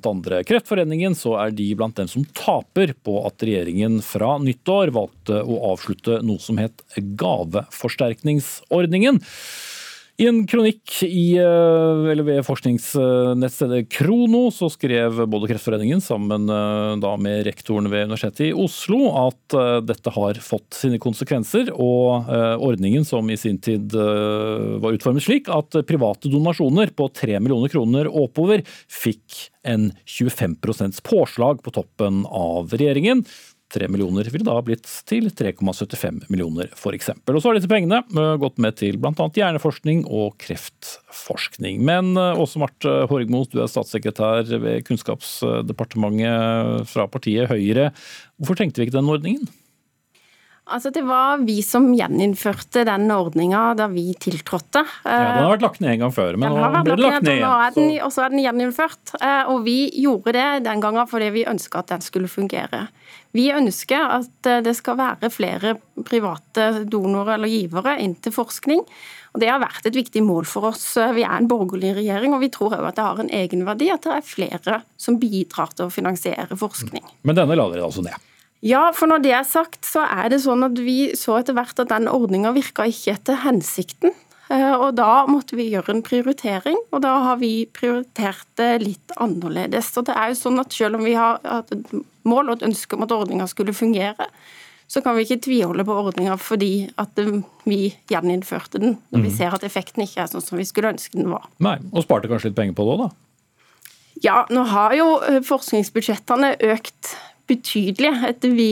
Kreftforeningen 0.48 1.14
så 1.18 1.36
er 1.44 1.50
de 1.56 1.74
blant 1.76 1.96
dem 2.00 2.08
som 2.10 2.24
taper 2.36 2.92
på 3.04 3.26
at 3.28 3.42
regjeringen 3.44 4.00
fra 4.04 4.38
nyttår 4.40 4.90
valgte 4.96 5.42
å 5.42 5.72
avslutte 5.74 6.22
noe 6.24 6.38
som 6.40 6.58
het 6.62 6.82
gaveforsterkningsordningen. 6.96 9.20
I 10.16 10.26
en 10.30 10.46
kronikk 10.48 11.02
i, 11.04 11.36
eller 11.36 12.24
ved 12.24 12.44
forskningsnettstedet 12.46 13.90
Krono 13.92 14.46
så 14.54 14.70
skrev 14.72 15.18
både 15.28 15.50
Kreftforeningen 15.50 16.00
sammen 16.00 16.48
da 17.02 17.10
med 17.20 17.42
rektoren 17.44 17.90
ved 17.92 18.06
Universitetet 18.08 18.46
i 18.46 18.54
Oslo 18.56 19.10
at 19.26 19.56
eh, 19.58 19.80
dette 19.84 20.12
har 20.14 20.40
fått 20.40 20.78
sine 20.78 20.96
konsekvenser. 21.02 21.68
Og 21.74 22.30
ordningen 22.64 23.04
som 23.04 23.28
i 23.28 23.36
sin 23.36 23.58
tid 23.60 23.92
var 23.92 24.96
utformet 24.96 25.26
slik 25.26 25.50
at 25.52 25.76
private 25.88 26.32
donasjoner 26.32 26.94
på 26.96 27.10
3 27.12 27.36
millioner 27.42 27.72
kroner 27.72 28.08
oppover 28.08 28.64
fikk 28.88 29.50
en 29.68 29.90
25% 30.08 31.02
påslag 31.04 31.60
på 31.60 31.74
toppen 31.76 32.24
av 32.24 32.72
regjeringen. 32.72 33.24
3 33.74 33.88
millioner 33.90 34.28
ville 34.30 34.46
da 34.46 34.60
blitt 34.64 34.86
til 35.08 35.26
3,75 35.34 36.28
millioner 36.30 36.70
f.eks. 36.76 37.10
Og 37.16 37.40
så 37.40 37.50
har 37.50 37.56
disse 37.58 37.70
pengene 37.70 37.98
eh, 38.04 38.36
gått 38.42 38.58
med 38.62 38.72
til 38.78 38.98
bl.a. 39.02 39.12
hjerneforskning 39.12 40.04
og 40.06 40.36
kreftforskning. 40.42 41.82
Men 41.86 42.04
eh, 42.14 42.42
Åse 42.42 42.58
Marte 42.62 42.90
Horgmo, 43.10 43.44
du 43.50 43.58
er 43.62 43.70
statssekretær 43.70 44.42
ved 44.62 44.86
Kunnskapsdepartementet 44.86 46.90
fra 46.92 47.04
partiet 47.10 47.50
Høyre. 47.50 47.86
Hvorfor 48.38 48.56
trengte 48.60 48.78
vi 48.80 48.84
ikke 48.88 48.98
den 48.98 49.12
ordningen? 49.12 49.44
Altså, 50.66 50.90
det 50.90 51.04
var 51.06 51.44
vi 51.46 51.60
som 51.62 51.92
gjeninnførte 51.94 52.82
den 52.88 53.04
ordninga 53.14 53.68
da 53.78 53.86
vi 53.86 54.08
tiltrådte. 54.18 54.82
Ja, 55.04 55.18
Den 55.36 55.44
har 55.44 55.52
vært 55.52 55.62
lagt 55.62 55.78
ned 55.84 55.92
en 55.92 56.00
gang 56.02 56.14
før, 56.16 56.38
men 56.42 56.56
nå 56.56 56.70
ble 56.82 56.96
den 56.96 57.02
lagt 57.04 57.22
ned 57.22 57.38
igjen. 57.38 58.02
Og 58.02 58.10
så 58.10 58.24
er 58.24 58.34
den 58.34 58.42
gjeninnført. 58.42 59.14
Eh, 59.20 59.52
og 59.52 59.62
vi 59.68 59.76
gjorde 60.02 60.34
det 60.34 60.48
den 60.66 60.82
gangen 60.82 61.06
fordi 61.06 61.30
vi 61.36 61.46
ønska 61.46 61.84
at 61.84 61.94
den 61.94 62.02
skulle 62.02 62.30
fungere. 62.30 62.88
Vi 63.36 63.46
ønsker 63.54 64.10
at 64.18 64.50
eh, 64.50 64.58
det 64.66 64.74
skal 64.74 64.98
være 64.98 65.30
flere 65.30 65.76
private 66.02 66.68
donorer 66.90 67.36
eller 67.38 67.52
givere 67.52 68.00
inn 68.02 68.18
til 68.18 68.34
forskning. 68.34 68.82
Og 69.36 69.42
Det 69.42 69.52
har 69.52 69.62
vært 69.62 69.86
et 69.86 69.94
viktig 70.02 70.22
mål 70.24 70.48
for 70.50 70.72
oss. 70.72 70.96
Vi 70.96 71.22
er 71.22 71.34
en 71.36 71.46
borgerlig 71.46 71.94
regjering, 72.00 72.34
og 72.34 72.40
vi 72.42 72.50
tror 72.50 72.74
òg 72.74 72.88
at 72.88 72.96
det 72.96 73.04
har 73.06 73.20
en 73.22 73.34
egenverdi 73.38 73.92
at 73.92 74.02
det 74.02 74.14
er 74.16 74.30
flere 74.34 74.80
som 74.98 75.20
bidrar 75.20 75.76
til 75.76 75.86
å 75.86 75.92
finansiere 75.92 76.56
forskning. 76.58 77.04
Men 77.22 77.38
denne 77.38 77.54
la 77.54 77.68
dere 77.70 77.84
altså 77.86 78.02
ned? 78.02 78.16
Ja, 78.64 78.88
for 78.96 79.10
når 79.10 79.24
det 79.24 79.32
er 79.36 79.48
sagt, 79.48 79.84
så 79.84 80.04
er 80.06 80.30
det 80.32 80.40
sånn 80.44 80.64
at 80.66 80.78
vi 80.80 81.12
så 81.18 81.36
etter 81.40 81.56
hvert 81.56 81.78
at 81.82 81.90
den 81.92 82.08
ordninga 82.10 82.54
virka 82.56 82.86
ikke 82.88 83.16
etter 83.18 83.42
hensikten. 83.44 84.14
Eh, 84.48 84.74
og 84.74 84.94
da 84.98 85.26
måtte 85.28 85.58
vi 85.58 85.68
gjøre 85.72 85.96
en 85.96 86.04
prioritering, 86.06 86.78
og 86.94 87.02
da 87.04 87.16
har 87.24 87.40
vi 87.40 87.66
prioritert 87.74 88.46
det 88.60 88.70
litt 88.84 89.16
annerledes. 89.22 89.90
Så 89.92 90.04
det 90.06 90.14
er 90.16 90.30
jo 90.30 90.38
sånn 90.38 90.62
at 90.62 90.74
selv 90.74 91.00
om 91.00 91.06
vi 91.06 91.16
har 91.18 91.40
hatt 91.42 91.74
et 91.74 91.90
mål 92.26 92.52
og 92.52 92.58
et 92.58 92.68
ønske 92.70 92.96
om 92.96 93.04
at 93.06 93.14
ordninga 93.14 93.48
skulle 93.50 93.74
fungere, 93.76 94.30
så 94.86 95.02
kan 95.02 95.16
vi 95.16 95.24
ikke 95.26 95.42
tviholde 95.42 95.82
på 95.86 95.94
ordninga 95.98 96.36
fordi 96.38 96.86
at 97.00 97.18
vi 97.66 97.80
gjeninnførte 98.10 98.78
den, 98.78 98.98
når 99.10 99.24
vi 99.24 99.32
mm. 99.32 99.36
ser 99.38 99.54
at 99.56 99.66
effekten 99.66 100.04
ikke 100.04 100.22
er 100.22 100.30
sånn 100.30 100.44
som 100.44 100.60
vi 100.60 100.66
skulle 100.68 100.92
ønske 100.94 101.18
den 101.18 101.32
var. 101.32 101.48
Nei, 101.58 101.80
Og 101.90 102.06
sparte 102.06 102.30
kanskje 102.30 102.52
litt 102.52 102.58
penger 102.60 102.76
på 102.78 102.86
det 102.86 102.94
òg, 102.94 103.06
da? 103.08 103.10
Ja, 104.24 104.36
nå 104.48 104.62
har 104.70 104.94
jo 104.96 105.08
eh, 105.26 105.42
forskningsbudsjettene 105.44 106.54
økt 106.70 107.16
betydelig 107.46 108.10
etter 108.26 108.50
vi 108.50 108.70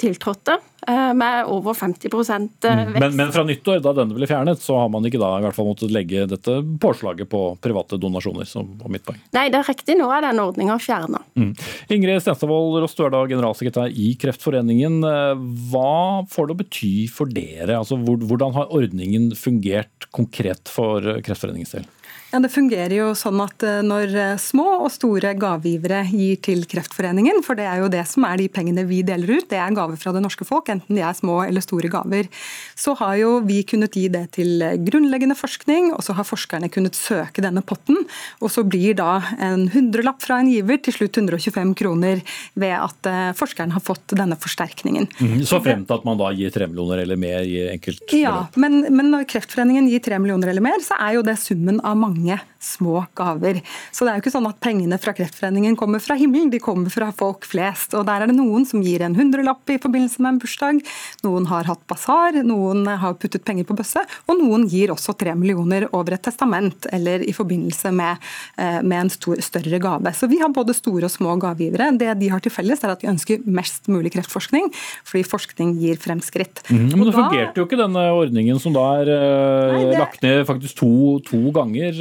tiltrådte, 0.00 0.58
eh, 0.88 1.14
med 1.14 1.46
over 1.46 1.74
50 1.74 2.08
eh, 2.08 2.10
mm. 2.18 2.48
vekst. 2.92 3.00
Men, 3.00 3.16
men, 3.16 3.32
fra 3.32 3.44
nyttår, 3.44 3.80
da 3.84 3.92
denne 3.96 4.16
ble 4.16 4.28
fjernet, 4.28 4.60
så 4.62 4.78
har 4.80 4.88
man 4.92 5.06
ikke 5.06 5.20
da 5.20 5.30
i 5.38 5.44
hvert 5.46 5.56
fall 5.56 5.68
måttet 5.68 5.92
legge 5.94 6.26
dette 6.30 6.58
påslaget 6.82 7.30
på 7.30 7.42
private 7.62 8.00
donasjoner, 8.00 8.48
som 8.48 8.70
var 8.80 8.92
mitt 8.94 9.04
poeng? 9.06 9.20
Nei, 9.36 9.48
det 9.52 9.60
er 9.60 9.68
riktig. 9.70 9.98
Nå 9.98 10.08
er 10.14 10.26
den 10.28 10.42
ordninga 10.42 10.78
fjerna. 10.82 11.22
Mm. 11.38 11.52
Ingrid 11.94 12.24
Stenstadvold 12.24 12.80
Ross, 12.82 12.96
du 12.98 13.04
er 13.06 13.14
da 13.14 13.24
generalsekretær 13.30 13.94
i 13.94 14.10
Kreftforeningen. 14.20 14.98
Eh, 15.12 15.44
hva 15.72 16.24
får 16.30 16.48
det 16.48 16.56
å 16.56 16.62
bety 16.64 16.94
for 17.12 17.30
dere? 17.30 17.78
Altså, 17.78 18.00
hvordan 18.00 18.56
har 18.58 18.74
ordningen 18.74 19.30
fungert 19.38 20.10
konkret 20.14 20.72
for 20.72 21.04
Kreftforeningens 21.22 21.76
del? 21.78 21.88
Ja, 22.28 22.38
Det 22.44 22.50
fungerer 22.52 22.92
jo 22.92 23.06
sånn 23.16 23.40
at 23.40 23.62
eh, 23.64 23.78
når 23.80 24.12
eh, 24.12 24.40
små 24.40 24.66
og 24.82 24.90
store 24.92 25.30
gavegivere 25.38 26.02
gir 26.10 26.36
til 26.44 26.66
Kreftforeningen, 26.68 27.40
for 27.44 27.56
det 27.56 27.64
er 27.64 27.80
jo 27.80 27.88
det 27.88 28.02
som 28.10 28.26
er 28.28 28.36
de 28.36 28.50
pengene 28.52 28.84
vi 28.84 29.00
deler 29.06 29.38
ut, 29.38 29.46
det 29.48 29.56
er 29.56 29.72
gaver 29.72 29.96
fra 29.96 30.12
det 30.12 30.20
norske 30.20 30.44
folk, 30.44 30.68
enten 30.68 30.98
de 30.98 31.00
er 31.00 31.16
små 31.16 31.38
eller 31.46 31.64
store 31.64 31.88
gaver, 31.88 32.28
så 32.76 32.92
har 33.00 33.14
jo 33.22 33.30
vi 33.48 33.62
kunnet 33.68 33.96
gi 33.96 34.10
det 34.12 34.26
til 34.36 34.60
grunnleggende 34.84 35.38
forskning, 35.38 35.94
og 35.96 36.04
så 36.04 36.18
har 36.18 36.28
forskerne 36.28 36.68
kunnet 36.72 36.98
søke 36.98 37.44
denne 37.44 37.62
potten, 37.64 38.02
og 38.44 38.52
så 38.52 38.64
blir 38.66 38.98
da 38.98 39.22
en 39.40 39.64
hundrelapp 39.72 40.20
fra 40.20 40.42
en 40.42 40.52
giver 40.52 40.82
til 40.84 40.98
slutt 40.98 41.16
125 41.22 41.72
kroner 41.80 42.20
ved 42.60 42.76
at 42.76 43.08
eh, 43.08 43.32
forskeren 43.40 43.72
har 43.72 43.84
fått 43.84 44.12
denne 44.20 44.36
forsterkningen. 44.36 45.08
Mm, 45.16 45.40
så 45.48 45.62
fremt 45.64 45.88
at 45.96 46.04
man 46.04 46.20
da 46.20 46.28
gir 46.36 46.52
tre 46.52 46.68
millioner 46.68 47.06
eller 47.06 47.16
mer 47.16 47.40
i 47.48 47.64
enkelt 47.72 48.04
Ja, 48.12 48.36
men, 48.60 48.82
men 48.92 49.14
når 49.16 49.24
Kreftforeningen 49.32 49.88
gir 49.88 50.04
tre 50.04 50.20
millioner 50.20 50.52
eller 50.52 50.68
mer, 50.68 50.76
så 50.84 51.00
er 51.00 51.16
jo 51.16 51.24
det 51.24 51.38
summen 51.40 51.80
av 51.80 51.96
mange 51.96 52.17
mange 52.18 52.38
små 52.58 53.04
gaver. 53.14 53.60
Så 53.92 54.04
det 54.04 54.12
er 54.12 54.18
jo 54.18 54.24
ikke 54.24 54.34
sånn 54.34 54.48
at 54.48 54.58
pengene 54.62 54.98
fra 54.98 55.14
Kreftforeningen 55.14 55.76
kommer 55.78 56.02
fra 56.02 56.16
himmelen, 56.18 56.50
de 56.50 56.58
kommer 56.62 56.90
fra 56.90 57.10
folk 57.14 57.46
flest. 57.46 57.94
Og 57.94 58.06
der 58.08 58.24
er 58.24 58.30
det 58.30 58.36
noen 58.36 58.66
som 58.66 58.82
gir 58.82 59.04
en 59.06 59.16
hundrelapp 59.16 59.70
i 59.70 59.78
forbindelse 59.78 60.22
med 60.22 60.34
en 60.34 60.40
bursdag, 60.42 60.80
noen 61.26 61.46
har 61.50 61.68
hatt 61.70 61.84
basar, 61.90 62.40
noen 62.46 62.84
har 62.86 63.16
puttet 63.20 63.44
penger 63.46 63.68
på 63.68 63.76
bøsse, 63.78 64.02
og 64.26 64.40
noen 64.40 64.66
gir 64.70 64.92
også 64.94 65.14
tre 65.18 65.34
millioner 65.38 65.88
over 65.92 66.16
et 66.16 66.24
testament 66.26 66.88
eller 66.92 67.22
i 67.22 67.34
forbindelse 67.36 67.92
med, 67.94 68.26
eh, 68.58 68.80
med 68.82 69.04
en 69.04 69.12
stor, 69.12 69.38
større 69.44 69.78
gave. 69.82 70.14
Så 70.14 70.28
vi 70.30 70.40
har 70.42 70.50
både 70.54 70.74
store 70.74 71.06
og 71.06 71.14
små 71.14 71.38
gavegivere. 71.38 71.92
Det 71.98 72.10
de 72.18 72.32
har 72.32 72.42
til 72.42 72.52
felles, 72.52 72.82
er 72.82 72.94
at 72.94 73.00
de 73.00 73.10
ønsker 73.12 73.46
mest 73.46 73.86
mulig 73.88 74.12
kreftforskning, 74.16 74.70
fordi 75.06 75.24
forskning 75.26 75.76
gir 75.78 75.96
fremskritt. 76.02 76.64
Mm, 76.70 76.90
men 76.90 77.06
det 77.06 77.14
da, 77.14 77.18
fungerte 77.20 77.62
jo 77.62 77.66
ikke 77.68 77.78
denne 77.80 78.04
ordningen 78.10 78.58
som 78.62 78.74
da 78.74 78.84
er 78.98 79.12
uh, 79.12 79.72
Nei, 79.72 79.84
det... 79.92 79.98
lagt 80.00 80.22
ned 80.24 80.44
faktisk 80.48 80.78
to, 80.82 80.92
to 81.28 81.52
ganger. 81.54 81.98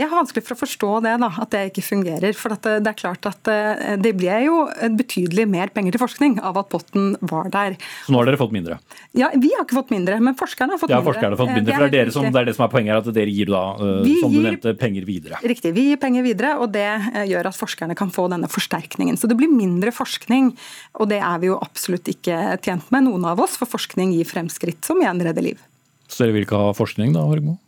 Jeg 0.00 0.08
har 0.08 0.16
vanskelig 0.16 0.42
for 0.46 0.56
å 0.56 0.60
forstå 0.62 0.90
det, 1.04 1.12
da, 1.20 1.28
at 1.42 1.50
det 1.52 1.60
ikke 1.68 1.82
fungerer. 1.84 2.32
For 2.36 2.54
det, 2.54 2.78
det, 2.86 2.88
er 2.88 2.96
klart 2.96 3.26
at 3.28 3.50
eh, 3.52 3.96
det 4.00 4.14
ble 4.16 4.38
jo 4.46 4.62
betydelig 4.96 5.44
mer 5.50 5.72
penger 5.74 5.96
til 5.96 6.00
forskning 6.00 6.38
av 6.40 6.56
at 6.56 6.70
potten 6.72 7.10
var 7.28 7.50
der. 7.52 7.76
Så 8.06 8.14
nå 8.14 8.22
har 8.22 8.30
dere 8.30 8.40
fått 8.40 8.54
mindre? 8.54 8.78
Ja, 9.12 9.28
Vi 9.36 9.52
har 9.52 9.66
ikke 9.66 9.76
fått 9.76 9.92
mindre, 9.92 10.16
men 10.24 10.38
forskerne 10.40 10.76
har 10.76 10.80
fått 10.80 10.94
ja, 10.94 11.02
mindre. 11.02 11.12
Forskerne 11.12 11.36
har 11.36 11.42
fått 11.42 11.52
mindre, 11.52 11.76
for 11.76 11.92
det 11.92 12.00
er, 12.00 12.12
som, 12.14 12.28
det 12.30 12.40
er, 12.40 12.48
det 12.48 12.56
som 12.56 12.64
er 12.64 12.72
poenget 12.72 12.94
her, 12.94 13.04
at 13.04 13.12
dere 13.20 13.36
gir 13.36 13.52
da, 13.52 13.62
vi 14.06 14.16
som 14.22 14.32
du 14.32 14.40
nevnte, 14.40 14.76
penger 14.80 15.08
videre. 15.08 15.44
Riktig, 15.52 15.74
vi 15.76 15.88
gir 15.90 16.00
penger 16.00 16.24
videre, 16.24 16.56
og 16.64 16.72
det 16.72 16.88
gjør 17.28 17.52
at 17.52 17.60
forskerne 17.60 17.98
kan 17.98 18.14
få 18.14 18.30
denne 18.32 18.48
forsterkningen. 18.48 19.20
Så 19.20 19.28
det 19.28 19.36
blir 19.36 19.52
mindre 19.52 19.92
forskning, 19.92 20.54
og 20.96 21.12
det 21.12 21.20
er 21.20 21.42
vi 21.42 21.52
jo 21.52 21.60
absolutt 21.60 22.08
ikke 22.08 22.56
tjent 22.64 22.88
med, 22.94 23.10
noen 23.10 23.28
av 23.34 23.42
oss, 23.44 23.60
for 23.60 23.68
forskning 23.68 24.16
gir 24.16 24.28
fremskritt 24.28 24.80
som 24.88 25.02
igjen 25.04 25.20
redder 25.28 25.52
liv. 25.52 25.66
Så 26.08 26.24
dere 26.24 26.38
vil 26.38 26.48
ikke 26.48 26.58
ha 26.58 26.72
forskning 26.76 27.12
da, 27.12 27.28
Horgmo? 27.28 27.60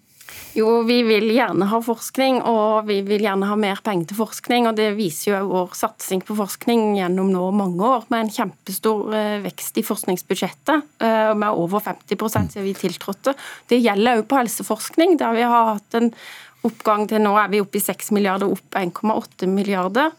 Jo, 0.52 0.82
vi 0.84 0.98
vil 1.02 1.30
gjerne 1.32 1.64
ha 1.64 1.78
forskning, 1.80 2.42
og 2.44 2.84
vi 2.84 2.98
vil 3.06 3.22
gjerne 3.24 3.46
ha 3.48 3.54
mer 3.56 3.78
penger 3.84 4.10
til 4.10 4.18
forskning. 4.18 4.66
og 4.68 4.76
Det 4.76 4.90
viser 4.98 5.30
jo 5.30 5.38
vår 5.48 5.72
satsing 5.78 6.20
på 6.28 6.36
forskning 6.36 6.98
gjennom 6.98 7.30
nå 7.32 7.46
mange 7.56 7.80
år, 7.88 8.04
med 8.12 8.26
en 8.26 8.32
kjempestor 8.34 9.14
eh, 9.16 9.38
vekst 9.46 9.80
i 9.80 9.86
forskningsbudsjettet. 9.86 10.90
Eh, 11.00 11.32
med 11.40 11.56
over 11.56 11.80
50% 11.80 12.52
siden 12.52 12.68
vi 12.68 12.76
tiltrådte. 12.76 13.32
Det 13.72 13.80
gjelder 13.80 14.20
òg 14.20 14.28
på 14.28 14.42
helseforskning, 14.42 15.16
der 15.22 15.38
vi 15.38 15.48
har 15.54 15.72
hatt 15.72 15.96
en 15.96 16.12
oppgang 16.68 17.08
til 17.08 17.24
nå 17.24 17.32
er 17.40 17.48
vi 17.50 17.62
oppe 17.64 17.80
i 17.80 17.82
6 17.82 18.12
milliarder, 18.12 18.52
opp 18.52 18.76
1,8 18.76 19.48
milliarder. 19.48 20.12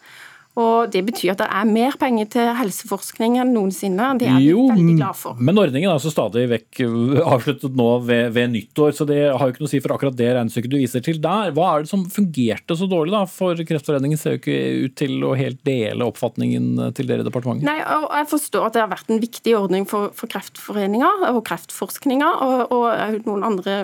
Og 0.60 0.92
Det 0.94 1.02
betyr 1.02 1.32
at 1.34 1.40
det 1.42 1.48
er 1.50 1.66
mer 1.66 1.96
penger 1.98 2.28
til 2.36 2.50
helseforskning 2.60 3.40
enn 3.42 3.54
noensinne. 3.56 4.12
Det 4.22 4.28
er 4.30 4.38
vi 4.38 4.52
jo, 4.52 4.68
veldig 4.70 4.98
glad 5.00 5.18
for. 5.18 5.40
Men 5.42 5.58
ordningen 5.58 5.90
er 5.90 5.96
altså 5.96 6.12
stadig 6.14 6.44
vekk 6.52 6.84
avsluttet 7.24 7.74
nå 7.80 7.88
ved, 8.06 8.28
ved, 8.36 8.52
nyttår, 8.54 8.94
så 8.94 9.08
det 9.10 9.18
har 9.32 9.42
jo 9.42 9.56
ikke 9.56 9.64
noe 9.64 9.72
å 9.72 9.74
si 9.74 9.82
for 9.82 9.96
akkurat 9.96 10.18
det 10.20 10.30
regnestykket 10.36 10.74
du 10.76 10.78
viser 10.78 11.06
til 11.06 11.18
der. 11.24 11.56
Hva 11.58 11.72
er 11.72 11.86
det 11.86 11.92
som 11.94 12.04
fungerte 12.14 12.78
så 12.78 12.90
dårlig, 12.92 13.16
da? 13.16 13.24
For 13.30 13.66
Kreftforeningen 13.72 14.22
ser 14.22 14.36
jo 14.36 14.44
ikke 14.44 14.60
ut 14.86 14.98
til 15.02 15.26
å 15.26 15.34
helt 15.40 15.64
dele 15.66 16.06
oppfatningen 16.12 16.94
til 17.00 17.10
dere 17.10 17.26
i 17.26 17.28
departementet. 17.30 17.66
Nei, 17.66 17.80
og 17.82 18.08
Jeg 18.14 18.30
forstår 18.36 18.68
at 18.68 18.78
det 18.78 18.84
har 18.84 18.94
vært 18.94 19.10
en 19.10 19.24
viktig 19.24 19.58
ordning 19.58 19.90
for, 19.90 20.14
for 20.14 20.30
Kreftforeninga 20.30 21.10
og 21.32 21.42
kreftforskninga, 21.50 22.30
og, 22.46 22.78
og 22.78 23.26
noen 23.26 23.50
andre 23.50 23.82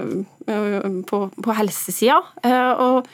på, 1.10 1.26
på 1.34 1.58
helsesida. 1.58 2.22
Og 2.46 3.10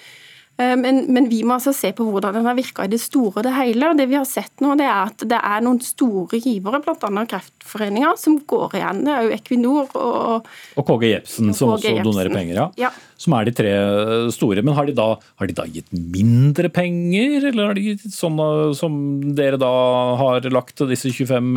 men, 0.55 1.01
men, 1.11 1.25
vi 1.27 1.41
må 1.43 1.57
altså 1.57 1.73
se 1.75 1.89
på 1.95 2.05
hvordan 2.07 2.37
den 2.37 2.45
har 2.47 2.55
virka 2.55 2.85
i 2.85 2.91
det 2.91 3.01
store 3.03 3.41
og 3.41 3.43
det 3.43 3.51
hele. 3.57 3.89
Det 3.99 4.05
vi 4.07 4.15
har 4.15 4.27
sett 4.29 4.63
nå, 4.63 4.75
det 4.79 4.85
er 4.87 5.09
at 5.09 5.25
det 5.27 5.39
er 5.39 5.65
noen 5.65 5.81
store 5.83 6.39
givere, 6.39 6.79
bl.a. 6.85 7.25
Kreftforeninga, 7.31 8.13
som 8.19 8.37
går 8.47 8.77
igjen. 8.79 9.01
Det 9.03 9.15
er 9.15 9.27
jo 9.27 9.33
Equinor 9.35 9.97
og 9.99 10.47
Og 10.79 10.87
KG 10.87 11.11
Jepsen, 11.11 11.51
som 11.51 11.73
KG 11.73 11.75
også 11.75 11.91
Jepsen. 11.91 12.07
donerer 12.07 12.31
penger, 12.31 12.61
ja. 12.61 12.69
ja. 12.85 12.93
Som 13.19 13.35
er 13.35 13.49
de 13.49 13.55
tre 13.57 13.75
store. 14.35 14.63
Men 14.63 14.79
har 14.79 14.87
de, 14.87 14.95
da, 14.95 15.09
har 15.41 15.51
de 15.51 15.57
da 15.59 15.67
gitt 15.67 15.91
mindre 15.91 16.71
penger, 16.71 17.49
eller 17.51 17.71
har 17.71 17.75
de 17.75 17.87
gitt 17.89 18.07
sånn 18.15 18.39
som 18.79 18.97
dere 19.35 19.59
da 19.59 19.75
har 20.23 20.51
lagt 20.55 20.87
disse 20.87 21.11
25 21.11 21.51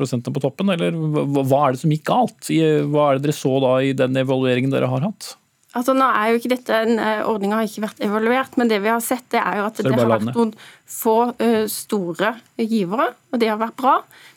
prosentene 0.00 0.32
på 0.32 0.46
toppen? 0.48 0.72
Eller 0.72 0.96
hva 0.96 1.66
er 1.66 1.76
det 1.76 1.84
som 1.84 1.92
gikk 1.92 2.08
galt? 2.08 2.48
Hva 2.48 3.10
er 3.10 3.18
det 3.18 3.28
dere 3.28 3.36
så 3.36 3.58
da 3.64 3.78
i 3.84 3.92
den 3.96 4.16
evalueringen 4.24 4.72
dere 4.72 4.88
har 4.88 5.10
hatt? 5.10 5.34
Altså 5.74 5.94
nå 5.96 6.06
er 6.06 6.30
jo 6.30 6.38
ikke 6.38 6.52
dette, 6.52 6.76
eh, 6.86 7.24
Ordninga 7.26 7.58
har 7.58 7.66
ikke 7.66 7.82
vært 7.88 8.02
evaluert, 8.06 8.58
men 8.60 8.70
det 8.70 8.78
vi 8.84 8.92
har 8.92 9.02
sett 9.02 9.26
det 9.34 9.40
er 9.42 9.58
jo 9.58 9.64
at 9.66 9.80
det, 9.80 9.90
det 9.90 9.98
har 9.98 10.12
vært 10.12 10.30
noen 10.30 10.52
få 10.94 11.16
uh, 11.34 11.64
store 11.70 12.34
givere, 12.60 13.08
og 13.32 13.40
det 13.42 13.48
har 13.50 13.58
vært 13.58 13.76
bra. 13.80 13.94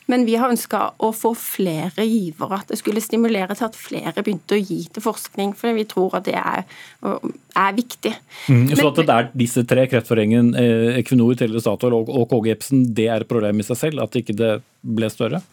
Men 0.08 0.24
vi 0.24 0.38
har 0.40 0.50
ønska 0.50 0.80
å 1.04 1.10
få 1.12 1.34
flere 1.36 2.06
givere. 2.08 2.62
At 2.62 2.72
det 2.72 2.78
skulle 2.80 3.02
stimulere 3.04 3.52
til 3.54 3.66
at 3.66 3.76
flere 3.76 4.24
begynte 4.24 4.56
å 4.56 4.58
gi 4.58 4.78
til 4.88 5.04
forskning. 5.04 5.52
For 5.52 5.76
vi 5.76 5.84
tror 5.90 6.16
at 6.16 6.24
det 6.30 6.38
er, 6.40 6.64
er 7.04 7.76
viktig. 7.76 8.14
Mm, 8.48 8.70
så 8.72 8.78
men, 8.80 8.88
at 8.88 9.02
det 9.02 9.18
er 9.18 9.28
disse 9.44 9.66
tre, 9.68 9.84
Kreftforeningen, 9.92 10.54
Equinor, 10.96 11.36
Telle 11.38 11.60
Statoil 11.60 11.98
og, 12.00 12.08
og 12.08 12.24
KG 12.32 12.54
Epsen, 12.56 12.86
det 12.96 13.10
er 13.12 13.26
et 13.26 13.30
problem 13.30 13.60
i 13.60 13.68
seg 13.68 13.82
selv? 13.84 14.06
At 14.08 14.16
ikke 14.16 14.36
det 14.40 14.54
ble 14.80 15.12
større? 15.12 15.44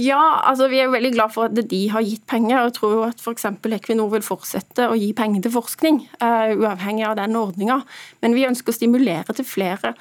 Ja, 0.00 0.40
altså 0.48 0.70
vi 0.72 0.78
er 0.80 0.88
jo 0.88 0.94
veldig 0.94 1.12
glad 1.12 1.34
for 1.34 1.50
at 1.50 1.68
de 1.68 1.82
har 1.92 2.04
gitt 2.06 2.24
penger. 2.30 2.56
Jeg 2.56 2.74
tror 2.78 2.94
jo 2.94 3.02
at 3.10 3.20
f.eks. 3.20 3.44
Equinor 3.76 4.08
vil 4.14 4.24
fortsette 4.24 4.88
å 4.88 4.96
gi 4.96 5.10
penger 5.16 5.44
til 5.44 5.52
forskning, 5.52 6.00
uh, 6.22 6.54
uavhengig 6.56 7.04
av 7.10 7.18
den 7.20 7.36
ordninga. 7.36 7.82
Men 8.24 8.36
vi 8.36 8.46
ønsker 8.48 8.72
å 8.72 8.78
stimulere 8.78 9.36
til 9.36 9.48
flere. 9.48 9.92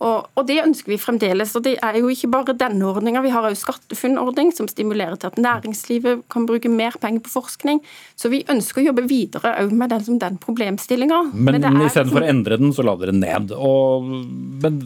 Og, 0.00 0.30
og, 0.32 0.44
det 0.48 0.62
ønsker 0.62 0.94
vi 0.94 1.00
fremdeles. 1.00 1.50
og 1.58 1.64
Det 1.66 1.74
er 1.82 1.98
jo 1.98 2.08
ikke 2.08 2.30
bare 2.32 2.54
denne 2.56 2.86
ordninga. 2.88 3.20
Vi 3.26 3.32
har 3.34 3.44
òg 3.44 3.58
SkatteFUNN-ordning 3.58 4.54
som 4.56 4.70
stimulerer 4.70 5.18
til 5.20 5.28
at 5.28 5.42
næringslivet 5.42 6.22
kan 6.32 6.46
bruke 6.48 6.70
mer 6.72 6.96
penger 7.02 7.26
på 7.26 7.34
forskning. 7.34 7.82
Så 8.16 8.30
vi 8.32 8.44
ønsker 8.48 8.80
å 8.80 8.86
jobbe 8.86 9.04
videre 9.10 9.58
òg 9.60 9.74
med 9.76 9.92
den, 9.92 10.22
den 10.22 10.38
problemstillinga. 10.40 11.20
Men, 11.34 11.60
men 11.66 11.84
istedenfor 11.84 12.24
å 12.24 12.32
endre 12.32 12.60
den, 12.62 12.72
så 12.76 12.86
la 12.86 12.96
dere 13.02 13.18
ned. 13.18 13.52
Og, 13.58 14.08
men 14.62 14.80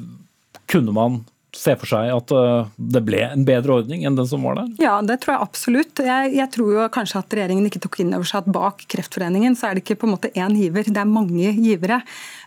kunne 0.73 0.97
man 0.97 1.23
se 1.59 1.75
for 1.79 1.91
seg 1.91 2.11
at 2.13 2.33
eh, 2.35 2.71
det 2.77 3.03
ble 3.07 3.21
en 3.27 3.45
bedre 3.47 3.79
ordning 3.79 4.05
enn 4.07 4.17
den 4.19 4.29
som 4.29 4.45
var 4.47 4.59
der? 4.59 4.71
Ja, 4.83 4.97
det 5.07 5.21
tror 5.23 5.35
jeg 5.35 5.47
absolutt. 5.47 6.03
Jeg, 6.05 6.33
jeg 6.37 6.51
tror 6.55 6.73
jo 6.75 6.87
kanskje 6.95 7.21
at 7.21 7.37
regjeringen 7.39 7.69
ikke 7.69 7.83
tok 7.85 8.01
inn 8.03 8.15
over 8.17 8.29
seg 8.29 8.43
at 8.43 8.53
bak 8.55 8.85
Kreftforeningen 8.91 9.57
så 9.59 9.69
er 9.69 9.77
det 9.77 9.85
ikke 9.85 9.99
på 10.03 10.09
en 10.09 10.15
måte 10.17 10.33
én 10.35 10.57
giver, 10.59 10.89
det 10.89 11.01
er 11.01 11.11
mange 11.11 11.53
givere. 11.55 12.01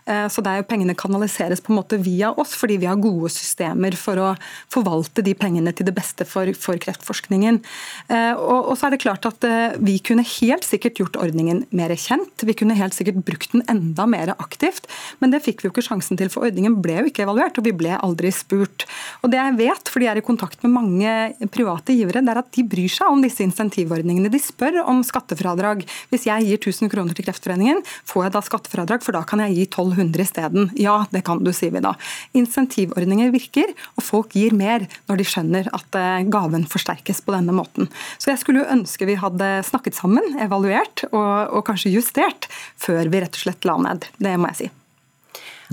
Eh, 0.08 0.26
så 0.32 0.44
det 0.44 0.52
er 0.52 0.62
jo 0.62 0.68
pengene 0.70 0.96
kanaliseres 0.98 1.62
på 1.64 1.72
en 1.72 1.78
måte 1.80 2.00
via 2.02 2.32
oss, 2.32 2.54
fordi 2.58 2.78
vi 2.82 2.88
har 2.90 3.00
gode 3.00 3.30
systemer 3.32 3.96
for 3.98 4.20
å 4.22 4.30
forvalte 4.72 5.24
de 5.24 5.34
pengene 5.38 5.74
til 5.76 5.88
det 5.88 5.96
beste 5.96 6.26
for, 6.28 6.50
for 6.58 6.80
kreftforskningen. 6.82 7.60
Eh, 8.08 8.32
og, 8.34 8.72
og, 8.72 8.74
så 8.78 8.88
er 8.88 8.96
det 8.96 9.02
klart 9.04 9.26
at 9.28 9.44
vi 9.82 9.96
kunne 10.04 10.26
helt 10.26 10.66
sikkert 10.66 11.00
gjort 11.00 11.18
ordningen 11.20 11.64
mer 11.74 11.92
kjent. 11.98 12.44
Vi 12.46 12.56
kunne 12.56 12.76
helt 12.78 12.96
sikkert 12.96 13.22
brukt 13.26 13.54
den 13.54 13.64
enda 13.70 14.06
mer 14.08 14.34
aktivt, 14.36 14.88
men 15.22 15.32
det 15.32 15.42
fikk 15.44 15.62
vi 15.62 15.68
jo 15.68 15.74
ikke 15.74 15.86
sjansen 15.88 16.18
til, 16.20 16.30
for 16.32 16.46
ordningen 16.48 16.78
ble 16.84 17.00
jo 17.00 17.10
ikke 17.10 17.24
evaluert, 17.26 17.58
og 17.58 17.66
vi 17.66 17.74
ble 17.76 17.96
aldri 17.96 18.32
spurt. 18.34 18.86
Og 19.22 19.32
Det 19.32 19.38
jeg 19.38 19.56
vet, 19.58 19.90
fordi 19.92 20.06
jeg 20.06 20.16
er 20.16 20.20
i 20.22 20.26
kontakt 20.26 20.62
med 20.64 20.74
mange 20.74 21.48
private 21.54 21.94
givere, 21.96 22.22
det 22.24 22.32
er 22.32 22.40
at 22.42 22.50
de 22.54 22.64
bryr 22.66 22.90
seg 22.92 23.12
om 23.12 23.22
disse 23.22 23.44
insentivordningene. 23.44 24.30
De 24.32 24.40
spør 24.42 24.80
om 24.84 25.02
skattefradrag. 25.06 25.84
Hvis 26.12 26.26
jeg 26.28 26.46
gir 26.48 26.60
1000 26.60 26.92
kroner 26.92 27.16
til 27.16 27.26
Kreftforeningen, 27.26 27.82
får 28.08 28.26
jeg 28.26 28.34
da 28.36 28.42
skattefradrag, 28.44 29.04
for 29.04 29.16
da 29.16 29.24
kan 29.28 29.42
jeg 29.44 29.56
gi 29.56 29.66
1200 29.68 30.24
isteden. 30.24 30.70
Ja, 30.78 31.00
det 31.14 31.24
kan 31.26 31.42
du, 31.44 31.52
sier 31.56 31.74
vi 31.74 31.84
da. 31.84 31.94
Insentivordninger 32.38 33.32
virker, 33.34 33.74
og 33.96 34.06
folk 34.06 34.36
gir 34.38 34.56
mer 34.56 34.86
når 35.10 35.20
de 35.20 35.28
skjønner 35.28 35.70
at 35.76 35.98
eh, 35.98 36.26
gaven 36.30 36.66
forsterkes 36.70 37.22
på 37.24 37.34
denne 37.36 37.54
måten. 37.56 37.90
Så 38.18 38.32
jeg 38.32 38.42
skulle 38.42 38.64
jo 38.64 38.72
ønske 38.78 39.08
vi 39.08 39.18
hadde 39.18 39.52
snakket 39.66 39.98
sammen, 39.98 40.36
evaluert 40.42 41.06
og, 41.12 41.54
og 41.54 41.64
kanskje 41.68 41.94
justert, 41.94 42.50
før 42.80 43.08
vi 43.08 43.24
rett 43.24 43.38
og 43.38 43.46
slett 43.46 43.68
la 43.68 43.78
ned. 43.88 44.10
Det 44.18 44.36
må 44.38 44.52
jeg 44.52 44.62
si. 44.64 44.74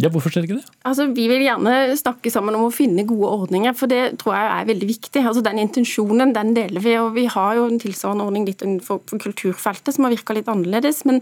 Ja, 0.02 0.10
Hvorfor 0.12 0.34
skjer 0.34 0.44
ikke 0.44 0.58
det? 0.60 0.72
Altså, 0.84 1.08
Vi 1.16 1.28
vil 1.32 1.46
gjerne 1.46 1.96
snakke 1.96 2.32
sammen 2.34 2.56
om 2.58 2.66
å 2.68 2.74
finne 2.74 3.06
gode 3.08 3.30
ordninger, 3.32 3.76
for 3.78 3.92
det 3.92 4.18
tror 4.20 4.36
jeg 4.36 4.50
er 4.52 4.70
veldig 4.72 4.88
viktig. 4.90 5.22
Altså, 5.24 5.44
Den 5.46 5.62
intensjonen 5.64 6.34
den 6.36 6.56
deler 6.56 6.84
vi, 6.84 6.96
og 7.00 7.14
vi 7.16 7.26
har 7.32 7.56
jo 7.56 7.68
en 7.70 7.80
tilsvarende 7.80 8.26
ordning 8.26 8.48
litt 8.50 8.64
for, 8.84 9.00
kulturfeltet 9.08 9.96
som 9.96 10.08
har 10.08 10.16
virka 10.16 10.36
litt 10.36 10.52
annerledes. 10.52 11.06
men, 11.06 11.22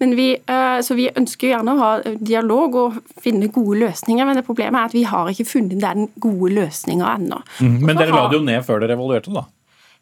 men 0.00 0.16
vi, 0.16 0.34
uh, 0.48 0.80
så 0.80 0.96
vi 0.96 1.10
ønsker 1.12 1.48
jo 1.48 1.54
gjerne 1.54 1.76
å 1.76 1.80
ha 1.80 2.16
dialog 2.20 2.76
og 2.80 2.98
finne 3.20 3.48
gode 3.52 3.80
løsninger, 3.84 4.24
men 4.24 4.36
det 4.36 4.46
problemet 4.46 4.80
er 4.80 4.90
at 4.90 4.96
vi 4.96 5.06
har 5.08 5.28
ikke 5.32 5.48
funnet 5.48 5.80
den 5.80 6.08
gode 6.16 6.52
løsninga 6.56 7.16
ennå. 7.16 7.40
Mm, 7.60 7.80
men 7.84 7.96
dere 7.96 8.14
la 8.14 8.28
det 8.28 8.38
jo 8.40 8.44
ned 8.44 8.64
før 8.64 8.84
dere 8.84 8.96
evaluerte, 8.96 9.32
da? 9.32 9.46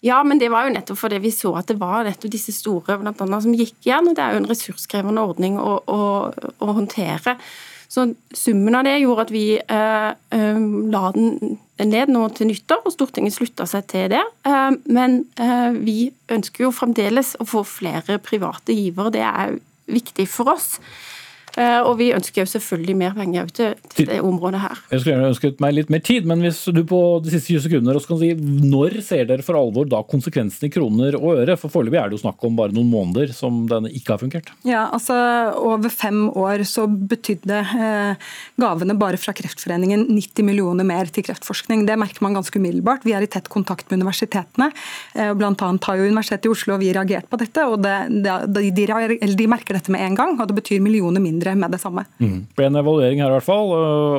Ja, 0.01 0.21
men 0.23 0.39
det 0.39 0.53
var 0.53 0.67
jo 0.67 0.75
nettopp 0.77 1.01
fordi 1.01 1.19
vi 1.23 1.33
så 1.35 1.57
at 1.59 1.71
det 1.71 1.79
var 1.81 2.07
nettopp 2.07 2.31
disse 2.31 2.55
store 2.55 3.01
blant 3.01 3.19
annet, 3.25 3.43
som 3.43 3.55
gikk 3.59 3.75
igjen. 3.83 4.07
og 4.07 4.15
Det 4.15 4.23
er 4.23 4.37
jo 4.37 4.43
en 4.45 4.51
ressurskrevende 4.51 5.25
ordning 5.27 5.59
å, 5.59 5.73
å, 5.83 6.03
å 6.63 6.77
håndtere. 6.77 7.35
Så 7.89 8.05
summen 8.37 8.77
av 8.77 8.85
det 8.85 8.99
gjorde 9.01 9.25
at 9.25 9.31
vi 9.33 9.47
eh, 9.57 10.11
eh, 10.37 10.59
la 10.93 11.05
den 11.15 11.57
ned 11.89 12.11
nå 12.13 12.27
til 12.37 12.51
nyttår, 12.51 12.83
og 12.85 12.93
Stortinget 12.93 13.37
slutta 13.39 13.65
seg 13.69 13.87
til 13.89 14.11
det. 14.13 14.25
Eh, 14.45 14.75
men 14.93 15.23
eh, 15.41 15.71
vi 15.73 15.99
ønsker 16.35 16.67
jo 16.67 16.75
fremdeles 16.75 17.33
å 17.41 17.49
få 17.49 17.65
flere 17.65 18.19
private 18.21 18.77
givere. 18.77 19.15
Det 19.17 19.25
er 19.25 19.57
viktig 19.89 20.29
for 20.29 20.53
oss. 20.53 20.75
Eh, 21.59 21.81
og 21.83 21.97
vi 21.99 22.13
ønsker 22.15 22.45
jo 22.45 22.49
selvfølgelig 22.53 22.95
mer 22.99 23.15
penger 23.17 23.49
til, 23.55 23.75
til 23.95 24.07
det 24.11 24.21
området 24.23 24.61
her. 24.63 24.83
Jeg 24.93 25.01
skulle 25.01 25.15
gjerne 25.17 25.31
ønsket 25.33 25.63
meg 25.65 25.75
litt 25.75 25.91
mer 25.91 26.03
tid, 26.07 26.29
men 26.29 26.45
hvis 26.45 26.61
du 26.75 26.83
på 26.87 27.01
de 27.25 27.33
siste 27.33 27.57
20 27.57 27.65
sekunder 27.67 27.99
også 27.99 28.13
kan 28.13 28.21
si 28.21 28.31
når 28.39 29.01
ser 29.07 29.27
dere 29.29 29.45
for 29.47 29.59
alvor 29.59 29.89
da 29.91 30.05
konsekvensene 30.07 30.69
i 30.69 30.75
kroner 30.75 31.19
og 31.19 31.43
øre? 31.43 31.57
For 31.59 31.73
foreløpig 31.73 31.99
er 31.99 32.11
det 32.11 32.19
jo 32.19 32.23
snakk 32.23 32.45
om 32.47 32.59
bare 32.59 32.75
noen 32.77 32.91
måneder 32.93 33.33
som 33.35 33.65
denne 33.71 33.91
ikke 33.91 34.15
har 34.15 34.23
fungert. 34.23 34.53
Ja, 34.69 34.87
altså 34.95 35.17
Over 35.59 35.91
fem 35.93 36.29
år 36.39 36.63
så 36.69 36.87
betydde 36.87 37.59
eh, 37.59 38.29
gavene 38.61 38.97
bare 38.99 39.19
fra 39.21 39.35
Kreftforeningen 39.37 40.07
90 40.13 40.47
millioner 40.47 40.87
mer 40.87 41.11
til 41.13 41.27
kreftforskning. 41.27 41.85
Det 41.89 41.99
merker 41.99 42.23
man 42.25 42.39
ganske 42.39 42.61
umiddelbart. 42.61 43.07
Vi 43.07 43.17
er 43.17 43.27
i 43.27 43.31
tett 43.31 43.51
kontakt 43.51 43.89
med 43.91 44.03
universitetene. 44.03 44.71
Eh, 45.15 45.35
blant 45.39 45.63
annet 45.67 45.91
har 45.91 45.99
jo 45.99 46.07
Universitetet 46.09 46.47
i 46.49 46.53
Oslo 46.53 46.77
og 46.77 46.83
vi 46.85 46.93
reagert 46.95 47.29
på 47.31 47.41
dette. 47.41 47.67
og 47.67 47.83
det, 47.83 47.97
det, 48.25 48.39
de, 48.55 48.71
de, 48.79 49.35
de 49.43 49.51
merker 49.51 49.77
dette 49.77 49.93
med 49.95 50.07
en 50.07 50.19
gang, 50.19 50.37
og 50.39 50.49
det 50.49 50.59
betyr 50.61 50.83
millioner 50.85 51.23
mindre 51.23 51.48
videre 51.49 51.61
med 51.61 51.71
det 51.71 51.81
samme. 51.81 52.05
Mm. 52.19 52.47
Det 52.49 52.57
ble 52.57 52.67
en 52.69 52.81
evaluering 52.81 53.23
her 53.23 53.33
i 53.33 53.37
hvert 53.37 53.47
fall. 53.47 53.73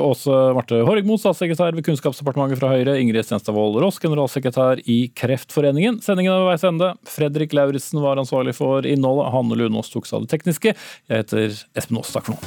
Åse 0.05 0.39
Marte 0.57 0.81
Horgmo, 0.87 1.17
statssekretær 1.19 1.75
ved 1.75 1.85
Kunnskapsdepartementet 1.85 2.61
fra 2.61 2.71
Høyre. 2.73 2.97
Ingrid 3.01 3.27
Stenstadvold 3.27 3.79
Ross, 3.83 3.99
generalsekretær 4.01 4.83
i 4.89 5.11
Kreftforeningen. 5.15 6.01
Sendingen 6.05 6.33
er 6.33 6.43
ved 6.43 6.51
veis 6.53 6.67
ende. 6.67 6.93
Fredrik 7.07 7.53
Lauritzen 7.53 8.01
var 8.03 8.21
ansvarlig 8.21 8.55
for 8.57 8.85
innholdet. 8.87 9.31
Hanne 9.33 9.59
Lunås 9.59 9.93
tok 9.93 10.09
seg 10.09 10.19
av 10.19 10.27
det 10.27 10.33
tekniske. 10.35 10.75
Jeg 10.75 11.23
heter 11.25 11.63
Espen 11.77 12.01
Aas. 12.01 12.13
Takk 12.15 12.29
for 12.29 12.37
nå. 12.37 12.41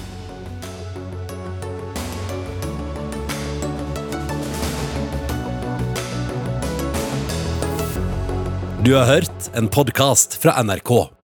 Du 8.82 8.96
har 8.96 9.06
hørt 9.06 9.52
en 9.54 9.68
podkast 9.70 10.34
fra 10.42 10.56
NRK. 10.58 11.21